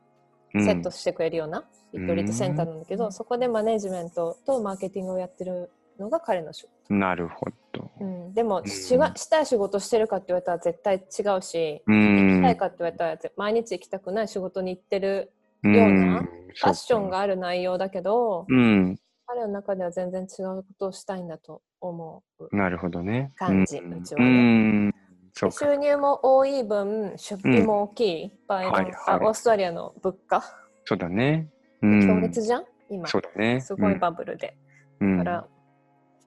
[0.55, 0.65] うん。
[0.65, 1.65] セットしてくれるような
[1.95, 7.91] リトリートセンターなんだけど、そこでマネジメントとマーケティングをやってるのが彼の仕事、なるほど。
[8.01, 8.67] うん、でも、ん。
[8.67, 15.75] しがしたい仕事してるかって言われたら絶対違うし、う行きんたいかって言われたらぜ毎日行きたくない仕事に行ってるうん。
[15.75, 18.99] ようなフファッションがある内容だけど、うん
[19.35, 22.55] 彼の中では全然違うことをしたいんだと思う。
[22.55, 23.33] なるほどね。
[23.37, 23.95] 感じん。
[23.95, 24.93] うちはね。
[25.35, 28.95] 収入も多い分出費も大きい場合の、はいはい。
[29.07, 30.43] あオーストラリアの物価、
[30.85, 31.49] そうだね。
[31.81, 32.07] うん。
[32.07, 32.65] 強烈じゃん？
[32.91, 33.09] 今。
[33.09, 33.61] そうだね。
[33.63, 34.55] すごいバブルで、
[35.01, 35.19] うん。
[35.19, 35.49] だから、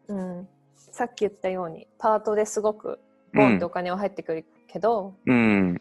[0.07, 0.49] うん。
[0.75, 2.99] さっき言ったようにパートですごく
[3.35, 5.79] ボンってお金は入ってくるけど、うん。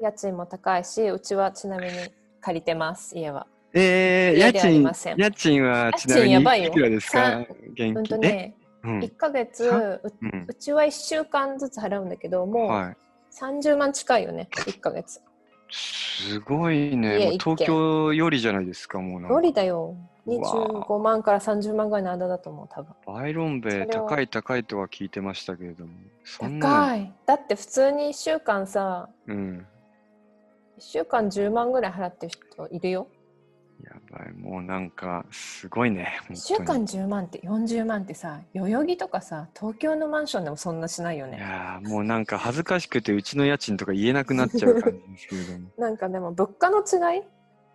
[0.00, 1.92] 家賃も高いしうちはちなみに
[2.40, 4.82] 借りてます家はえー、家賃
[5.16, 6.68] 家賃はちなみ家賃やばいよ。
[6.68, 7.18] にいくらですか？
[7.18, 8.98] さ現金えね、うん。
[9.00, 10.02] 1ヶ月さう
[10.48, 12.96] うちは1週間ずつ払うんだけどもうはい。
[13.34, 15.20] 30万近いよね1ヶ月。
[15.70, 17.32] すごいね。
[17.40, 19.34] 東京よりじゃないですか、もうなんか。
[19.34, 19.96] 無理だよ。
[20.26, 20.48] うわ
[20.86, 22.94] 25万から30万ぐらいの間だと思う多分。
[23.06, 25.92] バイロンベ高い高いとは聞いてましたけれども。
[26.38, 27.12] 高い。
[27.26, 29.66] だって普通に1週間さうん。
[30.78, 33.08] 1週間10万ぐらい払ってる人いるよ
[33.82, 37.02] やばいもうなんかすごいね1週間本当に。
[37.04, 47.22] 10万って40万ってさ代々木とかさ東京のマンションでもそんなしないよいねやーもうなんか恥ずかしくてうちの家賃とか言えなくなっちゃう感じで すけれどもなんかでも物価の違い？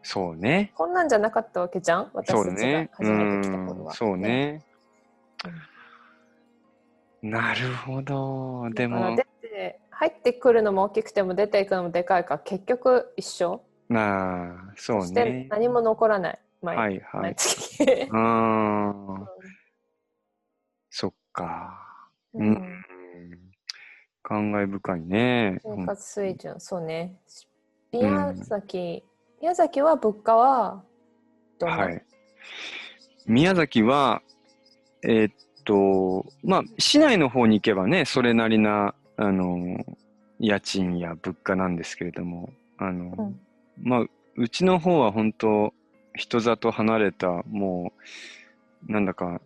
[0.01, 0.71] そうね。
[0.75, 2.89] こんなんじゃなかったわけじゃん私そうたちがね。
[2.93, 3.91] 初めて来た頃は。
[3.91, 4.63] うんそうね。
[7.21, 8.69] なるほど。
[8.71, 9.17] でも
[9.91, 16.39] 入ってくるのも大きくても出ていくのもでかいから結局一緒なあそうしてね何も残らない。
[16.61, 17.21] 毎,、はいはい。
[17.21, 17.83] 毎月。
[17.83, 19.23] うー。
[19.23, 19.27] ん
[20.89, 21.87] そっか。
[22.33, 22.51] ううん。
[22.51, 22.83] ん
[24.21, 25.59] 感慨深いね。
[25.63, 26.55] 生活水準。
[26.59, 27.19] そうね。
[27.91, 29.03] 宮崎、
[29.41, 30.83] 宮崎は物価は
[31.57, 32.05] どんな、はい。
[33.25, 34.21] 宮崎は、
[35.03, 35.33] えーっ
[35.63, 39.83] と、まあ、市内の方に行けばね、それなりな、あの、
[40.39, 43.39] 家賃や物価なんですけれども、あの、うん
[43.82, 44.05] まあ、
[44.36, 45.73] うちの方は本当、
[46.15, 47.93] 人里離れた、も
[48.88, 49.41] う、なんだか、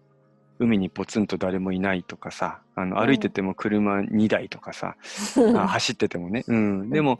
[0.59, 4.95] 海にポツンと誰もいないとかさ、あのうん歩いてても車2台とかさ、
[5.57, 6.43] あ走っててもね。
[6.47, 6.89] うん。
[6.89, 7.19] でも、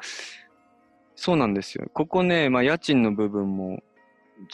[1.16, 1.90] そうなんですよ。
[1.94, 3.82] ここね、まあ、家賃の部分も、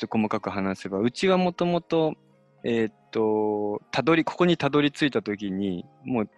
[0.10, 2.16] 細かく話せば、うちはもともと、
[2.64, 6.30] えーっと、たどり、ここにたどり着いたときに、もう、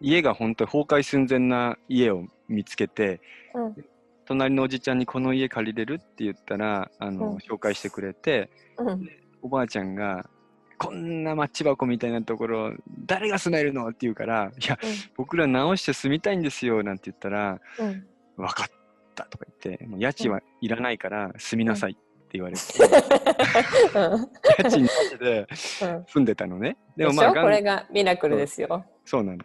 [0.00, 3.20] 家が本当に崩壊寸前な家を見つけて、
[3.54, 3.76] うん
[4.30, 7.36] 隣のおじちゃんにこの家借りれるって言ったら、あの、うん。
[7.38, 9.10] 紹介してくれて、うん。
[9.42, 10.30] おばあちゃんが、
[10.78, 12.72] こんなマッチ箱みたいなところ、
[13.06, 14.78] 誰が住めるのって言うから、いや、
[15.16, 18.06] 僕ら直して住みたいんですよ、なんて言ったら、うん。
[18.36, 18.68] 分かっ
[19.16, 21.94] たとか言って、もう家賃はいらないから住みなさいっ
[22.28, 22.62] て言われて、
[24.62, 25.42] 家賃なしでう
[25.86, 26.04] ん。
[26.06, 26.76] 住んでたのね。
[26.96, 28.84] ででもまあ、これがミラクルですよ。
[29.10, 29.38] そうなの。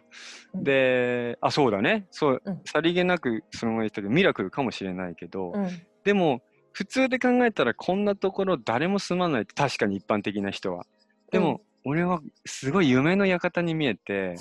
[0.54, 2.06] うんで、あ、そうだね。
[2.12, 5.68] そううん、さりげなくそのまま言ったけど、ミラクルかもしれないけど、うん
[6.04, 6.40] でも、
[6.70, 10.86] 普通で考えたらこんなところ誰も住まないって確かに一般的な人は。
[11.32, 14.36] でも、俺はすごい夢の館に見えて、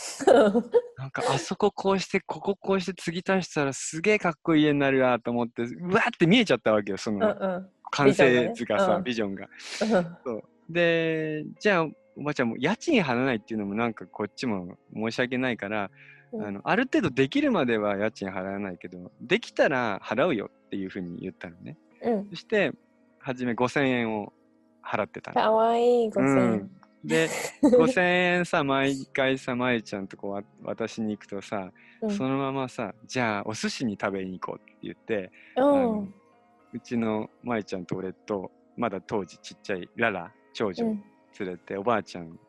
[0.97, 9.47] なんかあそここうして、こここうして継ぎ足したらすげえかっこいい家になるわと思って、うわーって見えちゃったわけよ、そうんのうん完成図がさ、ビビジョンが。
[10.25, 11.87] うんで、じゃあ、
[12.17, 15.89] おばあちゃんも家賃払わないっていうのもなんかこっちも申し訳ないから、
[16.31, 16.45] うん。
[16.45, 21.77] あのある程度できるまでは家賃払わないけど、できたら払うよっていうふうに言ったのね。
[22.01, 22.29] うん。
[22.29, 22.71] そして、
[23.19, 24.33] 初め5000円を
[24.83, 25.41] 払ってたの。
[25.41, 26.71] かわいい5000円。
[27.03, 27.27] で、
[27.61, 28.01] 5000
[28.37, 32.09] 円さ、毎回さ、まゆちゃんとこうわ渡しに行くとさ、うん。
[32.11, 35.31] そのままさ、じゃあお寿司に食べに行こうって言って、
[36.73, 40.95] うちのまゆちゃんと俺と、まだ当時ちっちゃいララ、長女
[41.39, 42.39] 連れて、おばあちゃん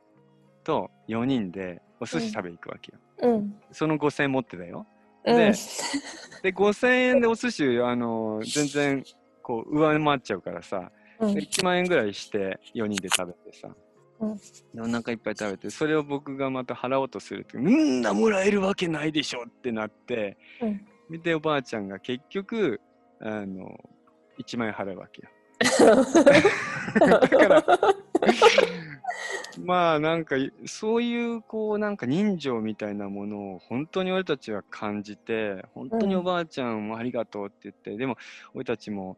[0.64, 3.32] と4人でお寿司食べに行くわけよ。
[3.32, 3.54] うん。
[3.72, 4.86] その5000円持ってたよ。
[5.24, 5.36] うん。
[5.36, 5.52] で
[6.42, 9.04] で、5000円でお寿司、あの、全然、
[9.42, 11.30] こう、上回っちゃうからさ、うん。
[11.30, 13.68] 1万円ぐらいして4人で食べてさ、
[14.20, 14.36] うん。
[14.36, 14.42] で
[14.80, 20.36] お腹いっぱい食べてそれを僕がまた払おうとするとうんなもらえるわけないでしょってなって
[21.10, 21.22] うん。
[21.22, 22.80] でおばあちゃんが結局
[23.20, 23.78] あの
[24.38, 25.30] 1万円払うわけよ。
[27.00, 27.64] だから
[29.60, 30.36] まあなんか
[30.66, 38.16] そういうこうなんか人情みたいなものを本当に俺たちは感じて本当におばあちゃんもありがとうって言って、でも
[38.54, 39.16] 俺たちも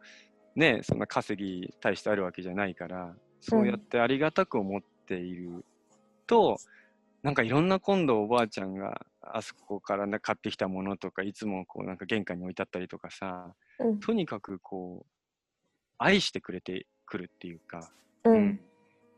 [0.55, 5.65] ねそんな稼ぎ大してあるわけじゃないからそうやってありがたく思っている
[6.27, 6.59] と、
[7.23, 14.01] なんかいろんな今度おばあちゃんがあそこからな買ってきたものとかいつもこうなんか玄関に置いてあったりとかさうん。
[14.01, 15.07] とにかくこう
[15.99, 17.91] 愛してくれてくるっていうか。
[18.25, 18.61] うん。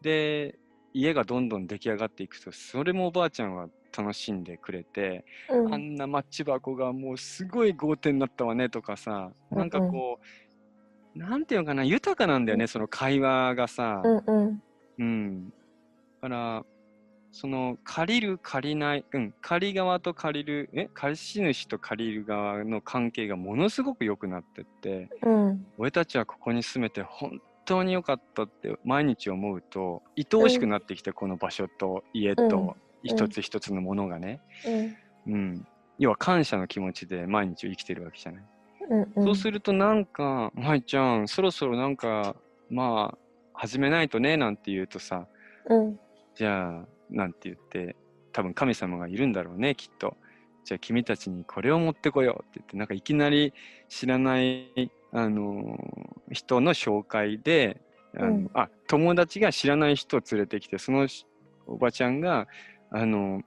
[0.03, 0.59] で
[0.93, 5.74] 家がどんどん出来上がっていくとそれもおばあちゃんは楽しんでくれて、うん。
[5.74, 10.20] あんなマッチ箱がもうすごい豪邸になったわねとかさなんかこ
[11.14, 14.62] う、なんていうのかな豊かなんだよね、その会話がさ、うんうん。
[14.99, 15.51] うん。
[15.51, 15.55] だ
[16.22, 16.62] から、
[17.32, 25.66] その借りる借りない、うん、借り側と借りる、え、貸し主と借りる側の関係がものすごく良くなってって、うん。
[25.78, 27.41] 俺たちはここに住めて本
[27.71, 34.41] 当に良かったって毎日思うと、愛おしくなってきて、この場所と家とうん一つ一つのものがね、
[35.27, 35.66] うんうん。
[35.99, 38.45] 要は感謝の気持ちで毎日を生きてるわけじゃない。
[38.91, 42.35] うんうんそうするとなんか、舞ちゃん、そろそろなんか、
[42.68, 43.18] まあ、
[43.53, 45.29] 始めないとね、なんて言うとさ、
[45.66, 46.01] うん
[46.35, 47.97] じゃあ、なんて言って、
[48.33, 50.16] 多分神様がいるんだろうね、きっと。
[50.64, 53.55] じゃあ君たちにこれを持ってこようって言って、なんかいきなり
[53.89, 57.80] 知らない、あのー人の紹介で、
[58.16, 61.26] あの、うんあ友達が知らない人を連れてきてそのし
[61.66, 62.46] おばちゃんが
[62.90, 63.42] あの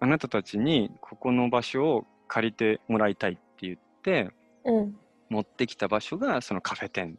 [0.00, 4.30] あなたたちにここの場所を借りてもらいたいって言って
[4.64, 4.96] うん。
[5.28, 7.18] 持ってきた場所がそのカフェ店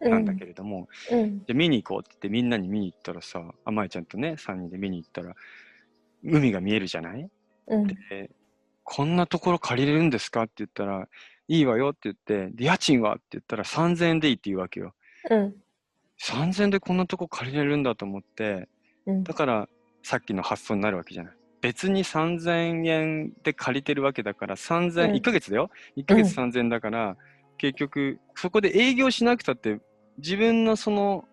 [0.00, 1.44] うなんだけれども、うん。
[1.44, 5.34] で見に行こうって言ってみんなに見に行ったらさあまえちゃんとね3人で見に行ったら
[6.24, 7.28] 海が見えるじゃない？
[7.68, 7.86] うん。
[7.86, 8.30] で
[8.82, 10.42] こんなところ借りれるんですか？
[10.42, 11.06] って言ったら
[11.48, 14.94] いいわよって言ってで家賃はって言ったら3000円でいいって言うわけよ
[15.30, 15.54] うん。
[16.22, 18.68] 3000円でこんなとこ借りれるんだと思って
[19.06, 19.68] うんだから
[20.02, 27.16] さっきの発想になるわけじゃない別に3000円で借りてるわけだから3000円、うん1ヶ月だよ1ヶ月3000円だから、
[27.56, 29.80] 結局そこで営業しなくたって
[30.18, 31.24] 自分のその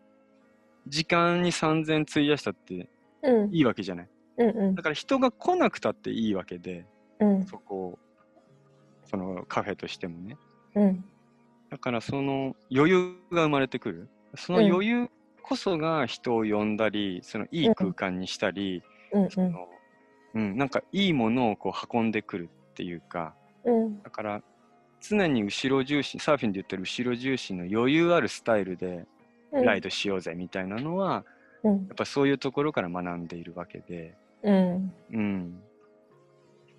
[0.87, 2.89] 時間に3000円費やしたって
[3.21, 3.53] うん。
[3.53, 4.49] いいわけじゃないうん。
[4.49, 6.85] うんだから人が来なくたっていいわけで
[7.19, 7.45] うん。
[7.45, 7.99] そこを
[9.15, 10.37] そのカフェとしてもね
[10.75, 11.05] うん。
[11.69, 15.09] だからその余裕が生まれてくるそのうん余裕
[15.41, 19.29] こそが人を呼んだりそのいい空間にしたり、うん。
[19.29, 19.67] その
[20.33, 24.03] うん、なんかいいものをこう運んでくるっていうかうん。
[24.03, 24.41] だから
[24.99, 29.05] 常に後ろ重心サーフィンで言ってる後ろ重心の余裕あるスタイルで
[29.53, 29.63] うん。
[29.63, 31.23] ライドしようぜみたいなのは、
[31.63, 31.71] うん。
[31.87, 34.93] やっぱそういうところから学んでいるわけで、うん。
[35.13, 35.59] うん、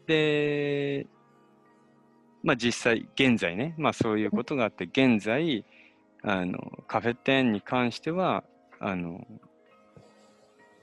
[0.06, 1.06] で
[2.46, 5.64] まあ実際現在ね、まあ、そういうことがあって現在
[6.22, 8.44] あのカフェ店に関しては
[8.78, 9.26] あの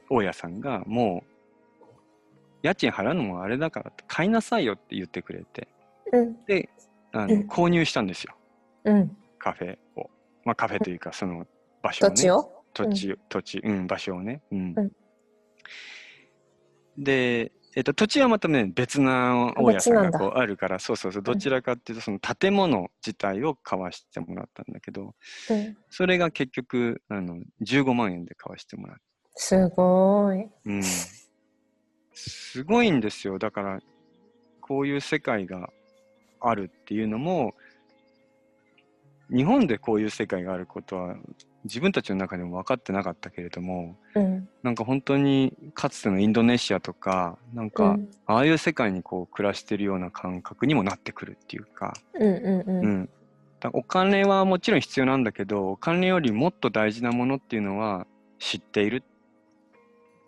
[0.10, 1.24] 大家さんがも
[1.82, 1.88] う
[2.64, 5.70] 家賃払うのもあれだからって買いなさいよって言ってくれて
[6.12, 6.46] うん。
[6.46, 6.70] で
[7.14, 7.48] あのうん。
[7.48, 8.36] 購入したんですよ。
[8.84, 9.18] うん。
[9.40, 10.10] カフェを。
[10.44, 11.48] まあカフェというかその
[11.82, 12.16] 場所をね。
[12.16, 12.64] 土地を？
[12.74, 14.42] 土地、土地、うん、場所をね。
[14.52, 14.74] うん。
[14.76, 14.92] うん。
[16.98, 25.16] で、えっと、土地はまたね、別な大家さんがこうあるから、そうそうそう、どちらかっていうと、その建物自体を買わしてもらったんだけど、
[25.50, 25.78] うん。
[25.90, 28.98] それが結局、あの、15万円で買わしてもらっ
[29.36, 30.44] すごい。
[30.44, 30.52] た。
[30.66, 30.84] うん。
[32.14, 33.40] すごいんですよ。
[33.40, 33.80] だから、
[34.62, 35.70] こういう世界が
[36.40, 37.56] あるっていうのも、
[39.30, 41.16] 日本でこういう世界があることは、
[41.66, 44.50] 自分たちの中でも分かってなかったけれども、うん。
[44.64, 48.10] なんか本当にかつてのインドネシアとか、なんうかん。
[48.26, 52.24] ああいう世界にこう暮らしてるような感覚にもなってくるっていうか、うん。
[52.24, 52.60] うん。
[52.60, 53.02] ううん。
[53.04, 53.10] ん。
[53.60, 58.08] だお金はもちろん必要なんだけど、お金よりもっと大事なものっていうのは
[58.40, 59.04] 知っている。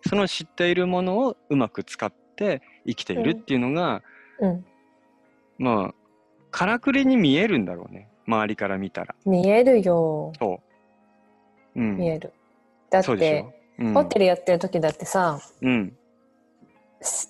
[0.08, 4.02] その知っているものをうまく使って生きているっていうのが、
[4.38, 4.64] うん。
[5.58, 5.94] まあ、
[6.50, 8.08] からくりに見えるんだろうね。
[8.26, 9.14] 周りから見たら。
[9.24, 10.32] 見えるよ。
[10.38, 10.65] そう。
[11.76, 11.96] うん。
[11.96, 12.32] 見える。
[12.90, 13.44] だって
[13.94, 15.38] ホテルやってる時だってさ、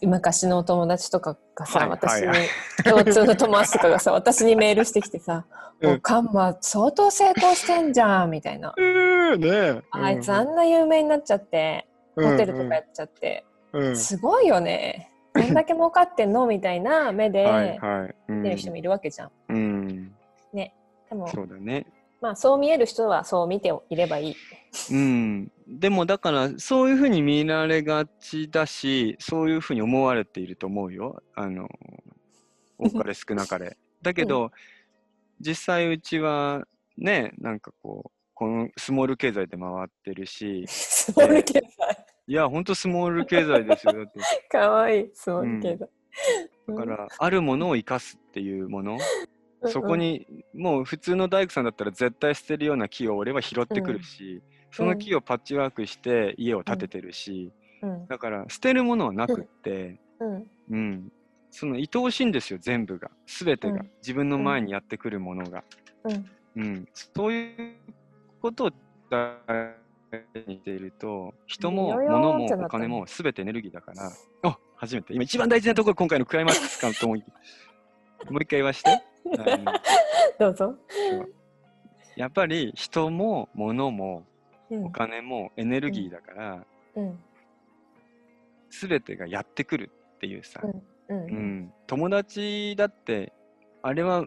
[0.02, 2.48] 昔のお友達とかがさ、はい私に、はいはい
[2.84, 5.44] 共通の友達とかがさ、私にメールしてきてさ、
[5.80, 8.72] うんもうカンマ相当成功してんじゃんみたいな。
[8.76, 15.10] ねあいつあんな有名になっちゃって、ホテルとかやっちゃって、うんうんすごいよね。
[15.34, 16.46] どんだけ儲かってんの？
[16.46, 17.78] みたいな目で
[18.26, 19.30] 見てる人もいるわけじゃん。
[19.50, 20.14] うん。
[20.54, 20.72] で
[21.14, 21.84] も、そうだね。
[22.26, 24.36] まあそう見える人はそう見ていればいい。
[24.90, 25.52] うん。
[25.68, 31.22] でもだから、そういうふうに見られがちだし、そういうふうに思われていると思うよ。
[31.36, 31.68] あの、
[32.78, 33.76] 多かれ少なかれ。
[34.02, 34.50] だけど、
[35.38, 36.66] 実際うちは
[36.96, 42.06] ね、なんかこう、このスモール経済で回ってるし、スモール経済。
[42.26, 43.92] いや、ほんとスモール経済ですよ。
[43.92, 44.18] だって。
[44.50, 45.88] かわいい、スモール経済。
[46.66, 48.98] だから、あるものを生かすっていうもの、
[49.64, 57.52] そこに、もう普通の大工さんだったら絶対捨てるような木を俺は拾ってくるし、その木をパッチワークして家を建ててるし、
[57.82, 61.12] うん、だから捨てるものはなくって、うん、うん、
[61.50, 63.10] その愛おしいんですよ、全部が。
[63.26, 63.90] すべてが、うん。
[64.02, 65.64] 自分の前にやってくるものが。
[66.04, 67.76] うん、うん、そういう
[68.42, 68.70] ことを
[69.10, 69.36] 大
[70.34, 74.10] 事にしていると、人も物もお金もすべてエネルギーだから、
[74.42, 77.20] あ初めて、今一番大事なところ、今回のクライマックスかと思い、
[78.30, 79.15] もう一回言わして。
[80.38, 80.74] どうぞ。
[82.16, 84.24] やっぱり人も物も
[84.70, 84.84] うん。
[84.86, 86.66] お金もエネルギーだから、
[86.96, 87.18] うん、
[88.70, 90.60] すべてがやってくるっていうさ、
[91.08, 91.58] うん、うん。
[91.60, 93.32] ん、友達だって
[93.82, 94.26] あれは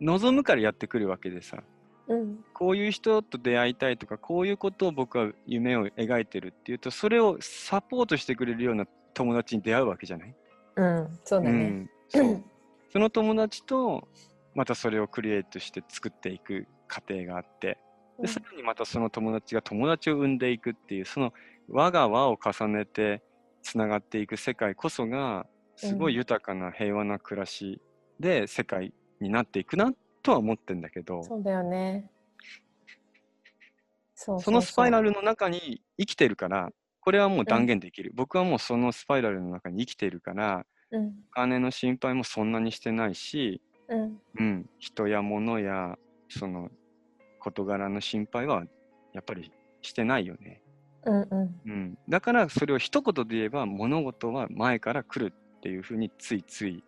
[0.00, 1.62] 望むからやってくるわけでさ。
[2.08, 8.84] うん、こういう人と出会いたいとかこういうことを僕は夢を描いてるっていうとそれをサポートしてくれるような
[9.14, 10.34] 友達に出会うわけじゃない、
[10.74, 11.62] うん、そうだね。
[11.68, 12.44] ん、そう。
[12.92, 14.08] その友達と
[14.54, 17.78] またそれをクリエイトして作っていく過程があって
[18.18, 21.32] うんでさらにまたその友達が友達を生んでいくっていうその
[21.68, 23.22] 輪が輪を重ねて
[23.62, 25.46] つながっていく世界こそが
[25.76, 27.80] すごい豊かな平和な暮らし
[28.18, 29.92] で世界になっていくな
[30.22, 32.10] とは思ってんだけど、そうだよね。
[34.14, 35.10] そのスパイラル。
[35.10, 36.70] ルの中に生きてるから、
[37.00, 38.12] これはもう断言できる。
[38.14, 41.06] 僕はもうそのスパイラルの中に生きてるから、うん。
[41.06, 44.20] お金の心配もそんなにしてないし、うん。
[44.38, 46.70] うん、人や物やその
[47.40, 48.64] 事柄の心配は
[49.12, 50.62] やっぱりしてないよね。
[51.04, 51.22] うん。
[51.22, 51.60] うん。
[51.66, 56.84] うん、だからそれを一言で言えば物事は前から来るっていうふうについつい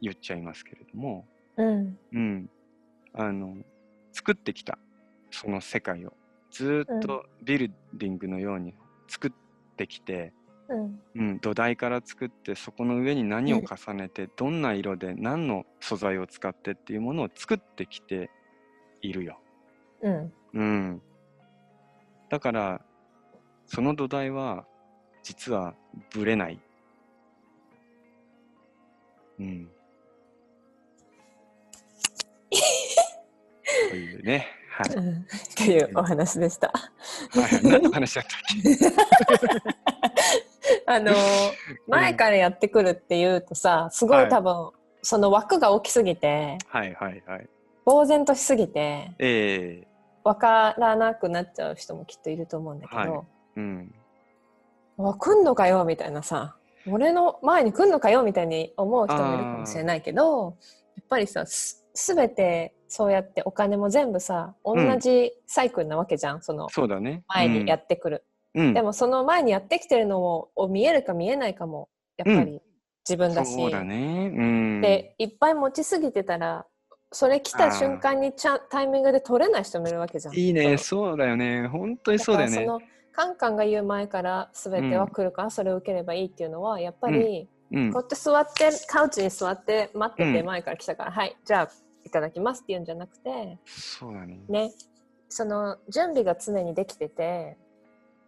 [0.00, 1.26] 言っちゃいますけれども、
[1.56, 1.98] うん。
[2.12, 2.50] うん、
[3.14, 3.56] あの
[4.12, 4.78] 作ってきた
[5.30, 6.12] その世界を
[6.50, 8.74] ずーっとビルディングのように
[9.08, 9.30] 作っ
[9.76, 10.32] てきて、
[10.68, 11.00] うん。
[11.14, 18.30] うん、土台から作ってそこの上に何を重ねて、どんな色で何の素材を使ってっていうものを作ってきて
[19.02, 19.38] いるよ。
[20.02, 20.32] うん。
[20.54, 21.02] うん、
[22.30, 22.80] だから
[23.66, 24.64] その土台は
[25.22, 25.74] 実は
[26.12, 26.60] ぶれない。
[29.40, 29.70] うん。
[33.90, 34.46] というね。
[34.70, 34.96] はい。
[34.96, 35.16] うん。
[35.18, 35.24] っ
[35.56, 36.68] ていうお話でした。
[36.68, 36.82] は
[37.58, 38.40] い、何の話だったっ
[39.84, 39.90] け？
[40.86, 41.14] あのー
[41.88, 44.26] 前からやってくるっていうとさすごはい。
[44.26, 44.70] い多分、
[45.02, 47.48] その枠が大きすぎてはいはいはい。
[47.84, 49.88] 呆然としすぎてええ。
[50.24, 53.10] 分からなくなっちゃう人もきっといると思うんだけど、はい。
[53.56, 53.94] うん。
[54.96, 56.56] わ来んのかよみたいなさ
[56.86, 60.56] 俺の前に来んのかよみたいに思う人もいるかもしれないけど
[60.96, 67.24] やっぱりさす全てそうやってお金も全部さ同じサイクルなわけじゃん、そのそうだね。
[67.26, 68.24] 前にやってくる、
[68.54, 72.60] うん、うんでもその前にやってきてるのをを見えるか見えないかもやっぱり
[73.08, 74.32] 自分だし、そうだね。
[74.34, 74.80] うん。
[74.80, 76.66] でいっぱい持ちすぎてたら
[77.12, 80.34] それ来た瞬間にちゃんタイミングで取れない人もいるわけじゃん。
[80.34, 81.68] いいね、そうだよね。
[81.68, 82.66] 本当にそうだよね。
[83.12, 91.68] カンカンが言う前から全ては来るからそれを受ければいいっていうのはやっぱり、うんこうやって座ってカウチに座って待っててうん前から来たから、はいじゃあ
[92.04, 94.40] いただきますっていうんじゃなくてそうだね。
[94.48, 94.72] ね
[95.28, 97.56] その準備が常にできてて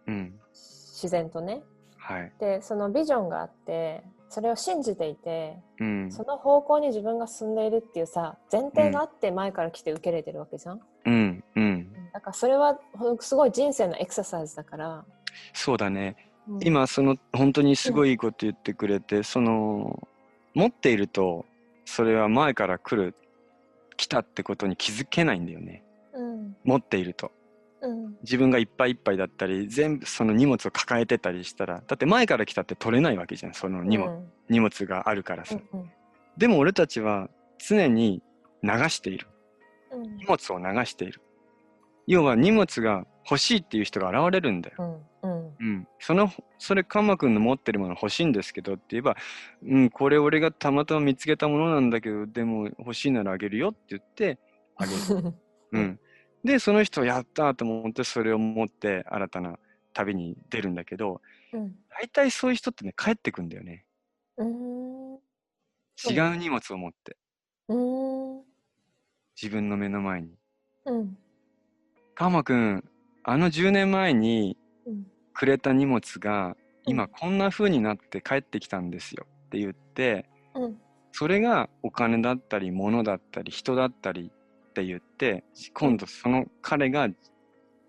[0.07, 0.39] うん。
[0.53, 1.61] 自然とね
[1.97, 2.31] はい。
[2.39, 6.11] でそのビジョンがあってそれを信じていてうん。
[6.11, 11.43] その方向に自分が進んでいるっていうさ前提があって前から来て受け入れてるわけじゃん、うん。
[11.55, 11.93] うん。
[12.13, 12.79] だからそれは
[13.19, 15.05] すごい人生のエクササイズだから、
[15.53, 16.15] そうだね。
[16.49, 20.07] うん今、その、本当にすごいいいこと言ってくれて、その、
[20.53, 21.45] 持っていると、
[21.83, 23.15] それは前から来る、
[23.97, 25.83] 来たってことに気づけないんだよね。
[26.13, 27.31] うん持っていると。
[27.87, 35.57] うん自分がいっぱいいっぱいだったり、全部その荷物を抱えてたりしたら、だって前から来たって取れないわけじゃん、その荷物,、うん荷物があるからさ。
[35.73, 35.91] うん
[36.37, 38.21] でも俺たちは常に
[38.61, 39.27] 流している。
[39.91, 41.21] うん荷物を流している。
[42.05, 44.75] 要は荷物が欲しいっていう人が現れるんだよ。
[44.79, 45.87] うんうんうん。
[45.99, 49.17] その、それ、カンマ君の持ってるもの欲しいんですけどって言えば、
[49.63, 54.39] うん、これ俺がたまたま見つけたものなんだけど、でも欲しいならあげるよって言って、
[54.75, 55.33] あげる。
[55.73, 55.99] うん。
[56.47, 59.59] で、その人やったと思って、それを持って新たな
[59.93, 61.21] 旅に出るんだけど、
[61.53, 61.75] うん。
[61.89, 63.85] 大体そういう人ってね、帰ってくんだよね。
[64.37, 65.15] うん。
[66.09, 67.17] 違う荷物を持って、
[67.67, 68.41] うん。
[69.39, 70.31] 自分の目の前に。
[70.85, 71.17] うん。
[72.15, 72.83] カンマ君、
[73.23, 75.07] あの10年前にうん。
[75.33, 76.55] くれた荷物が、うん。
[76.85, 80.81] 今こんな風になって帰ってきたんですよって言って、うん。
[81.11, 84.31] それがお金だったり物だったり人だったり
[84.77, 87.09] って言って今度その彼が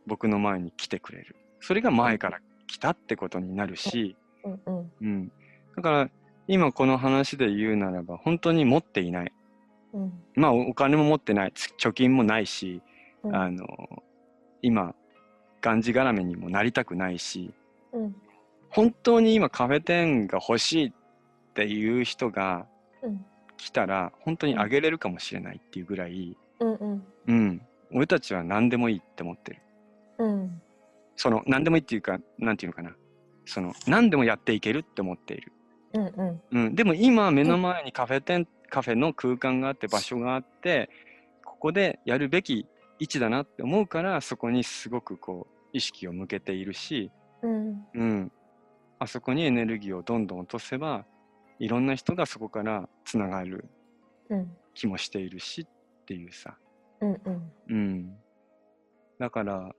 [0.06, 1.36] 僕の前に来てくれる。
[1.60, 5.32] それが前から来たってことになるし、うんうんうん、
[5.76, 6.10] だから
[6.46, 9.32] 今この話で言うならば本当に持っていない。
[9.92, 10.12] うん。
[10.34, 11.52] まあおお金も持ってない。
[11.54, 12.80] つ貯金もないし、
[13.22, 13.36] うん。
[13.36, 13.66] あの
[14.62, 14.94] 今
[15.60, 17.52] がんじがらめにもなりたくないし
[17.92, 18.16] うん。
[18.70, 20.92] 本当に今カフェ店が欲しいっ
[21.52, 22.66] ていう人が
[23.02, 23.26] うん。
[23.58, 27.06] 来たら本当にあげれるかもしれないっていうぐらい、うんうん。
[27.26, 29.62] うん、俺たちは何でもいいって思ってる。
[30.18, 30.62] うん。
[31.16, 32.94] その何でもいいっていうか、なんていうのかな。
[33.44, 35.52] その何でもやっていけるって思っている。
[35.94, 36.42] うんうん。
[36.50, 40.90] うん、でも今目の前にカフェ店、カフェの空間があって場所があって、
[41.44, 42.66] ここでやるべき
[42.98, 47.10] 位置だなって思うから、そこにすごくこう意識を向けているし、
[47.42, 47.84] うん。
[47.94, 48.32] うん、
[48.98, 51.04] あそこにエネルギーをどんどん落とせば、
[51.58, 53.68] いろんな人がそこからつながる
[54.28, 54.50] うん。
[54.74, 55.77] 気もしているしっ
[56.08, 56.56] ていうさ。
[57.02, 58.16] うんうんうん。
[59.18, 59.74] だから、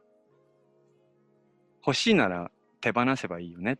[1.85, 2.51] 欲しいなら
[2.81, 3.77] 手放せばいいよねっ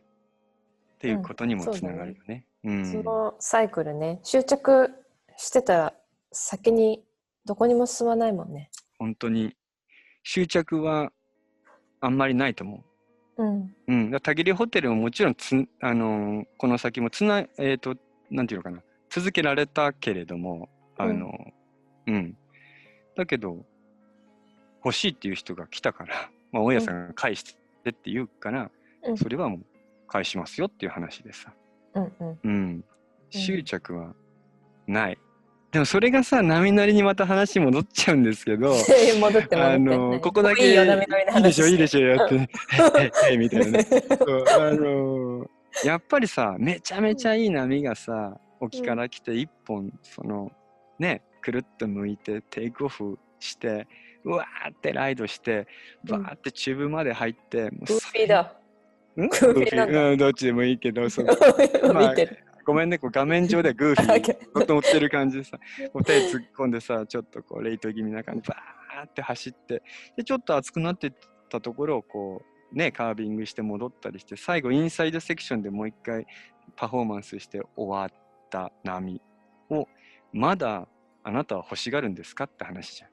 [0.98, 2.44] ていうことにもうんつながるよね。
[2.64, 2.90] うん。
[2.90, 4.90] そのサイクルね執着
[5.36, 5.94] してたら
[6.32, 7.04] 先に
[7.44, 9.54] どこにも進まないもんね本当に
[10.22, 11.10] 執着は
[12.00, 12.84] あんまりないと思
[13.38, 13.74] うんう。
[13.88, 14.10] うん。
[14.10, 17.94] だたぎりホテルももちろんつ、あのーこの先もつな、えっ、と、
[18.30, 18.82] なんていうのかな。
[19.08, 22.36] 続けられたけれども、あのーうん。
[23.16, 23.64] だけど、
[24.84, 27.42] 欲しいっていう人が来たから、まあ、大家さんが返し
[27.84, 29.60] てって言うから、うんそれはもう
[30.06, 31.54] 返しますよっていう話でさ。
[31.94, 32.84] うんうんうん。
[33.30, 34.12] 執着は
[34.86, 35.18] ない。
[35.72, 38.74] でもそれがさ、波乗りにまた話戻っちゃうんですけど。
[39.54, 42.48] あのここだけいいでしょ、いいでししょ、やって、ね、
[43.30, 43.86] へいみたいなね。
[44.58, 45.48] あの
[45.84, 50.50] やっぱりさ、めちゃめちゃいい波がさ、沖から来て一本、その、
[50.98, 53.86] ね、くるっと向いて、テイクオフして、
[54.24, 55.66] うわーってライドして、
[56.04, 58.56] バーってチューブまで入って、もうグーフィーだ。
[59.16, 59.28] ん？
[59.28, 61.26] グーフィーうん、どっちでもいいけど、そう。
[61.94, 62.44] 見てる。
[62.64, 64.36] ごめんね、こう画面上ではグーフィー
[64.68, 65.58] 乗ってる感じでさ、
[65.92, 69.82] こう手突っ込んでさ、ちょっとこうレイト気味な感じ、バーって走って、
[70.16, 71.12] で、ちょっと熱くなってっ
[71.48, 76.26] たところをこう、ね、カービングして戻ったりして、最後インサイドセクションでもう一回
[76.76, 79.20] パフォーマンスして終わった波
[79.70, 79.88] を、
[80.32, 80.86] まだ
[81.22, 83.10] あなたは欲しがるんですかって話じゃん。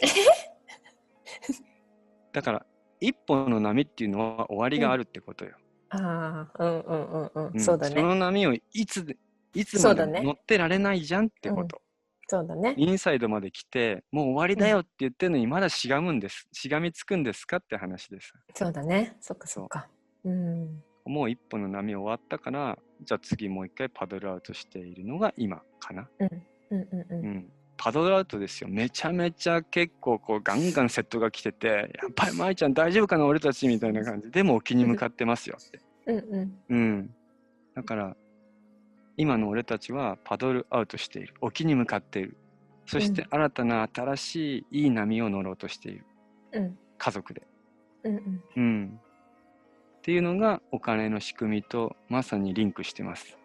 [2.32, 2.66] だから、
[3.00, 5.56] 一本の波っていうのは終わりがあるってことよ。
[5.90, 7.32] ああ、うんうんうんう。
[7.34, 7.94] うんんそうだね。
[7.94, 9.16] その波をいつで、
[9.54, 11.80] いつまで乗ってられないじゃんってこと。
[12.28, 12.74] そうだね。
[12.76, 16.48] インサイドまで来て、もう終わりだよって言ってるのに、まだしがむんです。
[16.52, 18.32] しがみつくんですかって話です。
[18.54, 19.16] そうだね。
[19.20, 19.88] そっかそっか。
[20.24, 20.84] うん。
[21.04, 26.08] もう一本の波終わったから、じゃあ次もう一回パドルアウトしているのが今かな。
[26.20, 27.06] うんうんうんう。
[27.10, 27.52] うんん。
[27.76, 28.68] パドルアウトですよ。
[28.68, 35.80] めちゃめちゃ結構こうガンガンセットが来てて、やっぱり舞ちゃん大丈夫かな俺たちみたいな感じでも沖に向かってますよって。
[36.06, 36.54] うんうん。
[36.68, 37.14] うん。
[37.74, 38.16] だから、
[39.16, 41.34] 今の俺たちはパドルアウトしている。
[41.40, 42.36] 沖に向かっている。
[42.86, 46.04] そしてうん新たな新しいいい波を乗ろうとしている。
[46.52, 47.42] うん家族で。
[48.04, 48.42] うんうん。
[48.56, 49.00] うん。
[49.98, 53.38] っていうのがお金の仕組みとまさにリンクしてます。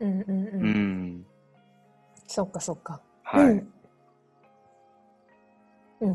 [0.00, 1.26] うんうんううん。
[2.28, 2.30] ん。
[2.30, 3.00] そっかそっか。
[3.22, 3.44] はい。
[3.44, 3.72] うん。
[6.00, 6.10] うん。
[6.10, 6.14] い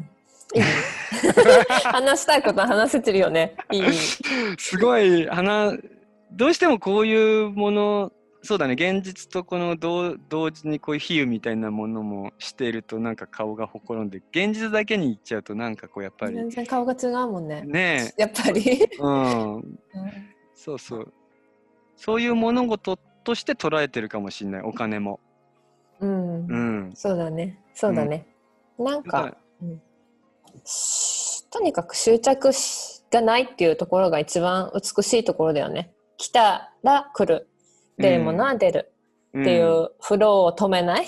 [0.55, 0.65] いね
[1.91, 3.55] 話したいことは話せてるよね。
[3.71, 3.81] いい。
[3.81, 3.91] いい
[4.57, 5.73] すごい、花、
[6.31, 8.11] どうしてもこういうもの、
[8.41, 17.61] そうだね、現実とこの同同時にこういう比喩みたいなものもしているとなんか顔がほころんで、現実だけに行っちゃうとなんかこうやっぱり、全然顔が違うもんね。
[17.61, 18.83] ねやっぱり。
[18.83, 19.79] え、 うん、
[20.53, 21.13] そうそう。
[21.95, 25.19] そういう物事として捉えてるかもしれない、お金も。
[25.99, 26.47] うん。
[26.47, 26.55] う
[26.89, 26.91] ん。
[26.95, 27.59] そうだね。
[27.73, 28.27] そうだね。
[28.77, 29.81] なんだからか、うん
[30.65, 35.93] しとにかく執着しがないっていうところが一番美しいところだよね。
[36.17, 37.47] 来たら来る。
[37.97, 38.91] 出るものは出る
[39.37, 41.05] っていんうフローを止めない。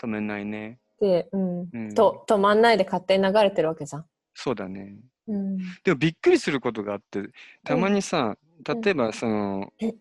[0.00, 0.78] 止めないね。
[1.00, 4.06] で、うんうんと止まんないで勝手に流れてるわけじゃん。
[4.34, 4.96] そうだね。
[5.26, 7.22] うんでもびっくりすることがあって、
[7.64, 8.36] たまにさ、
[8.82, 9.94] 例えばその、うん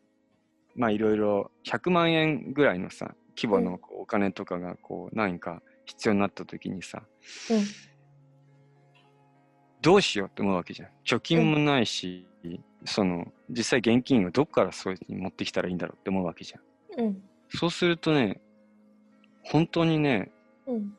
[0.76, 7.03] まあいろいろ100万円ぐらいのさ、規模うのこうお金とかがこう何か必要になった時にさ、
[7.51, 7.57] うん
[9.80, 10.89] どうしようって思うわけじゃん。
[11.05, 12.27] 貯金もないし、
[12.84, 17.05] その実際現金をどっからそういうに持ってきたらいいんだろうって思うわけじゃん。
[17.05, 18.41] うんそうするとね、
[19.43, 20.31] 本当にね、
[20.65, 20.97] うん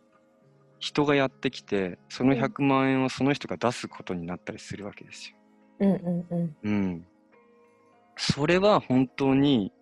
[0.81, 5.37] 人がやってきて、そのうん100万円をその人が出すことになったりするわけですよ。
[5.81, 7.07] うんうんうんうん。
[8.17, 9.73] それは本当に、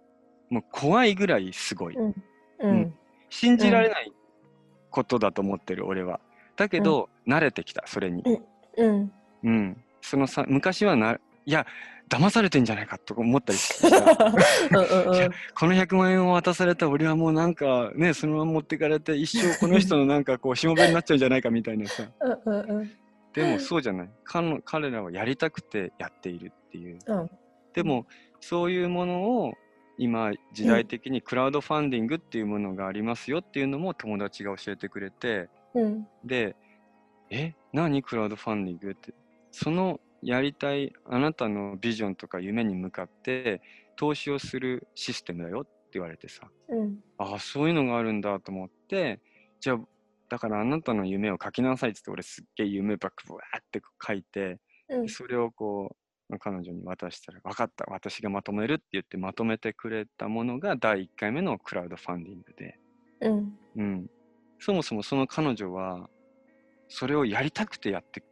[0.48, 1.96] もう怖いぐらいすごい。
[1.96, 2.14] うん
[2.60, 2.94] ううんん
[3.28, 4.12] 信じられない
[4.90, 6.20] ことだと思ってる、俺は。
[6.56, 8.22] だけど、慣れてきた、それに。
[8.76, 9.12] うん
[9.42, 9.76] うん。
[10.00, 11.66] そのさ、昔はな、いや、
[12.08, 13.96] 騙されてんじゃないかとか思ったりした。
[14.78, 22.04] うんうんうんこの100万円を渡された俺はもうなんかね、そのまま持ってかれて一生この人のなんかこう しもべになっちゃうんじゃないかみたいなさ。
[23.32, 24.10] でもそうじゃない。
[24.24, 26.98] 彼彼らはやりたくてやっているっていう。
[27.06, 27.30] うん
[27.74, 28.06] でも
[28.40, 29.52] そういうものを
[29.98, 36.06] 今時代的にクラウドファンディングっていうものがありますよっていうのも友達が教えてくれてうん。
[36.24, 36.56] で
[37.30, 39.14] 「え何クラウドファンディング?」って？
[39.50, 43.62] そのやりたいあなたのビジョンとか夢に向かって
[43.96, 46.48] 投資をするシステムだよって言われてさ。
[46.68, 46.98] うん。
[47.18, 49.20] ああそういうのがあるんだと思って
[49.60, 49.80] じゃあ
[50.28, 54.58] だからあなたの夢を書きなさいっつって俺すっげえ夢ばっかブワーって書いて
[54.88, 55.08] うん。
[55.08, 55.96] それをこう
[56.38, 62.78] 彼女に渡したら、分かった、私がまとめるって言ってまとめてくれたものが第1回目のクラウドファンディングで、
[63.20, 64.10] うんうん、
[64.58, 66.08] そもそもその彼女は、
[66.88, 68.22] それをやりたくてやって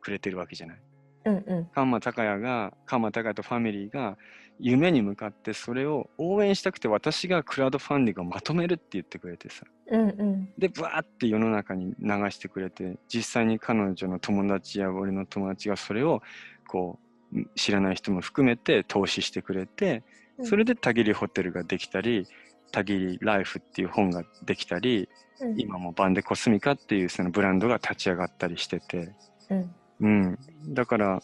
[0.00, 0.82] くれてるわけじゃない。
[1.26, 4.18] うんうんカンマ高也が、カンマ高也とファミリーが
[4.60, 9.64] 夢に向かってそれを応援したくて私がクラウドファンディングをまとめるって言ってくれてさ。
[9.90, 16.22] うんうんで、ブワーって世の中に流してくれて、実際に彼女の友達や俺の友達がそれを
[16.68, 17.13] こう
[17.54, 20.02] 知らない人も含めて投資してくれて、
[20.38, 22.26] うんそれでたぎりホテルができたり、
[22.72, 25.08] たぎりライフっていう本ができたり、
[25.40, 29.12] うん今もバンデコスミカっていうそのブランドが立ち上がったりしてて、
[29.50, 29.74] うん。
[30.00, 30.38] うん。
[30.68, 31.22] だから、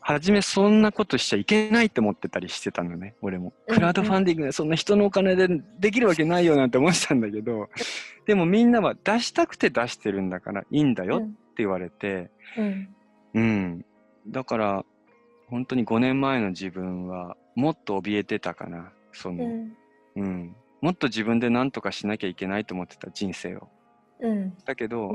[0.00, 3.52] 初めそんなことしちゃいけないって思ってたりしてたのね、俺も。
[3.68, 5.48] うんクラウドファンディングでそんな人のお金で
[5.78, 7.68] できるわけないよなんて思ってたんだけど、
[8.26, 12.88] でもみんなは出したくて出してるんだからいいんだよって言われて、うん。
[13.34, 13.84] うん。
[14.28, 14.84] だから、
[15.48, 19.76] 本当に5年前の自分はもっと怯えてたかな、その、うん。
[20.16, 20.56] うん。
[20.80, 23.68] もっと自分で何とかしなきゃいけないと思ってた人生を。
[24.20, 24.56] うん。
[24.64, 25.14] だけど、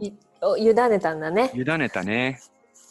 [0.57, 1.51] 委ねたんだね。
[1.55, 2.39] 委ねたね。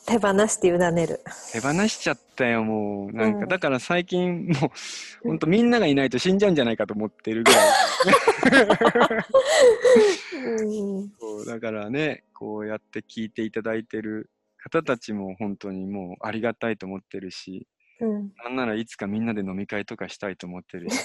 [0.06, 1.20] 手放して委ねる。
[1.52, 3.16] 手放しちゃったよ、もう。
[3.16, 4.52] なんか、うんだから最近、も
[5.24, 7.60] う、ほんとみんながいないと死んじゃうんじゃないかと思ってるぐらい。
[10.34, 11.12] うん。
[11.18, 14.30] そうだからね、こうやって聞いていただいてる
[14.68, 17.66] 方たちも本当にもうありがたいと思ってるし、
[18.00, 18.32] うん。
[18.44, 20.98] なんならいつかみんなで飲み会とかしたいと思ってるし、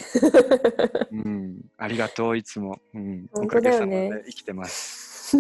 [1.13, 2.79] うん、ありがとう、いつも。
[2.93, 5.38] うん、お本かげさま当だよねで生きてます。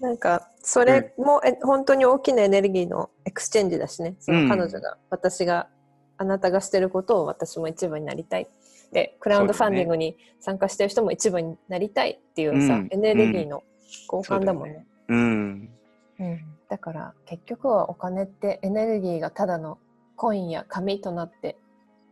[0.00, 4.14] なんかそれも、え本当に大きなエネルギーの exchange だしね。
[4.20, 5.68] その彼女が、私が
[6.16, 8.48] あなたがしてることを私も一部になりたい。
[8.90, 12.88] でクラウドファンディングに参加してる人も一部になりたいっていうさ、うん。
[12.90, 13.62] エネルギーの
[14.10, 15.70] 交換だもんね,、うん、
[16.20, 19.78] うんだから結局はお金ってエネルギーがただの
[20.16, 21.56] コインや紙となって、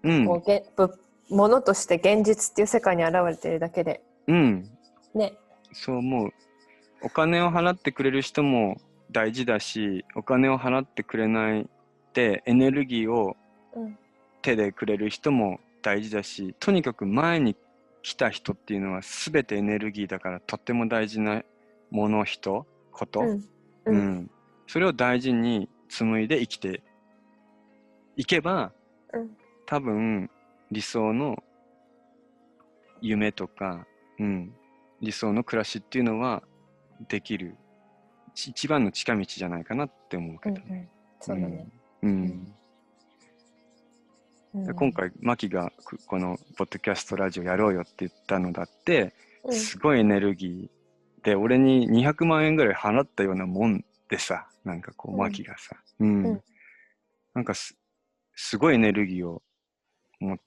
[0.02, 4.02] うん、こうげぶ物として現実っていう世界に現れてるだけで。
[4.28, 4.70] うん、
[5.14, 5.34] ね。
[5.72, 6.30] そう思う。
[7.02, 8.80] お金を払ってくれる人も
[9.10, 11.68] 大事だし、お金を払ってくれない
[12.14, 13.36] でエネルギーを
[13.74, 13.98] うん
[14.46, 17.56] 手でくれる人も大事だし、とにかく前に
[18.02, 21.42] 来た人っていうのは全てエネルギーだからとっても大事な
[21.90, 23.20] もの、人、こと。
[23.20, 23.28] うん。
[23.28, 23.42] う
[23.86, 24.30] うんん、
[24.66, 26.82] それを大事に紡いで生きて
[28.16, 28.72] いけば、
[29.12, 29.36] うん。
[29.66, 30.30] 多分
[30.70, 31.42] 理想の
[33.00, 33.86] 夢とか、
[34.18, 34.52] うん、
[35.00, 36.42] 理想の暮らしっていうのは
[37.08, 37.56] できる
[38.34, 40.62] ち一番の近道じゃないかなって思うけどね。
[40.68, 40.88] うんうん。
[41.20, 41.68] そうだね、
[42.02, 42.54] うん。
[44.54, 44.74] うん。
[44.74, 49.14] 今回マキがくこのポッドキャストラジオやろうよって言ったのだって、
[49.44, 49.52] うん。
[49.54, 55.18] すごいエネルギーで俺に200万円ぐらい払ったようなもんでさなんかこううん。
[55.18, 56.26] マキがさ、うん。
[56.26, 56.42] うん。
[57.34, 57.76] なんかす
[58.34, 59.42] すごいエネルギーを
[60.20, 60.38] も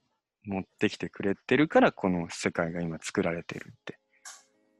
[0.44, 3.98] 持ってきてくれてるからこの世界が今作られてるって。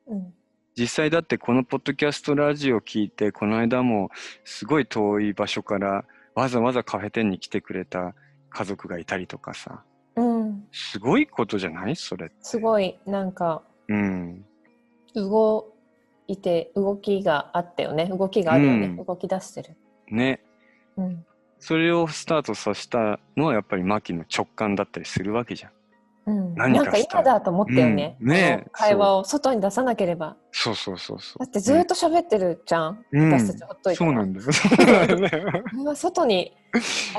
[0.07, 0.35] うん。
[0.77, 4.09] 実際だってこのポッドキャストラジオを聞いてこの間も
[4.45, 6.05] すごい遠い場所から
[6.35, 8.15] わざわざカフェ店に来てくれた
[8.49, 9.85] 家族がいたりとかさ。
[10.17, 11.97] うん、すごいことじゃない？
[11.97, 12.37] それって。
[12.41, 13.63] すごいなんか。
[13.89, 14.45] うん。
[15.15, 15.70] 動
[16.33, 18.07] いて動きがあったよね。
[18.07, 19.05] 動きがあるよね、うん。
[19.05, 19.77] 動き出してる、
[20.11, 20.41] ね。
[20.97, 21.25] うん。
[21.59, 25.71] それをスタートさせたのはやっぱりマキの直感だったりするわけじゃん。
[26.27, 28.29] うん、何かしたなんか今だと思ったよね,、うん。
[28.29, 28.67] ね。
[28.73, 30.37] 会話を外に出さなければ。
[30.53, 31.39] そうそうそうそう。
[31.41, 33.33] だってずっと喋ってるじゃん、うん。
[33.33, 34.53] 私たちほっといてそうなんだよ。
[34.53, 36.57] そうなんだよねこれは外に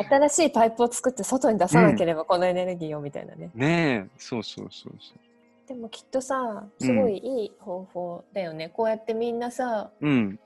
[0.10, 4.10] 新しいパイプを作って外に出さなければこのエネルギーをみたいなね、ねえ。
[4.18, 5.31] そうそうそうそう
[5.72, 10.38] でもきっとさすごいいい方法だよね、こうやってみんなさうん。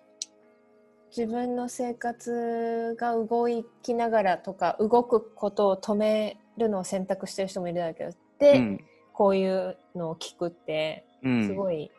[1.10, 3.48] 自分の生活が動
[3.82, 8.86] きながらとか動くことを止めるのを選択してる人もいるだけどで、うん。
[9.14, 11.48] こういうのを聞くってうん。
[11.48, 11.90] すごい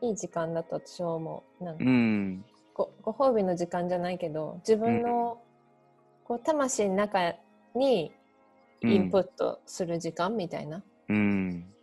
[0.00, 1.64] いい時間だと私は思う。
[1.64, 2.44] なんかうん。
[2.74, 5.38] ごご褒美の時間じゃないけど自分の、
[6.24, 7.36] こう魂の中
[7.76, 8.10] に
[8.82, 11.73] インプットする時間みたいな、うん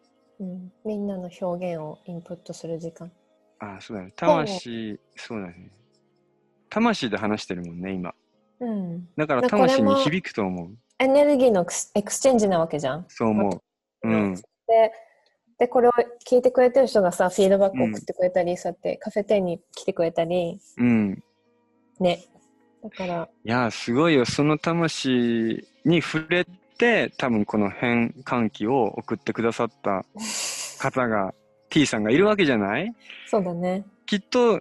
[0.42, 0.72] うん。
[0.84, 3.12] みんなの表現をインプットする時間。
[3.60, 4.12] あそうだね。
[4.16, 5.70] 魂そうだね。
[6.70, 8.14] 魂で話してるもんね今。
[8.60, 9.08] うん。
[9.16, 10.72] だから魂に響くと思う。
[11.00, 13.06] エネルギーのエクスエクスチェンジなわけじゃん。
[13.08, 13.62] そう思
[14.04, 14.10] う。
[14.10, 14.36] うん。
[14.36, 14.42] で
[15.60, 15.92] でこれを
[16.28, 20.60] 聞いてくれてる人がさフィードバックを送ってくれたり、そうやってカフェ店に来てくれたり。
[20.78, 21.24] うん。
[22.00, 22.26] ね。
[22.84, 23.30] だから。
[23.44, 24.26] いやすごいよ。
[24.26, 26.48] その魂に触れ
[26.82, 30.04] て多分この変換器を送ってくださった
[30.80, 31.36] 方が
[31.70, 32.92] T さんがいるわけじゃない？
[33.28, 33.86] そうだね。
[34.08, 34.60] きっと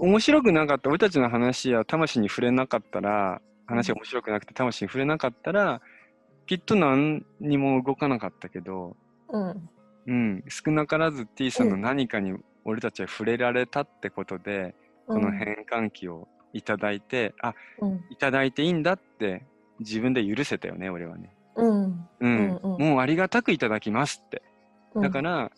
[0.00, 5.80] 面白くなかった俺たちの話や魂に触れなかったら話が面白くなくて魂に触れなかったら
[6.46, 8.96] きっと何にも動かなかったけど、
[9.28, 9.70] うん。
[10.06, 14.74] うん、少なからず T さんのうん何かに俺たちは触れられたってことで、
[15.06, 18.04] この変換器をいただいて、あうん。
[18.10, 19.42] いただいていいんだって
[19.80, 21.34] 自分で許せたよね俺はね。
[21.56, 22.08] うん。
[22.20, 22.60] うん。
[22.62, 24.42] もうありがたくいただきますって。
[24.94, 25.02] うん。
[25.02, 25.50] だから、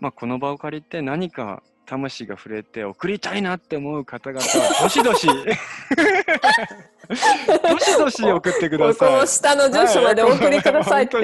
[0.00, 4.46] まあ、この場を借りて何か魂が触れて送りたいなって思う方々は
[4.82, 5.26] どしどし。
[7.08, 9.12] どしどし送ってくだこさい。
[9.12, 11.16] の下の住所までお送りくださいって、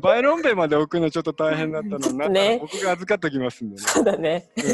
[0.00, 2.58] バイロンベまで送るのちょっと大変だったのになね。
[2.60, 3.82] 僕が預かっときますんでね。
[3.82, 4.48] そうだね。
[4.56, 4.64] うん。
[4.64, 4.70] リ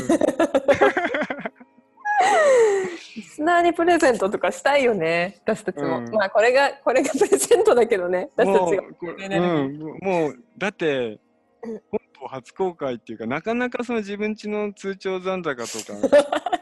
[3.34, 5.98] スナーにプレゼントとかしたいよね、私たちも。
[5.98, 8.82] うんまあ、これが、これがプレゼントだけどね、私たもうちが。
[8.82, 11.18] これねうん、もうだって
[11.62, 15.94] うん本邦初公開っていうかなかなかその自分ちの通帳残高とか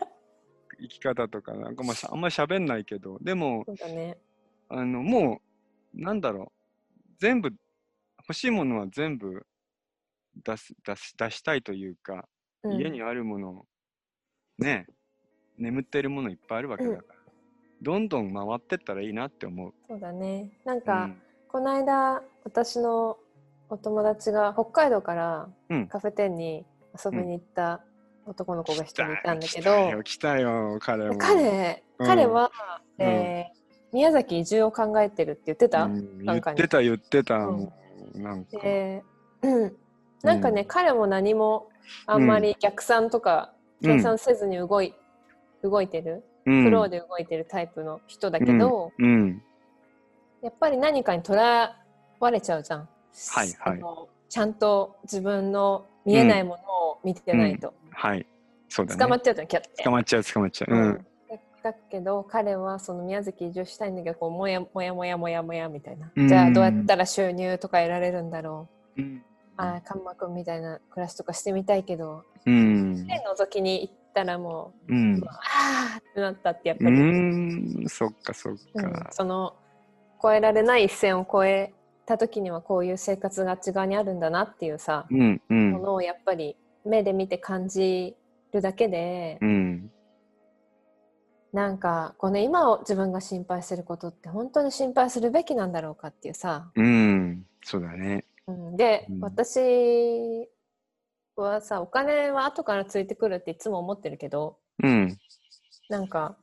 [0.81, 4.17] 生き方とかなんかまああんまり喋んないけどでもね。
[4.69, 5.43] あのも
[5.95, 6.51] うなんだろ
[6.97, 7.53] う全部
[8.21, 9.45] 欲しいものは全部
[10.37, 12.27] 出す出し出したいというか、
[12.63, 13.67] うん家にあるもの
[14.57, 14.87] ね
[15.63, 17.03] 眠ってるものいっぱいあるわけだから、
[17.81, 19.73] どんどん回ってったらいいなって思う。
[19.89, 20.51] そうだね。
[20.65, 21.23] なんうか、ん。
[21.49, 23.17] この間、私の
[23.69, 25.89] お友達が北海道からうん。
[25.89, 26.65] カフェ店に
[27.05, 27.81] 遊びに行った
[28.27, 31.19] 男の子が一人いたんだけ来ど、たよ来たよ彼も。
[31.19, 32.07] 彼、うん。
[32.07, 32.51] 彼は、
[32.99, 33.07] うん。
[33.07, 33.63] えー
[33.95, 36.17] 宮崎移住を考えてるって言ってた、うん。
[36.17, 36.59] 言なんかに。
[36.59, 37.73] ってた言ってた、うん。
[38.15, 39.05] なんか、で、
[39.43, 39.77] うん、
[40.23, 40.67] なんかね、うん。
[40.67, 41.69] 彼も何も
[42.07, 43.53] あんまり逆算とか
[43.83, 43.97] うん。
[43.97, 44.95] 計算せずに動い,、
[45.63, 46.65] 動いてる、うん。
[46.65, 49.43] フローで動いてるタイプの人だけど、うん。
[50.43, 51.77] やっぱり何かにとら
[52.21, 52.89] われちゃうじゃん。
[53.35, 53.83] はいはい。
[54.29, 58.27] ちゃんと自分の見えないものを見てないと、はい。
[58.69, 58.99] そうだね。
[59.03, 59.83] 捕まっちゃうじゃんキャッて。
[59.85, 60.89] 捕まっちゃう捕まっちゃう、ううん。
[60.91, 61.07] ん
[61.63, 66.29] だだけど彼はその宮崎移住したいんだけどこうもやもやもやもやもやみたいな、うん。
[66.29, 69.03] じゃあどうやったら収入とか得られるんだろう。
[69.03, 69.23] うん。
[69.57, 73.07] ああカンマ君みたいな暮らしとかしてみたいけどうん。
[73.07, 75.23] 手覗きに行ったらもう、うん。
[75.27, 79.57] ああってなったってやっぱうり、んそっかそっうんか、その
[80.25, 81.75] 越えられない一線を越え
[82.07, 85.73] た時にはこういう生活があっち側にあるんだなっていうさ、うんうん。
[85.73, 88.17] ものをやっぱり目で見て感じ
[88.53, 89.91] るだけで、うん
[91.53, 98.25] なんかこの今を自分が心配することって本当に心配するべきなんだろうかっていうさ、うんそうだね。
[98.47, 99.21] うん、で、うん。
[99.21, 100.49] 私
[101.37, 105.17] はさお金は後からついてくるっていつも思ってるけどうん。
[105.89, 106.37] なんか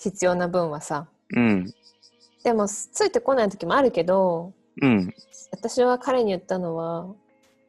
[0.00, 1.72] 必要な分はさうん。
[2.42, 5.14] でもついてこない時もあるけどうん。
[5.52, 7.06] 私は彼に言ったのは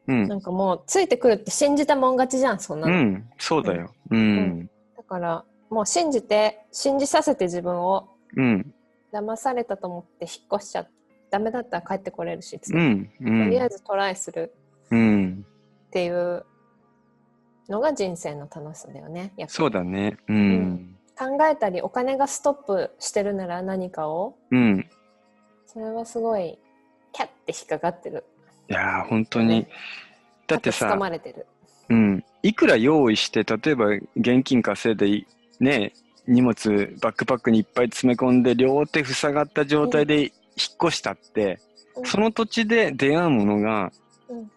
[0.06, 0.28] うん。
[0.28, 3.30] なんかもうついてくるって信じたもん勝ちじゃんそんなの、うん。
[3.38, 3.92] そうだよ。
[4.10, 4.70] うん。
[4.96, 8.74] だからもう信じて信じさせて自分をうん。
[9.12, 10.86] 騙されたと思って引っ越しちゃ
[11.30, 13.10] ダメだったら帰ってこれるし、うん。
[13.20, 14.52] うとりあえんずトライする
[14.90, 15.46] うん。
[15.86, 16.44] っていう
[17.68, 19.32] のが人生の楽しさだよね。
[19.36, 20.16] やっぱそうだね。
[20.28, 20.96] うん。
[21.16, 24.36] 考えたりお金がストップしてるなら何かを。
[24.50, 24.86] うん。
[25.66, 26.58] それはすごい
[27.12, 28.24] キャッて引っかかってる。
[28.68, 29.66] いやー本当に。
[30.46, 31.46] だってさ掴まれてる。
[31.90, 33.86] うん、いくら用意して例えば
[34.16, 35.26] 現金稼いでい
[35.60, 35.92] ね
[36.26, 40.30] 荷物バックパックにいっぱい詰め込んで両手塞がった状態で引っ
[40.84, 41.60] 越したって、
[41.96, 42.06] うん。
[42.06, 43.92] その土地で出会うものが
[44.28, 44.50] うん。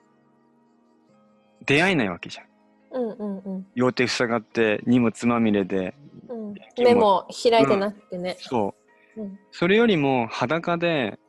[1.65, 2.46] 出会えないわけじゃん
[2.97, 5.95] うんうんうん両手塞がって荷物まみれで
[6.27, 6.55] うん。
[6.77, 8.37] 目も開いてなくてね。
[8.39, 8.75] そ
[9.15, 11.19] ううんそれよりも裸で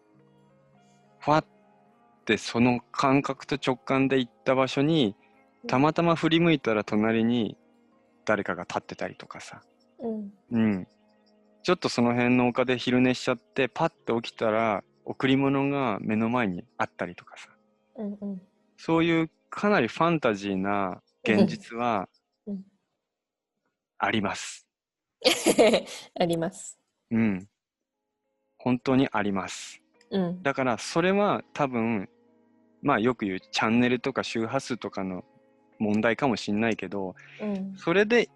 [1.20, 1.44] ふわっ
[2.24, 5.14] てその感覚と直感で行った場所に
[5.66, 7.56] たまたま振り向いたら隣に
[8.24, 9.62] 誰かが立ってたりとかさ
[10.00, 10.88] うんうん。
[11.62, 17.48] ちょっとその辺の丘で昼寝しちゃって、パッて起きたら、贈り物が目の前にあったりとかさ。
[17.96, 18.40] うんうん
[18.80, 21.02] そういうかなりファンタジーな
[21.34, 22.08] 現実は
[22.46, 22.62] うん
[23.98, 24.66] あります。
[26.18, 26.78] あります。
[27.10, 27.48] うん。
[28.58, 29.82] 本当にあります。
[30.10, 32.08] うんだからそれは多分、
[32.80, 35.24] まあよく言うチャンネルとか周波数とかの
[35.78, 38.28] 問題かもしんないけど、うんそれで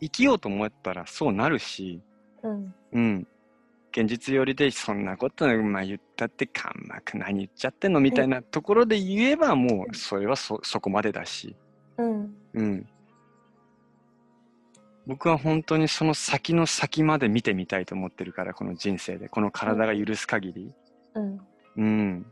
[0.00, 2.02] 生きようと思ったらそうなるし、
[2.42, 3.26] うんうん。
[3.92, 11.56] 現実寄りで、そんなこと、まあ、言ったって、かんまく何言っちゃってんのみたいなところで言えば、もう、それはそ、そこまでだし。
[12.00, 12.88] うんうん。
[15.06, 19.28] 僕は本当にその先の先まで見てみたいと思ってるから、この人生で。
[19.28, 20.74] この体が許す限り。
[21.14, 21.40] うん
[21.76, 22.26] うん。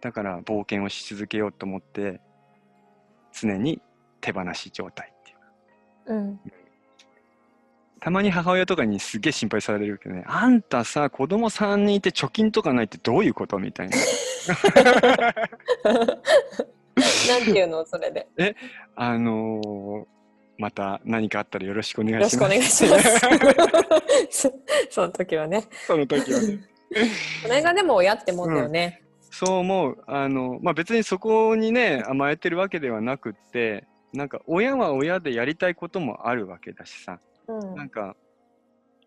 [0.00, 2.20] だから、冒険をし続けようと思って、
[3.32, 3.80] 常に
[4.20, 5.34] 手放し状態ってい
[6.14, 6.16] う。
[6.18, 6.40] うん
[7.98, 13.58] たまに母親とかにすげえ心配されるけどね、あんたさ、子供3人いて貯金とかないってどういうこと？
[13.58, 13.96] みたいな。
[17.28, 18.26] なんていうのそれで。
[18.96, 20.16] あのー
[20.58, 22.86] また何かあったらよろしくお願よろいします。
[22.86, 24.52] しくお願いします。
[24.88, 25.64] その時はね。
[25.86, 26.60] その時はね。
[27.42, 29.02] それがでも親ってもんだよね。
[29.30, 30.04] そう思う。
[30.06, 38.16] あの、まあ、別にそこにね、甘えてるわけではなくって、なんか親は親でやりたいこともあるわけだしさ、うんなんか、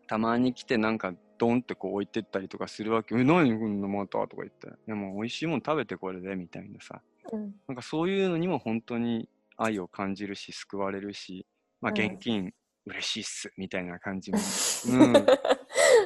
[0.08, 3.16] たまに来てなんかドンってこう置いてったりとかするわけ。
[3.16, 4.28] え、何こんなまた？
[4.28, 4.70] とか言って。
[4.86, 7.02] でも美味しいもん食べてこれでみたいなさ。
[7.32, 7.56] うん。
[7.68, 11.46] なんかそういうのにも本当に愛を感じるし、救われるし、
[11.82, 12.06] まあうん。
[12.06, 12.54] 現金
[12.86, 14.38] 嬉しいっすみたいな感じも、
[14.88, 15.26] うん、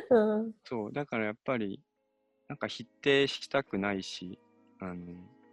[0.10, 0.54] うん。
[0.64, 0.94] そう。
[0.94, 1.82] だからやっぱり
[2.48, 4.38] なんか否定したくないし
[4.80, 4.96] あの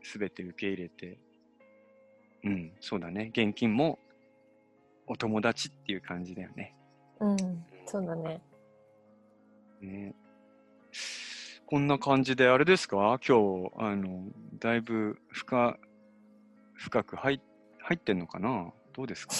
[0.02, 1.18] 全て受け入れて。
[2.42, 2.72] うん。
[2.80, 3.30] そうだね。
[3.34, 3.98] 現金も
[5.06, 6.74] お友達っていう感じだよね。
[7.20, 7.36] うん、
[7.86, 8.40] そうだね。
[9.80, 10.14] ね
[11.70, 12.96] こんな感じであれですか？
[12.96, 14.24] 今日あの
[14.58, 15.76] だいぶ深
[16.74, 17.40] 深く入
[17.80, 18.72] 入ってんのかな？
[18.92, 19.34] どうですか？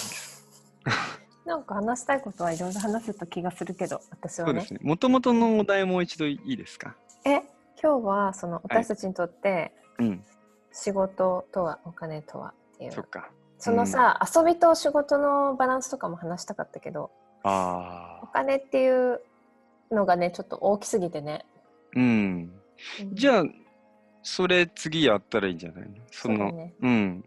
[1.45, 4.73] なんか話したいことはいろいろ話せた気がするけど、私はねそうです。
[4.75, 4.79] ね。
[4.81, 6.95] もともとのお題もう一度いいですか？
[7.25, 7.41] え、
[7.83, 10.23] 今日はその私たちにとってうん、
[10.71, 13.29] 仕事とはお金とはっていうそっか。
[13.59, 17.11] そのさ、遊びと仕事のバランスとかも話したかったけど
[17.43, 18.27] おああ。
[18.31, 19.21] 金っていう
[19.91, 21.45] のがねちょっと大きすぎてね、
[21.95, 22.51] うん。
[23.13, 23.43] じあゃあ、
[24.23, 25.95] それ次やったらいいんじゃないの？
[26.11, 27.25] その、ねうん。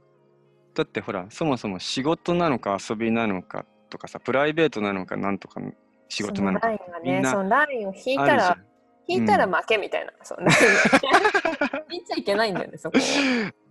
[0.74, 5.72] だってほら、そもそも仕事なのか遊びなのかとかさ、プライベートなのかなんとかの
[6.08, 8.58] 仕事なのかねそのラインを引いたら。
[9.06, 13.00] 引いたら負けみたいな、そうライン引いちゃいけないんだよねそこを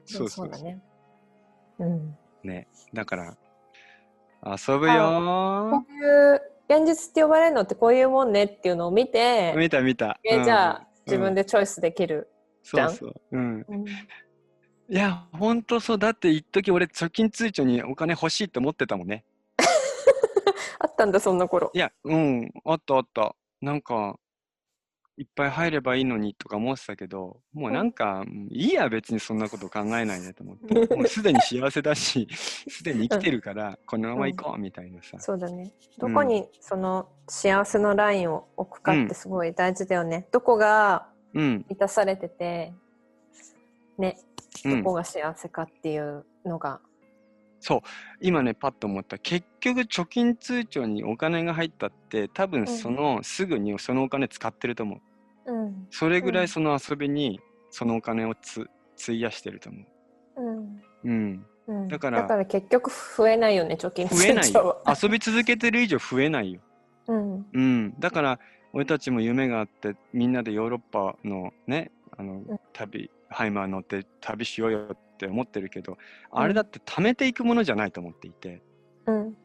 [0.06, 0.50] そうそうそう。
[0.50, 0.80] だね
[1.80, 2.68] うんね。
[2.94, 3.36] だから、
[4.46, 6.42] 遊ぶよこういう
[6.78, 9.58] 現実って呼ばれるのってこういうもんねっていうのを見てー。
[9.58, 10.20] 見た見た。
[10.24, 12.30] えじゃあ、うん自分でチョイスできる、
[12.64, 13.38] じゃんそうそう。
[13.38, 13.66] うん。
[13.68, 13.86] うん
[14.90, 15.98] いや、ほんとそう。
[15.98, 19.24] だって一時俺、貯金通帳にお金欲しいって思ってたもんね。
[20.80, 23.36] あったんだそんな頃いや、うん、あったあった。
[23.62, 24.20] なんか、
[25.16, 30.74] いっぱい入ればいいのにとか思ってたけど、もうなんか、うんいいや、別にそんなこと考えないでと思って。
[30.96, 35.20] もうすでに幸せだし、 すでに生きてるから、このまま行こうみたいなさ。
[35.20, 35.72] そうだね。
[36.00, 36.14] どうん。
[36.16, 42.74] こにその幸せのラインを置くかってすごい大事だよね、どこがうん、満たされてて
[43.98, 44.18] ね。
[44.66, 44.84] うん。
[44.84, 44.94] どこ。
[44.94, 46.80] が幸せかっていうのが、
[48.22, 49.18] 今ね、パッと思った。
[49.18, 55.00] 結局、貯金通帳にお金が入ったって、多分その、すぐにそのお金使ってると思う。
[55.00, 55.04] うん
[55.90, 58.70] それぐらうんいその遊びに、そのお金をつ
[59.02, 59.80] 費やしてると思
[60.38, 60.82] うんう。
[61.06, 61.46] うん。
[61.66, 64.54] うん、だから結局増えないよね貯金増えない。
[65.02, 66.62] 遊び続けてる以上増えないよ。
[67.08, 67.96] うんうん。
[68.00, 68.40] だから、
[68.74, 75.98] 俺たちも夢があって、みんなでヨーロッパのね、あのん、旅、ハイマー乗って旅しようよって思ってるけど、
[76.32, 78.62] あれだって貯めていくものじゃないと思っていて、
[79.06, 79.36] うん。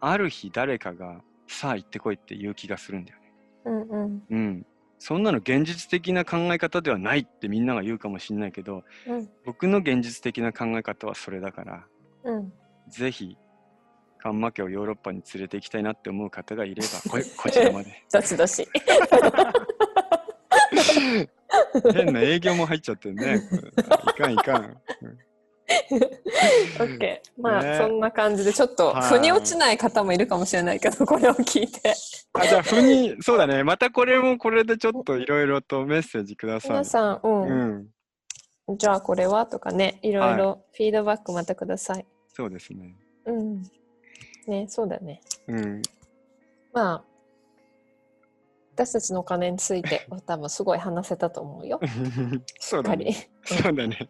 [0.00, 3.32] ある日誰かが、さあ行ってこいって言う気がするんだよね。
[3.64, 4.22] うんうん。
[4.30, 4.66] うん。
[4.98, 9.28] そんなの現実的な考え方ではないってみんなが言うかもしれないけど、うん。
[9.44, 11.86] 僕の現実的な考え方はそれだから、
[12.24, 12.52] うん。
[12.88, 13.36] ぜひ、
[14.18, 18.04] カンマ家をヨーロッパに連れて行きたいなって思う方がいれば、こ こちらまで。
[18.12, 18.68] どしどし
[21.94, 23.42] 変な営業も入っちゃってるね。
[24.08, 24.76] いかんいかん。
[26.78, 31.94] OK まあ、ねそんな感じでちょっとはい腑に落ちない方もいるかもしれないけどこれを聞いて
[32.32, 33.64] あじゃあ、ふに、そうだね。
[33.64, 36.84] またこれもこれでちょっといろいろとメッセージください皆。
[36.84, 37.86] さん、うん
[38.68, 38.78] うん。
[38.78, 42.94] じゃあこれはとかねいろいろフィードバックまたください、そうですね。
[43.26, 43.62] うん
[44.46, 45.82] ねそうだねうん。
[46.72, 47.04] まあ
[48.80, 51.80] 私たちのお金については 多分すごい話せたと思うよ
[52.58, 53.30] そうだね。
[53.44, 54.08] そうだね。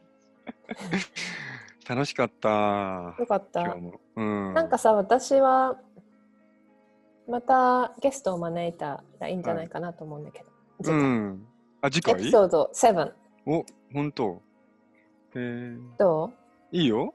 [1.89, 3.17] 楽しかった。
[3.19, 3.77] よかった。
[4.17, 4.55] うん。
[4.55, 5.81] なんかさ私は
[7.27, 11.47] またゲストを招いたらいいんじゃないかなと思うんだけど、う次回ん。
[11.81, 13.13] あ、次エ回ピソード7
[13.47, 14.35] お、本当。
[14.35, 14.39] へ
[15.35, 15.77] え。
[15.99, 16.33] ど
[16.71, 17.13] いいよ。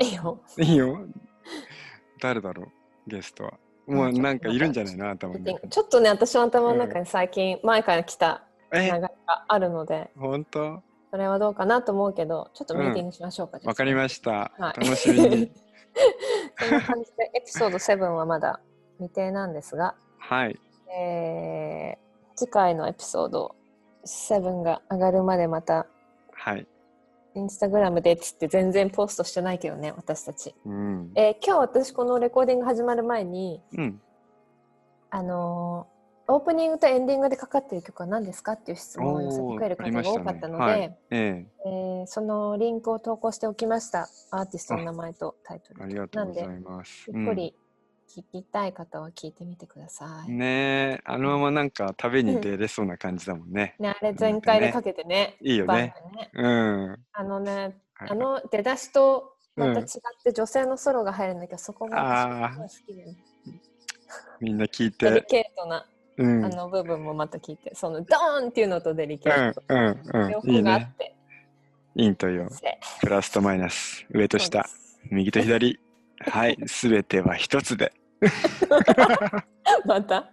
[0.00, 1.06] ういいよいいよ。
[2.20, 2.64] 誰だろ
[3.06, 3.52] う、ゲストは。
[3.86, 5.10] もうなんかいるんじゃないの？
[5.10, 5.44] 頭に。
[5.70, 8.42] ちょっとね私の頭の中に最近前から来た
[8.72, 9.10] 流え、れが
[9.48, 14.30] あるので本当それはどうかなと思うけどちょっとミーティングしましょうか、わかりましした。
[14.58, 15.52] はい楽しみに。
[16.58, 18.60] そんな感じでエピソード7はまだ
[18.98, 20.58] 未定なんですが、はい。
[20.96, 22.04] えー
[22.36, 23.54] 次回のエピソード
[24.04, 25.86] 7が上がるまでまた
[26.32, 26.66] はい。
[27.34, 31.12] インスタグラムでっつって全然ポストしてないけどね私たち、うん。
[31.14, 34.00] えー今日私このレコーディング始まる前にうん。
[35.10, 35.94] あのー
[36.26, 40.80] オープニングとエンディングでかかっている曲は何ですかっていう質問を寄せてくれる方が多かったので、はい。
[40.80, 47.10] えええーそのリンクを投稿しておきましたアーティストの名前とタイトルありがとうございます。
[47.12, 47.54] ゆっくり
[48.08, 53.74] 聞きたい方は聞いてみてください、うんねえ、あのままなんか旅に出れそうな感じだもんね。
[53.78, 55.94] ね、あれ全開でかけてねいいよね。
[56.14, 56.98] ねうん。
[57.12, 59.86] あのねはいあの出だしとまた違っ
[60.24, 63.16] て女性のソロが入るんだけど、そこが好きでね
[64.40, 65.26] みんな聞いデリて。
[65.28, 65.86] ケートな
[66.16, 66.44] うん。
[66.44, 70.50] あの部分もまた聞いてそのドーンっていうのとデリケうんート、うん両うん。
[70.50, 70.70] いいね。
[70.72, 71.14] 方があって
[71.96, 72.50] 陰と陽。
[72.50, 74.04] せプラスとマイナス。
[74.10, 74.66] 上と下。
[75.10, 75.80] 右と左。
[76.30, 76.58] はい。
[76.66, 77.92] すべては一つで。
[79.86, 80.30] また？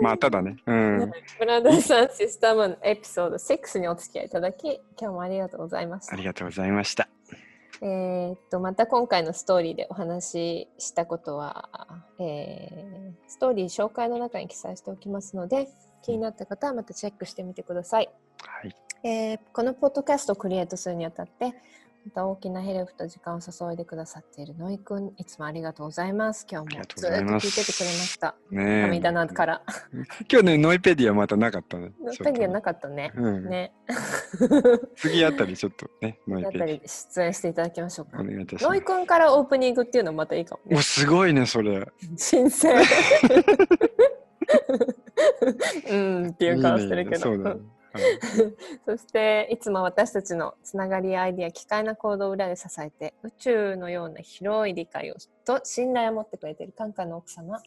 [0.00, 0.56] まただね。
[0.66, 1.12] うん。
[1.38, 6.24] ブラザーさんシスターマンエピソード6にお付き合いいただき今日もありがとうございましたあり。
[6.24, 7.08] がとうございました。
[7.82, 11.68] えーっとまた今回のストーリーでお話ししたことは、
[12.20, 15.68] えーストーリー紹介の中に記載しておきますので
[16.02, 18.08] 気になった方はまたチェックしてみてください。
[18.46, 18.76] はい。
[19.02, 21.52] えーこのポッドキャストを create するにあたって
[22.04, 26.46] また大きなヘルプと時間を注いでくださっているノイくんいつもありがとうございます。
[26.50, 28.36] 今日もずっと聞いててくれました。
[28.50, 29.62] ねえ神棚から。
[30.30, 31.92] 今日ね、ノイペディアまたなかったね。
[32.02, 33.10] ノイペディアなかったね。
[33.16, 33.48] うん。
[33.48, 33.72] ね。
[34.96, 38.20] 次あたりちょっとね、ノイペディたり出演していただきましょうかア。
[38.20, 38.82] お願いいたしますノイ。
[38.82, 40.82] くんからオープニングっていうのもまたいいかもねお、。
[40.82, 41.88] すごいね、それ。
[42.18, 42.82] 新鮮。
[45.90, 47.32] うんっていう顔してるけど。
[47.32, 47.60] いいねそうだね。
[48.84, 57.60] そしていつも私たちのつながりやアイディア機械な行動を裏で支えて宇宙のような広い理解をと信頼を持ってくれているカンカンの奥様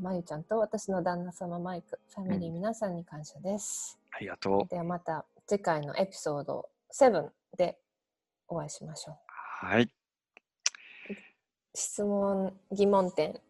[0.00, 4.68] まゆちゃんと私の旦那様マイクファミリー皆さんに感謝です、ありがとう。
[4.68, 7.78] ではまた次回のエピソード7で
[8.48, 9.16] お会いしましょう
[9.66, 9.90] はい。
[11.74, 13.40] 質問疑問点、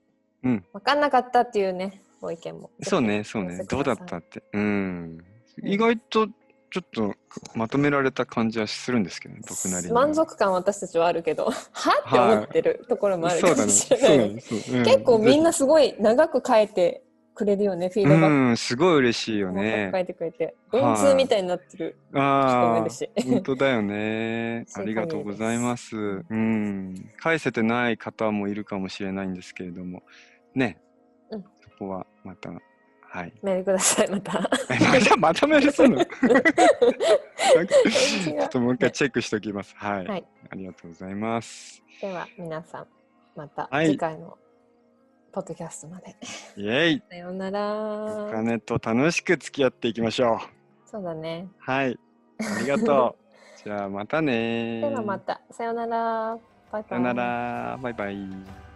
[0.42, 3.64] うん分かんなかったっていうねご意見もそうね、そうね。
[3.64, 4.42] どうだったって。
[4.52, 5.24] うん。
[5.62, 5.68] うん。
[5.68, 6.28] 意外と
[6.70, 7.14] ちょっと
[7.54, 9.90] まとめられた感じはするんですけどね、僕なり。
[9.90, 11.46] 満足感は私たちはあるけど。
[11.50, 11.52] は
[12.06, 13.68] って思ってるところもあるかも。
[13.68, 14.84] しれない、ねそううん。
[14.84, 17.02] 結構みんなすごい長く書いて
[17.34, 18.34] くれるよねフィードバック。
[18.34, 19.88] うん、すごい嬉しいよね。
[19.92, 20.02] く書。
[20.02, 20.56] いてくれて。
[20.70, 20.82] はい。
[20.82, 21.96] 文通みたいになってる。
[22.12, 22.90] ああ、
[23.22, 24.66] 本当だよね。
[24.76, 25.96] ありがとうございます。
[25.96, 30.02] うん、返せてない方もいるかもしれないんですけれども、
[30.54, 30.78] ね、
[31.30, 31.42] うん。
[31.42, 31.48] そ
[31.78, 32.50] こはまた、
[33.10, 33.32] はい。
[33.42, 36.04] メールくださいまたえまたまとめるするの？
[36.04, 39.74] ちょっともう一回チェックしておきます。
[39.76, 40.06] はい。
[40.06, 41.82] はいありがとうございます。
[42.00, 42.86] では皆さん
[43.34, 44.36] またはい次回の
[45.32, 46.16] ポッドキャストまで、
[46.56, 50.38] イェイさようなおら金と楽しく付き合っていきましょう。
[50.90, 51.98] そうだねはい。
[52.40, 53.24] ありがとう。
[53.64, 56.38] じゃあまたねではまたさようなら
[56.72, 57.78] バイバイさよなら。
[57.82, 58.67] バイバイ。